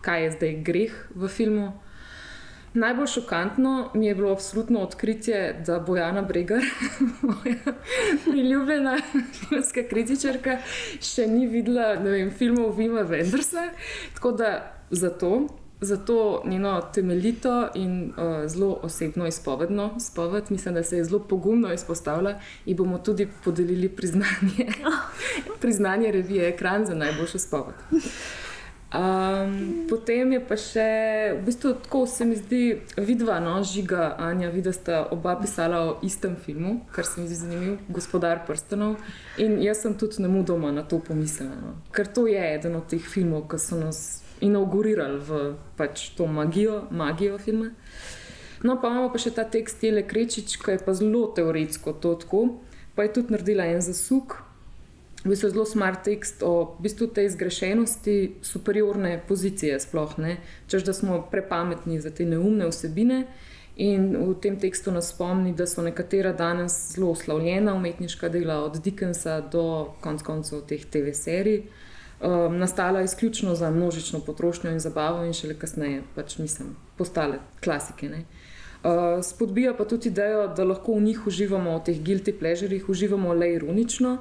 kaj 0.00 0.24
je 0.24 0.30
zdaj 0.30 0.54
greh 0.62 0.94
v 1.14 1.28
filmu. 1.28 1.72
Najbolj 2.76 3.06
šokantno 3.06 3.90
mi 3.94 4.06
je 4.06 4.14
bilo 4.14 4.32
absolutno 4.32 4.80
odkritje, 4.80 5.62
da 5.66 5.78
Bojana 5.80 6.22
Bregar, 6.22 6.62
moja 7.22 7.74
priljubljena 8.24 8.98
filmska 9.32 9.86
kritičarka, 9.90 10.58
še 11.00 11.26
ni 11.26 11.46
videla 11.46 11.94
vem, 11.94 12.30
filmov 12.30 12.76
Vima 12.76 13.00
Vendersa. 13.00 13.70
Tako 14.14 14.32
da 14.32 14.75
zato, 14.90 15.46
zato 15.80 16.42
njeno 16.44 16.80
temeljito 16.94 17.68
in 17.74 18.04
uh, 18.04 18.50
zelo 18.50 18.78
osebno 18.82 19.26
izpovedno 19.26 20.00
spoved, 20.00 20.44
mislim, 20.48 20.74
da 20.74 20.82
se 20.82 20.96
je 20.96 21.04
zelo 21.04 21.18
pogumno 21.18 21.72
izpostavila 21.72 22.40
in 22.66 22.76
bomo 22.76 22.98
tudi 22.98 23.28
podelili 23.44 23.88
priznanje, 23.88 24.72
priznanje 25.60 26.12
revije 26.12 26.48
Ekran 26.48 26.86
za 26.86 26.94
najboljšo 26.94 27.38
spoved. 27.38 27.74
Um, 28.86 29.86
potem 29.90 30.30
je 30.32 30.38
pa 30.46 30.54
še, 30.54 30.82
v 31.34 31.40
bistvu, 31.44 31.72
tako 31.84 32.04
se 32.06 32.24
mi 32.24 32.36
zdi, 32.38 32.60
vidva, 32.96 33.40
no, 33.42 33.56
žiga, 33.66 34.14
Anja, 34.22 34.46
vidi, 34.54 34.68
da 34.68 34.72
sta 34.72 35.00
oba 35.10 35.34
pisala 35.40 35.80
o 35.88 35.96
istem 36.06 36.36
filmu, 36.38 36.78
kar 36.94 37.04
se 37.04 37.20
mi 37.20 37.26
zdi 37.26 37.40
zanimivo, 37.40 37.76
Gospodar 37.90 38.44
prstanov. 38.46 38.94
In 39.42 39.58
jaz 39.60 39.82
sem 39.82 39.96
tudi 39.98 40.22
ne 40.22 40.30
mudoma 40.30 40.70
na 40.72 40.86
to 40.86 41.00
pomislila, 41.02 41.58
no. 41.58 41.74
ker 41.92 42.06
to 42.06 42.28
je 42.30 42.38
eden 42.54 42.78
od 42.78 42.86
teh 42.86 43.02
filmov, 43.02 43.48
ki 43.50 43.58
so 43.60 43.80
nas 43.80 44.22
inaugurirali 44.40 45.18
v 45.18 45.40
pač 45.76 46.10
to 46.16 46.26
magijo, 46.26 46.84
magijo 46.90 47.38
filma. 47.38 47.70
No, 48.64 48.80
pa 48.80 48.88
imamo 48.88 49.12
pa 49.12 49.20
še 49.20 49.34
ta 49.36 49.44
tekst 49.44 49.80
Tele 49.80 50.02
Krečič, 50.02 50.56
ki 50.58 50.76
je 50.76 50.82
pa 50.84 50.94
zelo 50.96 51.28
teoretsko 51.36 51.92
to 52.00 52.16
tako, 52.20 52.42
pa 52.96 53.04
je 53.04 53.12
tudi 53.18 53.36
naredila 53.36 53.68
en 53.68 53.84
zasuk 53.84 54.40
v 55.26 55.34
bistvu 55.34 55.50
zelo 55.50 55.64
smart 55.66 56.04
tekst 56.06 56.42
o 56.46 56.78
v 56.78 56.86
bistvu 56.86 57.10
tej 57.10 57.34
zgrešenosti 57.34 58.38
superiorne 58.46 59.18
pozicije, 59.28 59.74
sploh 59.82 60.14
ne, 60.22 60.38
čež 60.70 60.86
da 60.86 60.94
smo 60.94 61.18
prepametni 61.30 61.98
za 62.00 62.14
te 62.14 62.24
neumne 62.24 62.70
vsebine. 62.70 63.26
In 63.76 64.14
v 64.16 64.32
tem 64.40 64.56
tekstu 64.56 64.88
nas 64.88 65.10
spomni, 65.12 65.52
da 65.52 65.66
so 65.66 65.82
nekatera 65.84 66.32
danes 66.32 66.94
zelo 66.94 67.12
slavljena 67.14 67.74
umetniška 67.74 68.30
dela, 68.32 68.62
od 68.64 68.78
Dickensa 68.80 69.40
do 69.52 69.92
konc 70.00 70.22
koncev 70.22 70.62
teh 70.64 70.80
TV 70.80 71.12
serij, 71.12 71.66
um, 72.20 72.58
nastala 72.58 73.02
izključno 73.02 73.54
za 73.54 73.70
množično 73.70 74.20
potrošnjo 74.20 74.70
in 74.70 74.80
zabavo, 74.80 75.24
in 75.24 75.32
šele 75.32 75.58
kasneje, 75.58 76.02
pač 76.14 76.38
mislim, 76.38 76.76
postale 76.96 77.38
klasike. 77.64 78.08
Uh, 78.08 79.22
spodbija 79.22 79.74
pa 79.76 79.84
tudi 79.84 80.08
idejo, 80.08 80.48
da 80.48 80.64
lahko 80.64 80.94
v 80.94 81.08
njih 81.10 81.26
uživamo, 81.26 81.78
v 81.78 81.84
teh 81.84 82.00
guilty 82.00 82.38
pleasurejih, 82.38 82.88
uživamo 82.88 83.34
le 83.34 83.52
ironično, 83.54 84.18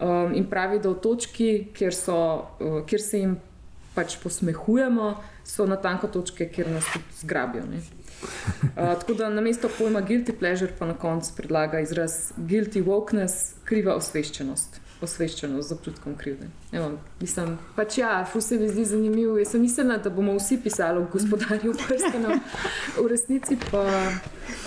Um, 0.00 0.32
in 0.34 0.46
pravi, 0.48 0.78
da 0.80 0.88
v 0.88 0.96
točki, 0.96 1.48
kjer, 1.76 1.92
so, 1.92 2.16
uh, 2.56 2.78
kjer 2.88 3.02
se 3.04 3.18
jim 3.20 3.34
pač 3.92 4.14
posmehujemo, 4.22 5.10
so 5.44 5.66
na 5.68 5.76
tanko 5.76 6.08
točke, 6.08 6.46
kjer 6.48 6.70
nas 6.72 6.88
tudi 6.88 7.18
zgrabijo. 7.20 7.66
Ne? 7.68 7.82
Uh, 7.82 8.96
tako 8.96 9.18
da 9.18 9.28
na 9.28 9.44
mesto 9.44 9.68
pojma 9.68 10.00
guilty 10.00 10.32
pleasure 10.32 10.72
pa 10.78 10.88
na 10.88 10.96
koncu 10.96 11.34
predlaga 11.36 11.82
izraz 11.84 12.32
guilty 12.38 12.80
wokeness, 12.84 13.60
kriva 13.68 13.92
osveščenost 14.00 14.79
osveščenost 15.02 15.68
z 15.68 15.72
občutkom 15.72 16.16
krivde. 16.16 16.48
Evo, 16.72 16.90
mislim, 17.20 17.56
pač 17.76 17.98
ja, 17.98 18.12
vse 18.34 18.58
mi 18.60 18.68
zdi 18.68 18.84
zanimivo. 18.84 19.38
Jaz 19.38 19.54
sem 19.54 19.64
mislila, 19.64 19.96
da 20.02 20.10
bomo 20.10 20.36
vsi 20.38 20.60
pisali 20.62 21.00
o 21.00 21.08
gospodarju 21.12 21.74
prstenov, 21.86 22.36
v 22.98 23.06
resnici 23.10 23.58
pa 23.70 23.84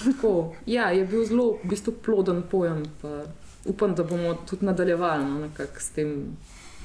tako. 0.03 0.53
Ja, 0.65 0.89
je 0.91 1.05
bil 1.05 1.25
zelo 1.29 1.53
v 1.63 1.73
bistvu 1.75 1.95
ploden 2.05 2.43
pojem. 2.51 2.83
Upam, 3.65 3.95
da 3.95 4.03
bomo 4.03 4.33
tudi 4.49 4.65
nadaljevali 4.65 5.23
no, 5.23 5.47
s 5.79 5.93
tem 5.95 6.35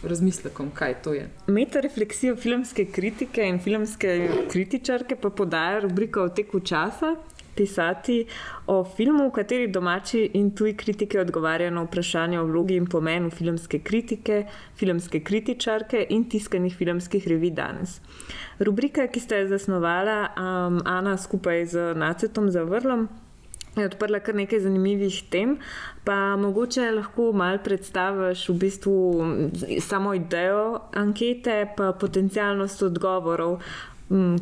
razmislekom, 0.03 0.71
kaj 0.75 0.95
to 1.03 1.13
je. 1.17 1.25
Meta 1.47 1.81
refleksijo 1.81 2.37
filmske 2.37 2.85
kritike 2.85 3.43
in 3.43 3.59
filmske 3.59 4.13
kritičarke 4.53 5.17
pa 5.17 5.31
podaja 5.31 5.81
rubrika 5.83 6.23
o 6.23 6.29
teku 6.29 6.61
časa 6.61 7.17
pisati 7.59 8.19
o 8.67 8.85
filmu, 8.85 9.29
v 9.29 9.35
kateri 9.41 9.69
domači 9.75 10.23
in 10.39 10.51
tuji 10.55 10.77
kritiki 10.79 11.19
odgovarjajo 11.19 11.75
na 11.75 11.83
vprašanje 11.87 12.41
o 12.41 12.47
vlogi 12.47 12.79
in 12.79 12.87
pomenu 12.87 13.31
filmske 13.35 13.83
kritike, 13.83 14.45
filmske 14.79 15.21
kritičarke 15.21 16.07
in 16.15 16.29
tiskanih 16.31 16.77
filmskih 16.77 17.29
revij 17.29 17.57
danes. 17.59 18.01
Rubrika, 18.63 19.07
ki 19.07 19.21
ste 19.21 19.43
jo 19.43 19.49
zasnovala, 19.55 20.19
um, 20.35 20.83
Ana 20.85 21.17
skupaj 21.19 21.67
z 21.67 21.95
Nacetom 21.99 22.51
Zavrlom. 22.51 23.09
Je 23.77 23.87
odprla 23.87 24.19
kar 24.25 24.35
nekaj 24.35 24.61
zanimivih 24.65 25.21
tem, 25.31 25.57
pa 26.05 26.37
mogoče 26.37 26.91
lahko 26.97 27.31
malo 27.33 27.61
predstaviš 27.63 28.49
v 28.49 28.57
bistvu 28.65 28.95
samo 29.85 30.15
idejo 30.19 30.81
ankete, 30.99 31.61
pa 31.77 31.93
potencijalnost 31.93 32.83
odgovorov, 32.83 33.61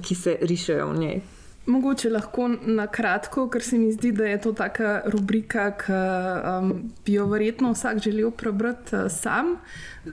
ki 0.03 0.15
se 0.15 0.39
rišejo 0.41 0.93
v 0.93 0.99
njej. 0.99 1.21
Mogoče 1.67 2.11
lahko 2.11 2.47
na 2.49 2.87
kratko, 2.87 3.49
ker 3.51 3.63
se 3.63 3.79
mi 3.79 3.89
zdi, 3.93 4.13
da 4.13 4.25
je 4.25 4.41
to 4.41 4.53
taka 4.55 5.01
rubrika, 5.11 5.65
ki 5.81 5.97
um, 5.97 6.69
bi 7.05 7.17
jo 7.17 7.27
verjetno 7.27 7.73
vsak 7.75 7.99
želel 8.05 8.31
prebrati 8.31 8.95
uh, 8.97 9.11
sam. 9.11 9.57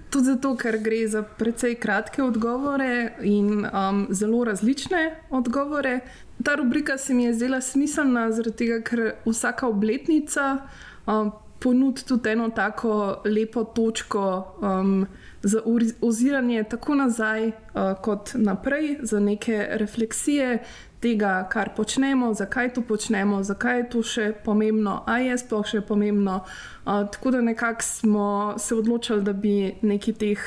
Tudi 0.10 0.32
zato, 0.32 0.56
ker 0.58 0.80
gre 0.82 1.04
za 1.08 1.22
precej 1.22 1.76
kratke 1.76 2.24
odgovore 2.24 3.14
in 3.22 3.66
um, 3.66 4.08
zelo 4.10 4.44
različne 4.50 5.04
odgovore. 5.30 6.00
Ta 6.44 6.56
rubrika 6.56 6.98
se 6.98 7.14
mi 7.14 7.24
je 7.24 7.34
zdela 7.34 7.62
smiselna, 7.62 8.30
tega, 8.58 8.82
ker 8.82 9.12
vsaka 9.26 9.68
obletnica 9.68 10.58
um, 11.06 11.32
ponudi 11.60 12.02
tudi 12.08 12.30
eno 12.30 12.50
tako 12.50 13.22
lepo 13.26 13.64
točko. 13.64 14.56
Um, 14.62 15.06
Za 15.44 15.60
oziranje 16.02 16.64
tako 16.64 16.96
nazaj, 16.96 17.48
uh, 17.48 17.54
kot 18.02 18.30
naprej, 18.34 18.98
za 19.02 19.20
neke 19.20 19.68
refleksije, 19.72 20.64
tega, 21.04 21.34
kar 21.52 21.74
počnemo, 21.76 22.32
zakaj 22.34 22.74
to 22.74 22.82
počnemo, 22.88 23.42
zakaj 23.44 23.78
je 23.78 23.88
to 23.92 24.04
še 24.08 24.28
pomembno, 24.46 25.02
ali 25.08 25.28
je 25.28 25.38
sploh 25.42 25.68
še 25.68 25.82
pomembno. 25.88 26.40
Uh, 26.86 27.04
tako 27.12 27.36
da 27.36 27.42
nekako 27.44 27.84
smo 27.84 28.28
se 28.58 28.76
odločili, 28.76 29.24
da 29.24 29.34
bi 29.34 29.74
nekaj 29.82 30.16
teh 30.22 30.46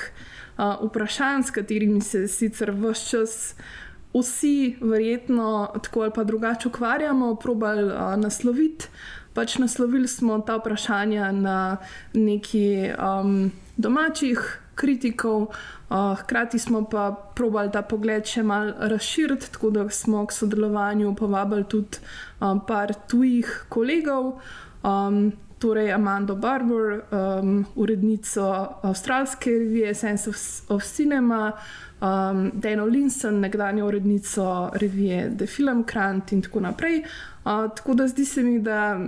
uh, 0.56 0.78
vprašanj, 0.86 1.44
s 1.48 1.56
katerimi 1.56 2.00
se 2.00 2.26
sicer 2.28 2.72
vse 2.72 3.10
čas. 3.10 3.36
Vsi, 4.16 4.78
verjetno, 4.80 5.68
tako 5.84 6.06
ali 6.06 6.12
pa 6.16 6.22
drugače 6.24 6.70
ukvarjamo, 6.70 7.34
probali 7.36 7.84
uh, 7.84 8.14
nasloviti. 8.16 8.88
Pač 9.36 9.58
naslovili 9.60 10.08
smo 10.08 10.38
ta 10.40 10.56
vprašanja 10.56 11.28
na 11.36 11.76
neki 12.16 12.96
um, 12.96 13.50
domačih 13.76 14.40
kritikov, 14.76 15.48
uh, 15.88 16.14
hkrati 16.20 16.58
smo 16.58 16.84
pa 16.84 17.10
probali 17.34 17.72
ta 17.72 17.82
pogled 17.82 18.28
še 18.28 18.44
malo 18.46 18.74
razširiti, 18.92 19.50
tako 19.52 19.70
da 19.70 19.88
smo 19.90 20.26
k 20.26 20.36
sodelovanju 20.36 21.14
povabili 21.16 21.64
tudi 21.64 21.98
um, 22.40 22.60
par 22.66 22.94
tujih 23.08 23.66
kolegov. 23.68 24.36
Um, 24.84 25.32
Torej, 25.56 25.88
Amanda 25.92 26.34
Barber, 26.36 27.00
um, 27.08 27.64
urednico 27.80 28.44
avstralske 28.84 29.50
revije 29.50 29.94
Sense 29.94 30.28
of, 30.28 30.36
of 30.68 30.84
Cinema, 30.84 31.52
um, 32.00 32.50
Dano 32.60 32.84
Linson, 32.84 33.40
nekdanjo 33.40 33.86
urednico 33.86 34.70
revije 34.74 35.30
The 35.38 35.46
Film 35.46 35.84
Crant 35.88 36.32
in 36.32 36.42
tako 36.42 36.60
naprej. 36.60 36.98
Uh, 37.00 37.72
tako 37.76 37.94
da 37.94 38.08
zdi 38.08 38.24
se 38.24 38.42
mi, 38.42 38.58
da 38.60 39.00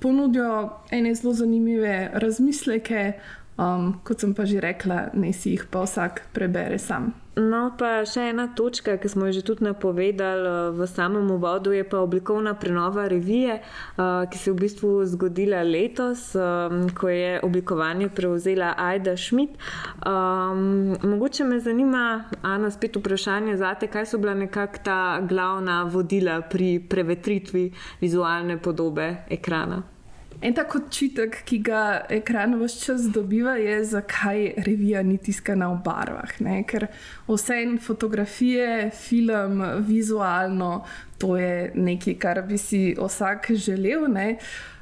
ponudijo 0.00 0.70
ene 0.90 1.14
zelo 1.14 1.34
zanimive 1.34 2.10
razmisleke, 2.14 3.12
Um, 3.58 3.96
kot 4.06 4.22
sem 4.22 4.34
pa 4.38 4.46
že 4.46 4.62
rekla, 4.62 5.10
naj 5.18 5.32
si 5.34 5.56
jih 5.56 5.66
pa 5.66 5.82
vsak 5.82 6.30
prebere 6.30 6.78
sam. 6.78 7.10
No, 7.38 7.72
pa 7.78 8.02
še 8.06 8.28
ena 8.30 8.48
točka, 8.54 8.96
ki 8.98 9.10
smo 9.10 9.26
jo 9.26 9.34
že 9.34 9.42
tudi 9.46 9.66
napovedali 9.66 10.46
uh, 10.46 10.70
v 10.74 10.86
samem 10.86 11.26
uvodu, 11.30 11.74
je 11.74 11.82
pa 11.82 11.98
oblikovna 12.02 12.54
prenova 12.54 13.08
revije, 13.10 13.58
uh, 13.58 14.30
ki 14.30 14.38
se 14.38 14.50
je 14.50 14.54
v 14.54 14.62
bistvu 14.62 14.90
zgodila 15.10 15.64
letos, 15.66 16.38
um, 16.38 16.86
ko 16.90 17.10
je 17.10 17.42
oblikovanje 17.42 18.10
prevzela 18.14 18.78
Aida 18.78 19.18
Schmidt. 19.18 19.58
Um, 20.06 20.94
mogoče 21.02 21.42
me 21.42 21.58
zanima, 21.58 22.30
Ana, 22.42 22.70
spet 22.70 22.94
vprašanje 22.98 23.58
za 23.58 23.74
te, 23.74 23.90
kaj 23.90 24.06
so 24.06 24.22
bila 24.22 24.38
nekako 24.38 24.86
ta 24.86 25.02
glavna 25.18 25.82
vodila 25.90 26.40
pri 26.46 26.78
prevetritvi 26.78 27.70
vizualne 28.02 28.62
podobe 28.62 29.26
ekrana. 29.30 29.97
En 30.38 30.54
tak 30.54 30.74
očitek, 30.78 31.40
ki 31.50 31.56
ga 31.66 31.82
ekran 32.14 32.52
vse 32.60 32.78
čas 32.84 33.06
dobiva, 33.10 33.56
je, 33.58 33.80
zakaj 33.90 34.52
revija 34.62 35.02
ni 35.02 35.16
tiskana 35.18 35.66
v 35.72 35.80
barvah. 35.82 36.36
Ne? 36.46 36.60
Ker 36.62 36.86
vse 37.26 37.56
en 37.64 37.74
fotografije, 37.82 38.90
film, 38.94 39.64
vizualno, 39.88 40.84
to 41.18 41.34
je 41.36 41.72
nekaj, 41.74 42.14
kar 42.22 42.42
bi 42.46 42.58
si 42.58 42.82
vsak 42.94 43.50
želel. 43.58 44.06
Ne? 44.14 44.28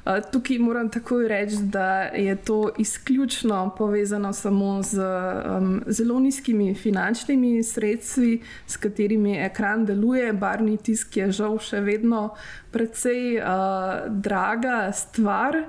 Tukaj 0.06 0.58
moram 0.58 0.88
takoj 0.90 1.28
reči, 1.28 1.56
da 1.62 2.02
je 2.02 2.36
to 2.36 2.70
izključno 2.78 3.74
povezano 3.78 4.32
samo 4.32 4.82
z 4.82 5.02
um, 5.02 5.82
zelo 5.86 6.20
nizkimi 6.20 6.74
finančnimi 6.74 7.62
sredstvi, 7.62 8.42
s 8.66 8.76
katerimi 8.76 9.38
ekran 9.38 9.84
deluje. 9.86 10.32
Barvni 10.32 10.76
tisk 10.76 11.16
je 11.16 11.30
žal 11.32 11.58
še 11.58 11.80
vedno 11.82 12.28
precej 12.70 13.40
uh, 13.40 14.06
draga 14.08 14.92
stvar. 14.94 15.64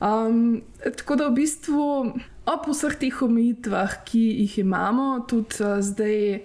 Um, 0.00 0.62
tako 0.84 1.16
da 1.16 1.26
v 1.28 1.40
bistvu 1.42 1.86
ob 2.46 2.70
vseh 2.70 2.94
teh 2.94 3.22
omejitvah, 3.22 4.04
ki 4.06 4.22
jih 4.44 4.58
imamo, 4.62 5.24
tudi 5.26 5.64
uh, 5.66 5.82
zdaj 5.82 6.44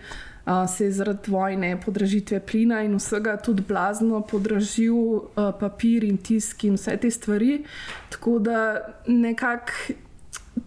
se 0.67 0.85
je 0.85 0.91
zaradi 0.91 1.31
vojne, 1.31 1.81
podražitve 1.81 2.39
plina 2.39 2.83
in 2.85 2.95
vsega 2.95 3.37
tudi 3.37 3.63
blazno 3.67 4.21
podražil 4.21 4.95
uh, 4.95 5.49
papir 5.59 6.03
in 6.03 6.17
tisk 6.17 6.63
in 6.63 6.77
vse 6.77 6.97
te 7.01 7.11
stvari. 7.11 7.63
Tako 8.09 8.39
da 8.39 8.59
nekako 9.07 9.95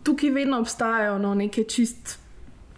tukaj 0.02 0.30
vedno 0.30 0.58
obstajajo 0.58 1.18
no, 1.18 1.34
neke 1.34 1.64
čist 1.64 2.18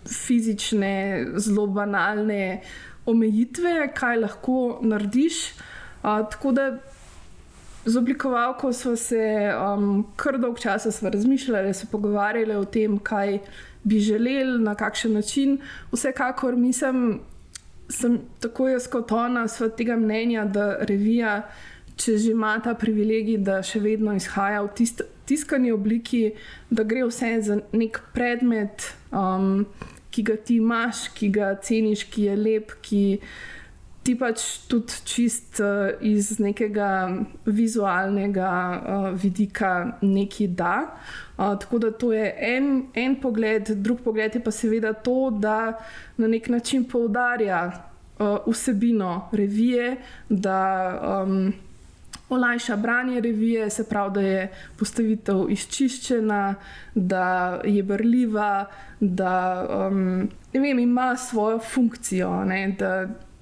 fizične, 0.09 1.27
zelo 1.37 1.67
banalne 1.67 2.61
omejitve, 3.07 3.93
kaj 3.95 4.21
lahko 4.21 4.79
narediš. 4.83 5.43
Uh, 6.03 6.21
tako 6.31 6.53
da 6.53 6.71
z 7.85 7.97
oblikovalko 7.97 8.73
smo 8.73 8.97
se 8.97 9.53
um, 9.57 10.07
kar 10.17 10.39
dolg 10.39 10.59
časa 10.59 11.09
razmišljali, 11.09 11.75
se 11.75 11.87
pogovarjali 11.87 12.57
o 12.57 12.65
tem, 12.65 12.99
kaj 12.99 13.39
bi 13.83 14.01
želeli, 14.01 14.59
na 14.63 14.75
kakšen 14.75 15.13
način. 15.13 15.59
Vsekakor 15.93 16.57
mislim, 16.57 17.21
sem 17.89 18.19
tako 18.41 18.69
jaz 18.69 18.89
kot 18.89 19.13
ona, 19.13 19.49
sva 19.49 19.69
tega 19.69 19.97
mnenja, 19.97 20.45
da 20.45 20.77
revija, 20.89 21.43
če 21.97 22.17
že 22.17 22.31
ima 22.31 22.55
ta 22.65 22.75
privilegij, 22.75 23.39
da 23.45 23.61
še 23.63 23.81
vedno 23.81 24.15
izhaja 24.17 24.63
v 24.65 24.73
tist, 24.77 25.03
tiskani 25.29 25.73
obliki, 25.73 26.33
da 26.71 26.85
gre 26.85 27.05
vse 27.09 27.35
za 27.45 27.59
nek 27.73 28.01
predmet, 28.15 28.93
um, 29.13 29.67
ki 30.11 30.25
ga 30.27 30.37
ti 30.37 30.57
imaš, 30.59 31.09
ki 31.15 31.29
ga 31.35 31.55
ceniš, 31.63 32.07
ki 32.11 32.29
je 32.31 32.37
lep, 32.37 32.73
ki 32.83 33.03
ti 34.11 34.17
pač 34.19 34.43
tudi 34.67 34.97
čist 35.07 35.61
uh, 35.63 35.95
iz 36.03 36.33
nekega 36.43 36.91
vizualnega 37.47 38.51
uh, 38.51 39.07
vidika 39.15 39.99
nekaj 40.03 40.49
da. 40.59 40.75
Uh, 41.39 41.55
tako 41.61 41.79
da 41.79 41.93
to 41.95 42.11
je 42.13 42.27
en, 42.57 42.91
en 42.95 43.15
pogled, 43.23 43.71
drug 43.79 44.03
pogled 44.03 44.35
je 44.35 44.43
pa 44.43 44.51
seveda 44.51 44.93
to, 44.93 45.31
da 45.31 45.79
na 46.19 46.27
nek 46.27 46.49
način 46.51 46.85
poudarja 46.91 47.63
uh, 47.71 48.41
vsebino 48.51 49.29
revije, 49.33 49.97
da 50.29 50.59
um, 51.23 51.53
olajša 52.31 52.77
branje 52.77 53.21
revije, 53.21 53.71
se 53.71 53.87
pravi, 53.89 54.15
da 54.15 54.21
je 54.21 54.43
postavitev 54.79 55.47
izčiščena, 55.51 56.55
da 56.95 57.61
je 57.65 57.83
brljiva, 57.83 58.67
da 59.01 59.35
um, 59.87 60.29
vem, 60.53 60.79
ima 60.79 61.15
svojo 61.17 61.59
funkcijo. 61.59 62.45
Ne, 62.45 62.75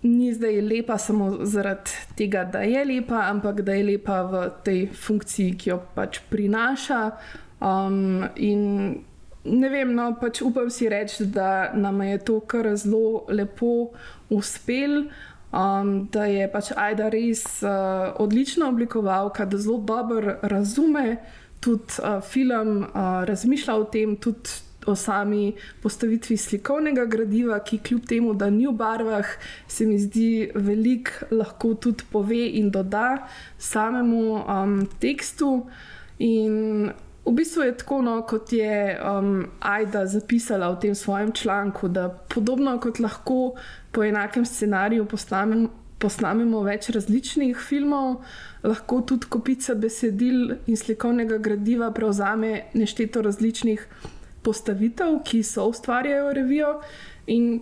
ni 0.02 0.32
zdaj 0.34 0.60
lepa 0.60 0.98
samo 0.98 1.44
zaradi 1.44 1.90
tega, 2.16 2.44
da 2.44 2.62
je 2.62 2.84
lepa, 2.84 3.22
ampak 3.30 3.62
da 3.62 3.72
je 3.72 3.84
lepa 3.84 4.22
v 4.22 4.50
tej 4.64 4.86
funkciji, 4.94 5.56
ki 5.58 5.70
jo 5.70 5.80
pač 5.94 6.20
prinaša. 6.30 7.00
Um, 7.60 8.24
in 8.36 8.62
ne 9.44 9.70
vem, 9.72 9.94
no, 9.94 10.12
pač 10.20 10.42
upam 10.46 10.70
si 10.70 10.88
reči, 10.88 11.26
da 11.26 11.72
nam 11.74 12.02
je 12.02 12.18
to 12.18 12.40
kar 12.40 12.70
zelo 12.76 13.24
lepo 13.28 13.90
uspelo. 14.30 15.08
Um, 15.48 16.08
da 16.12 16.26
je 16.28 16.44
pač 16.52 16.74
Aida 16.76 17.08
res 17.08 17.62
uh, 17.64 18.12
odlična 18.20 18.68
oblikovalka, 18.68 19.46
da 19.48 19.56
zelo 19.56 19.78
dobro 19.80 20.36
razume 20.42 21.16
tudi 21.64 21.96
uh, 22.04 22.20
film, 22.20 22.82
uh, 22.84 23.24
razmišlja 23.24 23.74
o 23.74 23.86
tem, 23.88 24.16
tudi 24.20 24.67
o 24.88 24.94
sami 24.96 25.52
postavitvi 25.82 26.36
slikovnega 26.36 27.04
gradiva, 27.04 27.58
ki 27.64 27.78
kljub 27.78 28.06
temu, 28.08 28.34
da 28.34 28.50
ni 28.50 28.66
v 28.66 28.72
barvah, 28.78 29.26
se 29.68 29.86
mi 29.86 29.98
zdi 29.98 30.50
veliko 30.54 31.28
lahko 31.30 31.74
tudi 31.74 32.08
pove 32.12 32.44
in 32.60 32.70
doda 32.70 33.28
samemu 33.58 34.24
um, 34.44 34.80
tekstu. 35.00 35.66
In 36.18 36.90
v 37.24 37.34
bistvu 37.36 37.62
je 37.62 37.76
tako, 37.76 38.02
no, 38.02 38.22
kot 38.26 38.52
je 38.52 38.96
um, 38.96 39.46
Aida 39.60 40.06
zapisala 40.06 40.70
v 40.72 40.80
tem 40.80 40.94
svojem 40.94 41.32
članku, 41.32 41.88
da 41.88 42.08
podobno 42.08 42.78
kot 42.80 42.98
lahko 42.98 43.54
po 43.92 44.04
enakem 44.04 44.44
scenariju 44.44 45.06
posnamemo, 45.06 45.68
posnamemo 45.98 46.62
več 46.62 46.88
različnih 46.94 47.58
filmov, 47.58 48.22
lahko 48.62 49.00
tudi 49.02 49.26
kopica 49.30 49.74
besedil 49.74 50.54
in 50.66 50.78
slikovnega 50.78 51.38
gradiva 51.42 51.90
prevzame 51.94 52.70
nešteto 52.74 53.22
različnih 53.22 53.86
postavitev, 54.48 55.20
ki 55.24 55.42
so 55.44 55.68
ustvarjajo 55.68 56.32
revijo. 56.32 56.78
In 57.28 57.58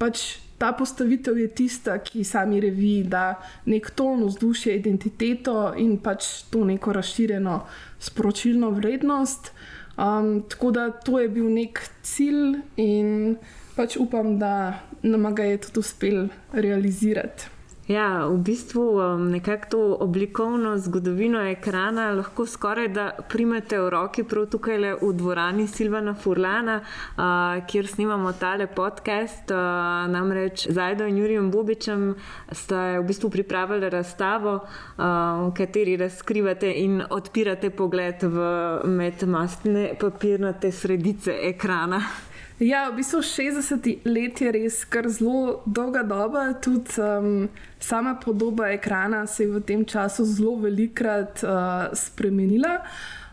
pač 0.00 0.40
ta 0.60 0.72
postavitev 0.76 1.38
je 1.40 1.48
tista, 1.56 1.98
ki 2.04 2.24
sami 2.24 2.60
reviji 2.60 3.04
da 3.08 3.34
nek 3.64 3.90
ton, 3.96 4.24
vzdušje, 4.28 4.74
identiteto 4.76 5.72
in 5.76 5.98
pač 6.00 6.48
to 6.52 6.64
neko 6.68 6.92
razširjeno 6.96 7.60
sporočilno 8.00 8.70
vrednost. 8.76 9.52
Um, 10.00 10.42
tako 10.48 10.70
da 10.70 10.90
to 10.90 11.20
je 11.20 11.28
bil 11.28 11.48
nek 11.52 11.80
cilj, 12.02 12.60
in 12.76 13.36
pač 13.76 13.96
upam, 14.00 14.38
da 14.40 14.80
nam 15.02 15.34
ga 15.34 15.48
je 15.48 15.64
tudi 15.64 15.80
uspel 15.80 16.28
realizirati. 16.52 17.59
Ja, 17.90 18.26
v 18.26 18.38
bistvu 18.38 18.82
um, 19.02 19.30
nekako 19.30 19.66
to 19.70 19.96
oblikovno 20.00 20.78
zgodovino 20.78 21.40
ekrana 21.50 22.12
lahko 22.14 22.46
skoraj 22.46 22.88
da 22.88 23.06
primete 23.28 23.80
v 23.82 23.88
roki 23.90 24.22
prav 24.22 24.46
tukaj 24.46 24.78
v 25.00 25.08
dvorani 25.18 25.66
Silvana 25.66 26.14
Furlana, 26.14 26.76
uh, 26.78 27.66
kjer 27.66 27.88
snimamo 27.90 28.32
tale 28.32 28.68
podcast. 28.70 29.50
Uh, 29.50 30.06
namreč 30.06 30.68
Zajdo 30.70 31.10
in 31.10 31.18
Jurijem 31.18 31.50
Bobičem 31.50 32.14
ste 32.52 33.02
v 33.02 33.04
bistvu 33.10 33.30
pripravili 33.30 33.90
razstavo, 33.90 34.54
uh, 34.62 35.04
v 35.48 35.52
kateri 35.58 35.98
razkrivate 35.98 36.70
in 36.70 37.02
odpirate 37.10 37.74
pogled 37.74 38.22
v 38.22 38.46
medmastne 38.86 39.96
papirnate 39.98 40.70
sredice 40.70 41.40
ekrana. 41.42 42.29
Ja, 42.60 42.90
v 42.92 43.00
bistvu 43.00 43.22
60 43.24 43.86
let 44.04 44.40
je 44.44 44.50
res 44.52 44.82
kar 44.84 45.06
zelo 45.08 45.62
dolga 45.64 46.02
doba. 46.04 46.42
Tudi 46.60 47.00
um, 47.00 47.48
sama 47.80 48.18
podoba 48.20 48.68
ekrana 48.74 49.24
se 49.26 49.46
je 49.46 49.54
v 49.54 49.62
tem 49.64 49.84
času 49.84 50.26
zelo 50.28 50.58
velikrat 50.60 51.40
uh, 51.40 51.88
spremenila. 51.96 52.82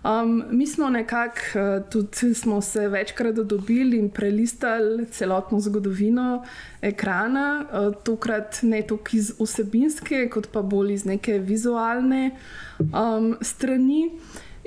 Um, 0.07 0.45
mi 0.55 0.67
smo 0.67 0.87
nekako 0.89 1.59
uh, 1.59 1.83
tudi 1.91 2.33
smo 2.33 2.61
se 2.61 2.87
večkrat 2.87 3.35
dobili 3.35 3.99
in 3.99 4.09
prelistali 4.09 5.05
celotno 5.11 5.59
zgodovino 5.59 6.45
ekrana, 6.81 7.65
uh, 7.67 7.95
tokrat 8.03 8.59
ne 8.61 8.81
toliko 8.87 9.09
iz 9.11 9.33
osebinske, 9.39 10.29
kot 10.31 10.47
pa 10.53 10.61
bolj 10.61 10.93
iz 10.93 11.05
neke 11.05 11.39
vizualne 11.39 12.31
um, 12.79 13.35
strani. 13.41 14.11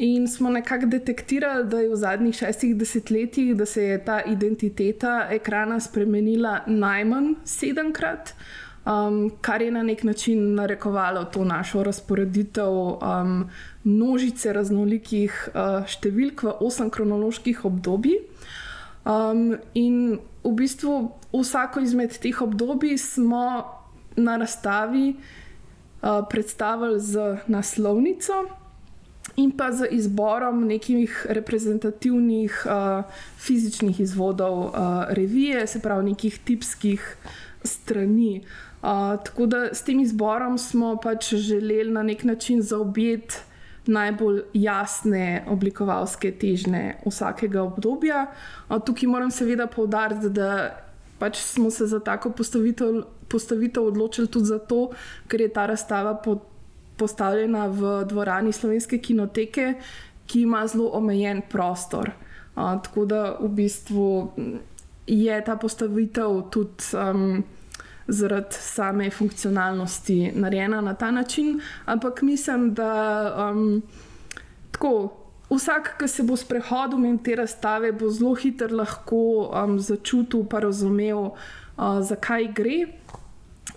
In 0.00 0.28
smo 0.28 0.50
nekako 0.50 0.86
detektirali, 0.86 1.66
da 1.68 1.78
je 1.80 1.88
v 1.90 1.96
zadnjih 1.96 2.34
šestih 2.34 2.76
desetletjih, 2.76 3.52
da 3.56 3.66
se 3.66 3.82
je 3.84 3.98
ta 4.04 4.22
identiteta 4.24 5.26
ekrana 5.30 5.76
spremenila 5.80 6.62
najmanj 6.66 7.34
sedemkrat, 7.44 8.30
um, 8.86 9.30
kar 9.40 9.62
je 9.62 9.70
na 9.70 9.82
nek 9.82 10.02
način 10.02 10.54
narekovalo 10.54 11.24
to 11.24 11.44
našo 11.44 11.82
razporeditev 11.82 12.72
um, 12.72 13.44
množice 13.84 14.54
raznolikih 14.56 15.36
uh, 15.52 15.84
številk 15.84 16.46
v 16.48 16.54
osem 16.64 16.88
kronoloških 16.90 17.60
obdobij. 17.68 18.22
Um, 19.04 19.58
in 19.74 20.16
v 20.44 20.54
bistvu 20.62 20.94
vsako 21.34 21.84
izmed 21.84 22.16
teh 22.24 22.40
obdobij 22.40 22.96
smo 22.96 23.44
na 24.16 24.38
razstavi 24.40 25.12
uh, 25.12 26.24
predstavili 26.24 27.00
z 27.00 27.36
naslovnico 27.52 28.59
in 29.36 29.50
pa 29.50 29.72
z 29.72 29.86
izborom 29.90 30.66
nekih 30.66 31.26
reprezentativnih 31.28 32.66
uh, 32.66 33.04
fizičnih 33.38 34.00
izvodov 34.00 34.58
uh, 34.58 34.72
revije, 35.08 35.66
se 35.66 35.80
pravi, 35.80 36.10
nekih 36.10 36.38
tipskih 36.44 37.16
strani. 37.64 38.44
Uh, 38.82 39.16
tako 39.24 39.46
da 39.46 39.74
s 39.74 39.82
tem 39.84 40.00
izborom 40.00 40.58
smo 40.58 40.96
pač 40.96 41.34
želeli 41.34 41.92
na 41.92 42.02
nek 42.02 42.24
način 42.24 42.62
zaobjeti 42.62 43.36
najbolj 43.86 44.42
jasne 44.54 45.44
oblikovalske 45.48 46.32
težnje 46.32 46.94
vsakega 47.06 47.62
obdobja. 47.62 48.26
Uh, 48.68 48.78
tukaj 48.84 49.08
moram 49.08 49.30
seveda 49.30 49.66
povdariti, 49.66 50.30
da 50.30 50.76
pač 51.18 51.36
smo 51.44 51.70
se 51.70 51.86
za 51.86 52.00
tako 52.00 52.30
postavitev, 52.30 53.02
postavitev 53.28 53.84
odločili 53.92 54.28
tudi 54.28 54.44
zato, 54.44 54.90
ker 55.28 55.40
je 55.40 55.52
ta 55.52 55.66
razstava 55.66 56.14
pod 56.16 56.49
postavljena 57.00 57.66
v 57.66 57.92
dvorani 58.08 58.52
slovenske 58.52 58.98
kinoteke, 59.00 59.74
ki 60.26 60.44
ima 60.44 60.66
zelo 60.68 60.90
omejen 60.94 61.42
prostor. 61.48 62.12
Uh, 62.56 62.76
tako 62.84 63.04
da 63.08 63.22
v 63.40 63.48
bistvu 63.48 64.32
je 65.06 65.44
ta 65.44 65.56
postavitev 65.56 66.42
tudi 66.50 66.92
um, 66.94 67.42
zaradi 68.06 68.58
same 68.58 69.10
funkcionalnosti 69.10 70.32
narejena 70.34 70.80
na 70.80 70.94
ta 70.94 71.10
način, 71.10 71.60
ampak 71.84 72.22
mislim, 72.22 72.74
da 72.74 72.92
um, 73.50 73.82
tako. 74.70 75.16
Vsak, 75.50 75.96
ki 75.98 76.06
se 76.08 76.22
bo 76.22 76.36
sprehodil 76.38 77.04
in 77.08 77.16
te 77.18 77.34
razstave, 77.34 77.88
bo 77.92 78.06
zelo 78.14 78.36
hitro 78.38 78.68
lahko 78.70 79.50
um, 79.50 79.72
začutil 79.82 80.44
in 80.46 80.60
razumel, 80.62 81.18
uh, 81.24 81.98
zakaj 82.06 82.52
gre. 82.54 82.76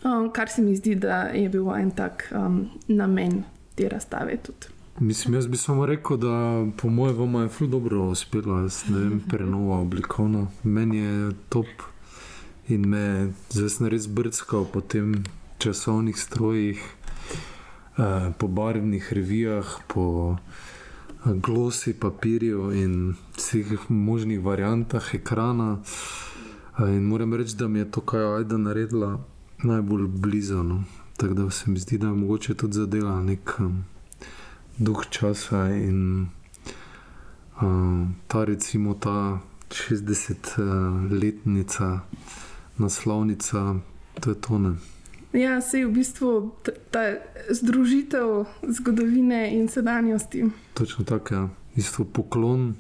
Um, 0.04 0.32
kar 0.34 0.50
se 0.50 0.62
mi 0.62 0.76
zdi, 0.76 0.96
da 0.96 1.22
je 1.22 1.50
bil 1.50 1.76
en 1.76 1.92
tak 1.92 2.34
um, 2.36 2.70
namen 2.88 3.44
te 3.76 3.90
razstave. 3.90 4.38
Tudi. 4.38 4.68
Mislim, 5.00 5.34
jaz 5.34 5.48
bi 5.48 5.58
samo 5.58 5.86
rekel, 5.86 6.18
da 6.18 6.66
po 6.78 6.90
mojem 6.90 7.16
vam 7.18 7.36
je 7.36 7.50
zelo 7.50 7.70
dobro 7.70 8.04
uspelo, 8.10 8.70
da 8.88 9.00
je 9.00 9.20
prenova 9.30 9.80
oblikovna. 9.80 10.48
Meni 10.64 10.98
je 10.98 11.32
top 11.50 11.66
in 12.68 12.90
me 12.90 13.32
zdaj 13.50 13.90
res 13.90 14.08
brskal 14.08 14.66
po 14.66 14.82
tem 14.82 15.24
časovnih 15.58 16.20
strojih, 16.20 16.84
eh, 17.98 18.32
po 18.38 18.48
barvnih 18.48 19.14
revijah, 19.14 19.78
po 19.88 20.38
eh, 21.26 21.34
glosi 21.34 21.94
papirju 21.94 22.72
in 22.72 23.16
vseh 23.38 23.90
možnih 23.90 24.44
variantah 24.44 25.16
ekrana. 25.16 25.80
Eh, 26.80 26.96
in 26.96 27.04
moram 27.04 27.34
reči, 27.34 27.56
da 27.56 27.68
mi 27.68 27.80
je 27.80 27.92
to, 27.92 28.02
kar 28.02 28.20
je 28.20 28.36
Aida 28.36 28.58
naredila 28.58 29.33
najbolj 29.64 30.08
blizu. 30.08 30.64
No. 30.64 30.84
Tako 31.18 31.34
da 31.34 31.50
se 31.50 31.72
mi 31.72 31.80
zdi, 31.80 31.98
da 31.98 32.14
mogoče 32.14 32.54
tudi 32.54 32.74
zadela 32.74 33.24
nek 33.24 33.60
um, 33.60 33.84
duh 34.78 35.06
časa 35.10 35.70
in 35.70 36.28
um, 37.62 38.16
ta, 38.28 38.46
recimo, 38.46 38.94
ta 38.94 39.40
60-letnica, 39.70 41.94
uh, 41.94 42.00
naslovnica, 42.78 43.76
to 44.20 44.30
je 44.30 44.42
tone. 44.42 44.76
Ja, 45.34 45.62
se 45.62 45.80
je 45.80 45.88
v 45.88 45.92
bistvu 45.92 46.52
ta 46.92 47.00
združitev 47.50 48.46
zgodovine 48.70 49.58
in 49.58 49.68
sedanjosti. 49.68 50.46
Točno 50.74 51.06
tako, 51.06 51.34
ja. 51.34 51.50
isto 51.76 52.06
poklon 52.06 52.76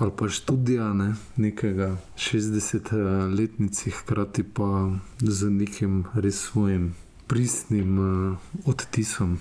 ali 0.00 0.10
pa 0.16 0.28
študija 0.28 0.92
ne, 0.92 1.14
nekega 1.36 1.96
60-letnici, 2.16 3.90
hkrati 3.90 4.42
pa 4.42 4.90
z 5.20 5.50
nekim 5.50 6.04
res 6.14 6.40
svojim 6.40 6.94
pristnim 7.26 7.98
uh, 7.98 8.36
odtisom. 8.66 9.38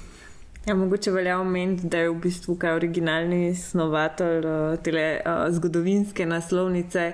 Ja, 0.66 0.76
mogoče 0.76 1.12
velja 1.12 1.40
omeniti, 1.40 1.88
da 1.88 1.98
je 1.98 2.10
v 2.10 2.18
bistvu 2.22 2.58
kaj 2.60 2.76
originalni 2.76 3.56
snovatelj 3.56 4.46
uh, 4.46 4.76
te 4.84 4.92
uh, 4.92 5.48
zgodovinske 5.56 6.26
naslovnice 6.26 7.14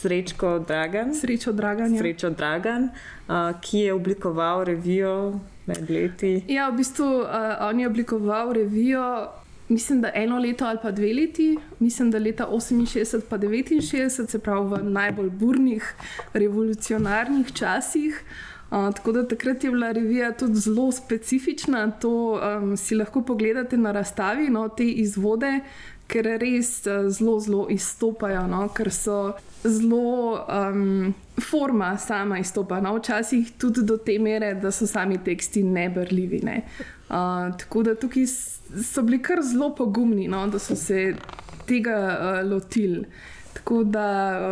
Srečko 0.00 0.58
Dragan. 0.58 1.14
Srečo 1.14 1.52
Dragan, 1.52 1.94
ja. 1.94 2.00
Srečo 2.00 2.30
Dragan 2.30 2.88
uh, 3.28 3.60
ki 3.60 3.78
je 3.78 3.94
oblikoval 3.94 4.64
revijo 4.64 5.40
med 5.66 5.90
leti. 5.90 6.44
Ja, 6.48 6.70
v 6.70 6.80
bistvu 6.80 7.04
uh, 7.04 7.28
on 7.68 7.80
je 7.80 7.86
oblikoval 7.86 8.52
revijo 8.52 9.28
mislim, 9.68 10.00
da 10.00 10.10
eno 10.14 10.38
leto 10.38 10.64
ali 10.64 10.78
pa 10.82 10.90
dve 10.90 11.12
leti, 11.14 11.58
mislim, 11.78 12.10
da 12.10 12.18
leta 12.18 12.48
68 12.50 13.20
pa 13.28 13.38
69, 13.38 14.28
se 14.30 14.38
pravi 14.38 14.68
v 14.68 14.82
najbolj 14.82 15.30
burnih 15.30 15.94
revolucionarnih 16.32 17.52
časih. 17.52 18.24
Uh, 18.70 18.94
tako 18.94 19.12
da 19.12 19.28
takrat 19.28 19.64
je 19.64 19.70
bila 19.70 19.92
revija 19.92 20.32
tudi 20.32 20.54
zelo 20.54 20.92
specifična. 20.92 21.90
To 21.90 22.40
um, 22.60 22.76
si 22.76 22.94
lahko 22.94 23.22
pogledate 23.22 23.76
na 23.76 23.92
razstavi, 23.92 24.48
no, 24.50 24.68
te 24.68 24.84
izvode, 24.84 25.60
ker 26.06 26.26
res 26.40 26.86
uh, 26.86 27.06
zelo, 27.10 27.38
zelo 27.40 27.66
izstopajo, 27.70 28.46
no? 28.46 28.66
ker 28.68 28.90
so 28.90 29.32
zelo 29.64 30.46
um, 30.48 31.14
forma 31.50 31.96
sama 31.98 32.38
izstopa. 32.38 32.80
No? 32.80 32.96
Včasih 32.98 33.52
tudi 33.58 33.86
do 33.86 33.96
te 33.96 34.18
mere, 34.18 34.54
da 34.54 34.70
so 34.70 34.86
sami 34.86 35.18
teksti 35.24 35.62
nebrljivi. 35.62 36.40
Ne? 36.42 36.62
Uh, 37.08 37.56
tako 37.58 37.82
da 37.82 37.94
tukaj 37.94 38.26
so 38.26 39.02
bili 39.02 39.22
kar 39.22 39.42
zelo 39.42 39.74
pogumni, 39.74 40.28
no? 40.28 40.46
da 40.46 40.58
so 40.58 40.76
se 40.76 41.14
tega 41.66 42.18
uh, 42.20 42.50
lotili. 42.50 43.04
Tako 43.54 43.84
da, 43.84 44.08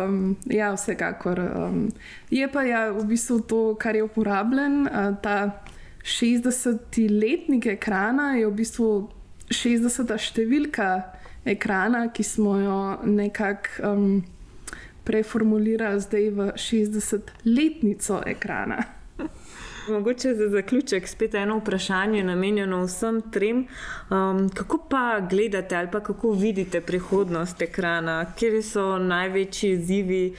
um, 0.07 0.35
ja, 0.45 0.73
vsekakor. 0.73 1.39
Um, 1.39 1.91
je 2.29 2.47
pa 2.51 2.63
ja, 2.63 2.91
v 2.91 3.03
bistvu 3.05 3.39
to, 3.39 3.75
kar 3.79 3.95
je 3.95 4.03
uporabljen, 4.03 4.87
uh, 4.87 5.17
ta 5.21 5.63
60-letnik 6.03 7.65
ekrana 7.65 8.35
je 8.35 8.47
v 8.47 8.53
bistvu 8.55 8.89
60. 9.49 10.15
številka 10.17 10.89
ekrana, 11.45 12.07
ki 12.13 12.23
smo 12.23 12.57
jo 12.59 12.79
nekako 13.05 13.91
um, 13.91 14.23
preformulirali 15.05 16.01
zdaj 16.01 16.29
v 16.33 16.51
60-letnico 16.57 18.23
ekrana. 18.25 18.79
Mogoče 19.89 20.35
za 20.35 20.49
zaključek 20.49 21.07
spet 21.07 21.33
eno 21.35 21.57
vprašanje, 21.57 22.23
namenjeno 22.23 22.83
vsem 22.85 23.21
trem. 23.31 23.67
Um, 24.09 24.49
kako 24.49 24.77
pa 24.89 25.19
gledate 25.29 25.75
ali 25.75 25.87
pa 25.91 25.99
kako 25.99 26.31
vidite 26.31 26.81
prihodnost 26.81 27.61
ekrana, 27.61 28.25
kje 28.35 28.63
so 28.63 28.97
največji 28.99 29.71
izzivi, 29.71 30.35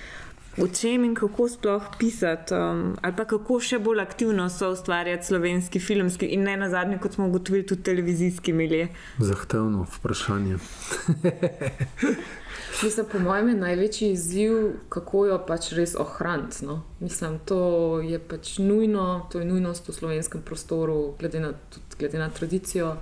v 0.57 0.69
čem 0.73 1.05
in 1.05 1.15
kako 1.15 1.49
sploh 1.49 1.83
pisati, 1.99 2.55
um, 2.55 2.97
ali 3.03 3.17
pa 3.17 3.25
kako 3.25 3.61
še 3.61 3.79
bolj 3.79 4.01
aktivno 4.01 4.49
so 4.51 4.71
ustvarjati 4.73 5.27
slovenski 5.27 5.81
filmski 5.81 6.27
in 6.27 6.43
ne 6.49 6.57
na 6.57 6.71
zadnje, 6.71 6.99
kot 6.99 7.15
smo 7.15 7.29
ugotovili, 7.29 7.67
tudi 7.67 7.83
televizijski 7.83 8.53
milje? 8.53 8.89
Zahtevno 9.19 9.87
vprašanje. 9.99 10.59
Mislim, 12.83 13.07
po 13.13 13.19
mojem, 13.19 13.49
je 13.49 13.55
največji 13.55 14.11
izziv, 14.13 14.53
kako 14.89 15.27
jo 15.27 15.39
pač 15.47 15.73
res 15.73 15.95
ohraniti. 15.95 16.67
No? 16.67 16.83
Mislim, 17.01 17.39
to 17.45 18.01
je 18.01 18.19
pač 18.19 18.59
nujno, 18.59 19.29
to 19.33 19.39
je 19.39 19.45
nujnost 19.45 19.89
v 19.89 19.93
slovenskem 19.93 20.43
prostoru, 20.43 21.15
glede 21.19 21.41
na, 21.41 21.53
tudi, 21.71 21.99
glede 21.99 22.19
na 22.19 22.29
tradicijo. 22.31 22.97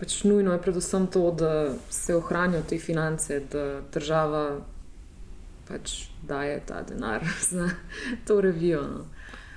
Pač 0.00 0.22
nujno 0.24 0.52
je 0.52 0.62
predvsem 0.62 1.06
to, 1.06 1.30
da 1.30 1.72
se 1.90 2.16
ohranijo 2.16 2.62
te 2.68 2.78
finance, 2.78 3.40
da 3.52 3.80
država 3.92 4.60
pač 5.68 6.10
daje 6.26 6.60
ta 6.66 6.82
denar 6.82 7.24
za 7.50 7.70
to 8.26 8.40
revijo. 8.40 8.82
No? 8.82 9.04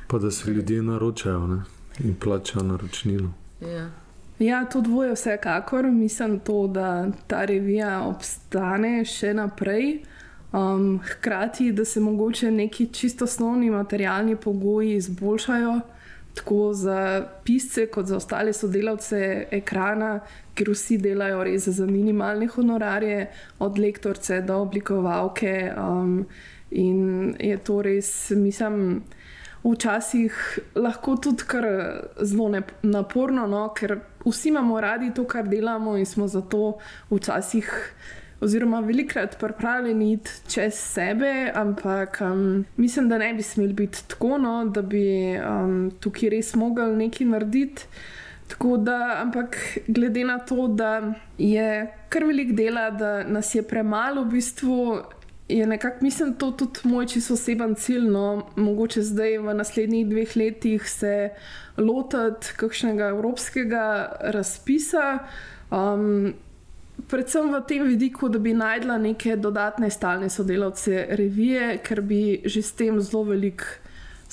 Pa 0.07 0.19
da 0.19 0.31
se 0.31 0.51
ljudje 0.51 0.81
naročajo 0.81 1.47
ne? 1.47 1.63
in 1.99 2.15
plačajo 2.15 2.63
naročnino. 2.65 3.33
Ja. 3.61 3.89
Ja, 4.39 4.65
to 4.65 4.81
dvoje 4.81 5.13
vsekakor. 5.13 5.85
Mislim, 5.91 6.39
to, 6.39 6.67
da 6.67 7.07
ta 7.27 7.45
revija 7.45 8.01
obstane 8.07 9.05
še 9.05 9.33
naprej. 9.33 10.01
Um, 10.53 10.99
hkrati, 11.05 11.71
da 11.71 11.85
se 11.85 11.99
mogoče 11.99 12.51
neki 12.51 12.87
čisto 12.93 13.25
osnovni 13.25 13.69
materialni 13.69 14.35
pogoji 14.35 14.95
izboljšajo, 14.95 15.79
tako 16.33 16.73
za 16.73 17.25
pisce, 17.43 17.87
kot 17.87 18.05
za 18.05 18.17
ostale 18.17 18.53
sodelavce 18.53 19.47
ekrana, 19.51 20.19
ker 20.53 20.69
vsi 20.69 20.99
delajo 21.01 21.41
res 21.43 21.65
za 21.67 21.85
minimalne 21.89 22.47
honorarje, 22.47 23.27
od 23.59 23.79
lektorce 23.79 24.41
do 24.41 24.59
oblikovalke. 24.61 25.73
Um, 25.77 26.25
in 26.71 27.35
je 27.39 27.57
to 27.57 27.81
res, 27.81 28.29
mislim 28.29 29.01
včasih 29.63 30.59
lahko 30.75 31.15
tudi 31.15 31.43
kar 31.47 31.65
zelo 32.21 32.49
naporno, 32.81 33.47
no? 33.47 33.69
ker 33.73 33.99
vsi 34.25 34.49
imamo 34.49 34.81
radi 34.81 35.13
to, 35.15 35.25
kar 35.27 35.47
delamo 35.47 35.97
in 35.97 36.05
smo 36.05 36.27
zato 36.27 36.77
včasih. 37.11 37.71
Oziroma, 38.43 38.81
velikrat 38.83 39.37
pripravljeni 39.39 40.11
iti 40.13 40.31
čez 40.51 40.73
sebe, 40.75 41.51
ampak 41.55 42.17
um, 42.21 42.65
mislim, 42.77 43.07
da 43.09 43.17
ne 43.17 43.33
bi 43.33 43.41
smeli 43.41 43.73
biti 43.73 44.01
tako, 44.07 44.37
no, 44.37 44.65
da 44.65 44.81
bi 44.81 45.37
um, 45.37 45.91
tukaj 45.99 46.29
res 46.29 46.51
mogli 46.55 46.89
nekaj 47.05 47.27
narediti. 47.27 47.87
Da, 48.83 49.21
ampak 49.21 49.55
glede 49.87 50.25
na 50.27 50.37
to, 50.39 50.67
da 50.67 51.13
je 51.37 51.87
kar 52.09 52.23
velik 52.27 52.51
dela, 52.53 52.89
da 52.91 53.23
nas 53.23 53.55
je 53.55 53.63
premalo, 53.63 54.23
v 54.23 54.35
bistvu 54.35 54.77
je 55.47 55.67
nekako, 55.67 55.97
mislim, 56.01 56.33
to 56.33 56.51
tudi 56.51 56.79
moj 56.83 57.07
čisto 57.07 57.33
oseben 57.33 57.75
cilj. 57.75 58.07
No, 58.09 58.47
mogoče 58.55 59.01
zdaj 59.01 59.37
v 59.37 59.53
naslednjih 59.53 60.07
dveh 60.07 60.37
letih 60.37 60.89
se 60.89 61.29
lotiti 61.77 62.55
kakšnega 62.57 63.11
evropskega 63.13 64.15
razpisa. 64.19 65.19
Um, 65.71 66.33
predvsem 67.09 67.51
v 67.53 67.61
tem 67.67 67.87
vidiku, 67.87 68.29
da 68.29 68.39
bi 68.39 68.53
najdla 68.53 68.97
neke 68.97 69.35
dodatne 69.35 69.89
stalne 69.89 70.29
sodelavce 70.29 71.07
revije, 71.09 71.77
ker 71.83 72.01
bi 72.01 72.41
že 72.45 72.61
s 72.61 72.71
tem 72.71 73.01
zelo 73.01 73.23
veliko 73.23 73.82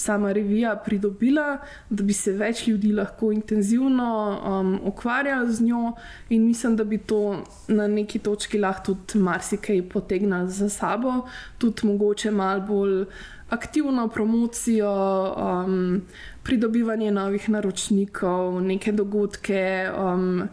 sama 0.00 0.32
revija 0.32 0.74
pridobila, 0.84 1.58
da 1.90 2.02
bi 2.02 2.12
se 2.16 2.32
več 2.32 2.66
ljudi 2.68 2.92
lahko 2.96 3.32
intenzivno 3.32 4.08
um, 4.40 4.72
ukvarjali 4.88 5.52
z 5.52 5.64
njo, 5.64 5.92
in 6.28 6.46
mislim, 6.46 6.76
da 6.76 6.84
bi 6.84 6.98
to 6.98 7.44
na 7.68 7.88
neki 7.88 8.18
točki 8.18 8.58
lahko 8.58 8.94
tudi 8.94 9.22
marsikaj 9.24 9.82
potegnili 9.92 10.50
za 10.50 10.68
sabo, 10.68 11.26
tudi 11.58 11.86
mogoče 11.86 12.30
malo 12.30 12.66
bolj 12.66 13.04
aktivno 13.50 14.08
promocijo, 14.08 14.92
um, 15.36 16.02
pridobivanje 16.42 17.10
novih 17.10 17.48
naročnikov, 17.48 18.60
neke 18.62 18.92
dogodke, 18.92 19.90
um, 19.98 20.48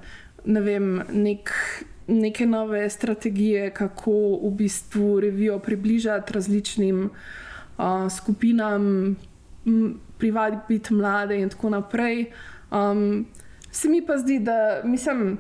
ne 0.45 0.61
vem, 0.61 0.97
nek. 1.13 1.53
Neke 2.07 2.45
nove 2.47 2.85
strategije, 2.89 3.65
kako 3.75 4.11
v 4.39 4.51
bistvu 4.55 5.19
revijo 5.19 5.57
približati 5.59 6.33
različnim 6.33 7.01
uh, 7.03 7.83
skupinam, 8.17 9.15
privabiti 10.18 10.93
mlade 10.93 11.39
in 11.39 11.49
tako 11.49 11.70
naprej. 11.70 12.32
Um, 12.72 13.26
se 13.72 13.89
mi 13.89 14.05
pa 14.05 14.18
zdi, 14.18 14.39
da 14.39 14.82
mislim, 14.84 15.38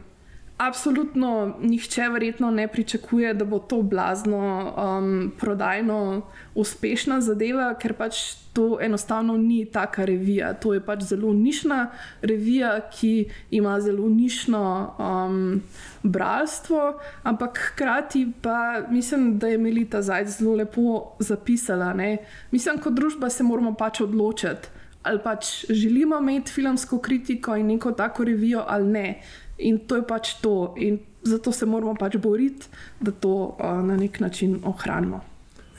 absolutno 0.57 1.55
nihče 1.61 2.09
verjetno 2.09 2.51
ne 2.51 2.67
pričakuje, 2.67 3.33
da 3.33 3.45
bo 3.45 3.59
to 3.59 3.81
blazno 3.81 4.73
um, 4.77 5.31
prodajno 5.39 6.21
uspešna 6.55 7.21
zadeva, 7.21 7.75
ker 7.77 7.93
pač 7.93 8.15
to 8.53 8.79
enostavno 8.81 9.37
ni 9.37 9.65
taka 9.65 10.05
revija. 10.05 10.53
To 10.53 10.73
je 10.73 10.81
pač 10.81 11.03
zelo 11.03 11.33
nišna 11.33 11.91
revija, 12.21 12.79
ki 12.89 13.29
ima 13.51 13.77
zelo 13.81 14.09
nišno 14.09 14.63
um, 14.97 15.61
bralstvo, 16.03 16.99
ampak 17.23 17.59
hkrati 17.67 18.27
pa 18.41 18.81
mislim, 18.89 19.37
da 19.39 19.47
je 19.47 19.57
Melita 19.57 20.01
Zajc 20.01 20.39
zelo 20.39 20.55
lepo 20.55 21.15
zapisala. 21.19 21.93
Ne? 21.93 22.17
Mislim, 22.51 22.81
kot 22.81 22.93
družba 22.93 23.29
se 23.29 23.43
moramo 23.43 23.73
pač 23.73 24.01
odločiti. 24.01 24.73
Ali 25.03 25.19
pač 25.23 25.65
želimo 25.69 26.17
imeti 26.19 26.51
filmsko 26.51 26.97
kritiko 26.99 27.55
in 27.55 27.67
neko 27.67 27.91
tako 27.91 28.23
revijo, 28.23 28.65
ali 28.67 28.91
ne. 28.91 29.21
In 29.57 29.79
to 29.87 29.95
je 29.95 30.07
pač 30.07 30.33
to, 30.41 30.73
in 30.77 30.99
zato 31.23 31.51
se 31.51 31.65
moramo 31.65 31.95
pač 31.95 32.17
boriti, 32.17 32.67
da 32.99 33.11
to 33.11 33.33
uh, 33.59 33.81
na 33.85 33.97
nek 33.97 34.19
način 34.19 34.59
ohranimo. 34.63 35.21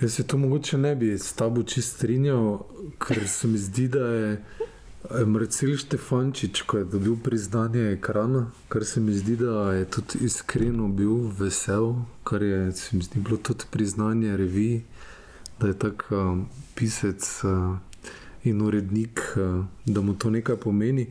Jaz 0.01 0.15
se 0.15 0.27
to 0.27 0.39
mogoče 0.39 0.79
ne 0.79 0.97
bi 0.97 1.19
s 1.19 1.33
tabo 1.33 1.63
čist 1.63 1.97
strinjal, 1.97 2.59
ker 2.99 3.29
se 3.29 3.49
mi 3.49 3.59
zdi, 3.59 3.89
da 3.89 4.07
je 4.07 4.45
Marcel 5.27 5.77
Štefančič, 5.77 6.63
ko 6.63 6.79
je 6.79 6.85
dobil 6.85 7.17
priznanje 7.25 7.93
ekrana, 7.93 8.51
kar 8.69 8.85
se 8.85 9.01
mi 9.01 9.15
zdi, 9.15 9.37
da 9.37 9.73
je 9.73 9.85
tudi 9.91 10.25
iskreno 10.27 10.89
bil 10.89 11.31
vesel, 11.39 11.95
kar 12.25 12.43
je 12.43 12.73
se 12.73 12.97
mi 12.97 13.03
zdi 13.03 13.21
bilo 13.21 13.37
tudi 13.37 13.67
priznanje 13.71 14.37
reviji, 14.37 14.83
da 15.61 15.69
je 15.69 15.79
tak 15.79 16.07
uh, 16.11 16.39
pisec. 16.75 17.45
Uh, 17.45 17.77
In 18.45 18.61
urednik, 18.63 19.21
da 19.85 20.01
mu 20.01 20.15
to 20.15 20.31
nekaj 20.31 20.57
pomeni. 20.57 21.09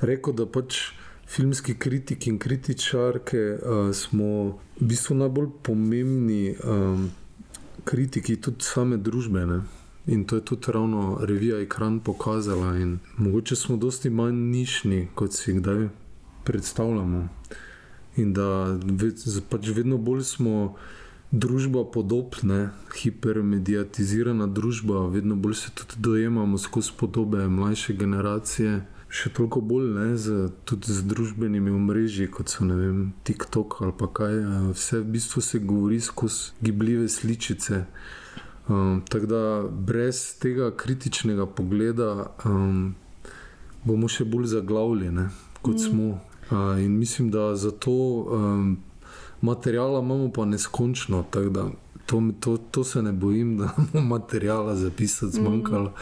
Rekl, 0.00 0.30
da 0.36 0.44
pač 0.46 0.92
filmski 1.26 1.74
kritiki 1.74 2.30
in 2.30 2.38
kritičarke 2.38 3.58
uh, 3.58 3.94
smo 3.94 4.58
v 4.80 4.86
bistvu 4.86 5.16
najbolj 5.16 5.48
pomembni 5.62 6.54
um, 6.64 7.10
kritiki 7.84 8.36
tudi 8.40 8.64
same 8.64 8.96
družbe. 8.96 9.46
Ne? 9.46 9.60
In 10.06 10.24
to 10.24 10.36
je 10.36 10.44
tudi 10.44 10.72
ravno 10.72 11.18
revija 11.20 11.58
Ekran 11.60 12.00
pokazala. 12.00 12.76
In 12.78 12.98
mogoče 13.16 13.56
smo 13.56 13.76
dosti 13.76 14.10
manj 14.10 14.34
nišni, 14.34 15.08
kot 15.14 15.34
si 15.34 15.50
jih 15.50 15.60
kdaj 15.60 15.88
predstavljamo. 16.44 17.28
In 18.16 18.32
da 18.32 18.78
pač 19.50 19.68
vedno 19.68 19.98
bolj 19.98 20.22
smo 20.24 20.76
družba 21.30 21.84
podobna, 21.92 22.70
hipermediatizirana 22.94 24.46
družba, 24.46 25.08
vedno 25.10 25.36
bolj 25.36 25.54
se 25.54 25.70
tudi 25.74 25.98
dojemamo 25.98 26.58
skozi 26.58 26.92
podobe 26.96 27.48
mlajše 27.48 27.94
generacije 27.94 28.80
še 29.16 29.30
toliko 29.32 29.62
bolj 29.64 29.88
ne, 29.94 30.06
z, 30.20 30.48
tudi 30.68 30.92
z 30.92 31.06
družbenimi 31.08 31.72
omrežji, 31.72 32.28
kot 32.32 32.52
so 32.52 32.66
vem, 32.68 33.12
TikTok 33.24 33.80
ali 33.86 33.94
pa 33.96 34.08
kaj. 34.12 34.34
Vse 34.76 35.00
v 35.00 35.08
bistvu 35.16 35.42
se 35.42 35.60
govori 35.64 36.00
skozi 36.00 36.52
gibljive 36.60 37.08
sličice. 37.08 37.86
Um, 38.68 39.02
tako 39.08 39.26
da 39.30 39.42
brez 39.70 40.34
tega 40.42 40.72
kritičnega 40.74 41.46
pogleda 41.46 42.32
um, 42.44 42.96
bomo 43.86 44.10
še 44.10 44.26
bolj 44.26 44.50
zaglavljeni, 44.56 45.28
kot 45.62 45.78
mm. 45.78 45.84
smo. 45.86 46.08
Uh, 46.50 46.76
in 46.82 46.98
mislim, 46.98 47.30
da 47.30 47.54
zato 47.56 47.92
um, 47.92 48.76
materijala 49.40 50.02
imamo 50.02 50.28
pa 50.34 50.44
neskončno. 50.44 51.24
To, 52.06 52.22
to, 52.40 52.56
to 52.56 52.84
se 52.84 53.02
ne 53.02 53.12
bojim, 53.12 53.58
da 53.58 53.68
bomo 53.92 54.06
materijala 54.06 54.74
zapisati 54.76 55.32
zmanjkalo. 55.32 55.92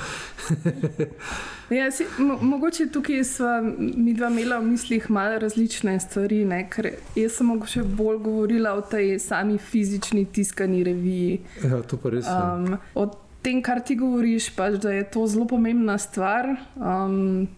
ja, 1.71 1.91
si, 1.91 2.05
mo 2.19 2.39
mogoče 2.43 2.87
tukaj 2.93 3.25
smo 3.25 3.47
mi 3.79 4.15
dva 4.15 4.29
imela 4.29 4.59
v 4.59 4.65
mislih 4.65 5.11
malo 5.11 5.39
različne 5.39 6.01
stvari. 6.01 6.45
Ne? 6.45 6.69
Ker 6.71 6.91
jaz 7.17 7.39
sem 7.39 7.47
mogoče 7.47 7.83
bolj 7.83 8.19
govorila 8.19 8.75
o 8.75 8.81
tej 8.81 9.19
sami 9.19 9.59
fizični 9.59 10.25
tiskani 10.25 10.85
reviji. 10.85 11.41
Ja, 11.65 11.83
to 11.83 11.97
pa 11.97 12.13
res. 12.13 12.29
Um, 12.29 12.77
o 12.95 13.09
tem, 13.43 13.63
kar 13.63 13.81
ti 13.81 13.97
govoriš, 13.97 14.51
pač, 14.57 14.77
da 14.85 14.93
je 14.93 15.09
to 15.11 15.27
zelo 15.27 15.49
pomembna 15.49 15.99
stvar. 15.99 16.57
Um, 16.77 17.49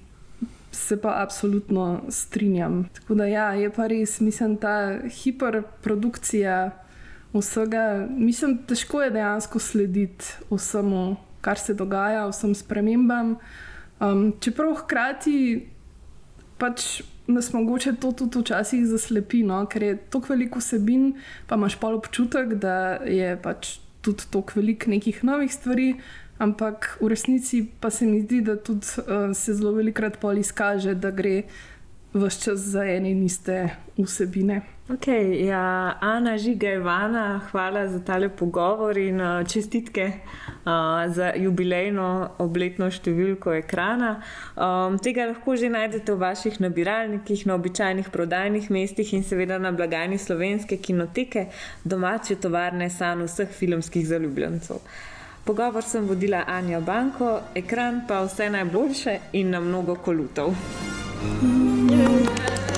Se 0.77 0.97
pa 1.01 1.23
absolutno 1.23 2.03
strinjam. 2.13 2.83
Tako 2.95 3.15
da 3.15 3.25
ja, 3.25 3.45
je 3.57 3.71
pa 3.73 3.87
res, 3.89 4.19
mislim, 4.21 4.59
ta 4.61 4.99
hiperprodukcija 5.09 6.57
vsega, 7.39 8.07
mislim, 8.11 8.59
težko 8.69 9.03
je 9.03 9.11
dejansko 9.11 9.59
slediti 9.59 10.25
vsemu, 10.51 11.17
kar 11.41 11.59
se 11.59 11.75
dogaja, 11.75 12.27
vsem 12.31 12.55
spremembam. 12.55 13.37
Um, 14.01 14.33
čeprav 14.41 14.75
hkrati 14.83 15.37
pač 16.59 17.03
nas 17.27 17.53
mogoče 17.53 17.97
to 18.01 18.13
tudi 18.13 18.41
včasih 18.41 18.85
zaslepi, 18.87 19.43
no? 19.43 19.65
ker 19.67 19.83
je 19.83 19.97
toliko 20.11 20.33
veliko 20.33 20.61
vsebin, 20.63 21.15
pa 21.47 21.57
imaš 21.59 21.79
pa 21.81 21.91
občutek, 21.95 22.55
da 22.63 22.77
je 23.05 23.35
pač 23.43 23.79
tudi 24.01 24.29
toliko 24.31 24.61
veliko 24.61 24.91
nekih 24.91 25.25
novih 25.25 25.53
stvari. 25.53 25.97
Ampak 26.39 26.99
v 27.01 27.09
resnici 27.09 27.63
pa 27.81 27.91
se 27.91 28.07
mi 28.07 28.21
zdi, 28.21 28.43
da 28.45 28.59
tudi 28.61 28.85
uh, 29.01 29.33
se 29.33 29.55
zelo 29.57 29.73
velikokrat 29.73 30.19
pol 30.21 30.39
izkaže, 30.39 30.95
da 30.95 31.11
gre 31.11 31.47
vse 32.17 32.41
čas 32.45 32.59
za 32.73 32.85
ene 32.85 33.11
in 33.11 33.23
iste 33.25 33.69
vsebine. 33.99 34.63
Okay, 34.87 35.45
ja, 35.45 35.99
Ana, 36.01 36.39
žiga 36.39 36.73
Ivana, 36.73 37.41
hvala 37.51 37.89
za 37.89 37.99
tale 38.05 38.29
pogovor 38.29 38.99
in 38.99 39.21
uh, 39.21 39.47
čestitke 39.49 40.07
uh, 40.07 41.11
za 41.11 41.33
jubilejno 41.35 42.37
obletno 42.39 42.87
številko 42.87 43.57
ekrana. 43.59 44.13
Um, 44.55 45.01
tega 45.03 45.27
lahko 45.27 45.57
že 45.59 45.73
najdete 45.75 46.15
v 46.15 46.23
vaših 46.23 46.61
nabiralnikih, 46.63 47.43
na 47.51 47.59
običajnih 47.59 48.13
prodajnih 48.15 48.71
mestih 48.71 49.11
in 49.19 49.27
seveda 49.27 49.59
na 49.59 49.75
blagajni 49.75 50.23
slovenske 50.23 50.79
kinoteke, 50.79 51.49
domače 51.83 52.39
tovarne, 52.39 52.87
san 52.87 53.27
vseh 53.27 53.51
filmskih 53.51 54.07
zaljubljencev. 54.07 54.79
Pogovor 55.47 55.83
sem 55.83 56.07
vodila 56.07 56.43
Anja 56.47 56.81
Banko, 56.81 57.41
ekran 57.55 58.01
pa 58.09 58.25
vse 58.27 58.51
najboljše 58.51 59.19
in 59.33 59.51
na 59.51 59.61
mnogo 59.61 59.95
kolutov. 59.95 60.55
Yeah. 61.87 62.76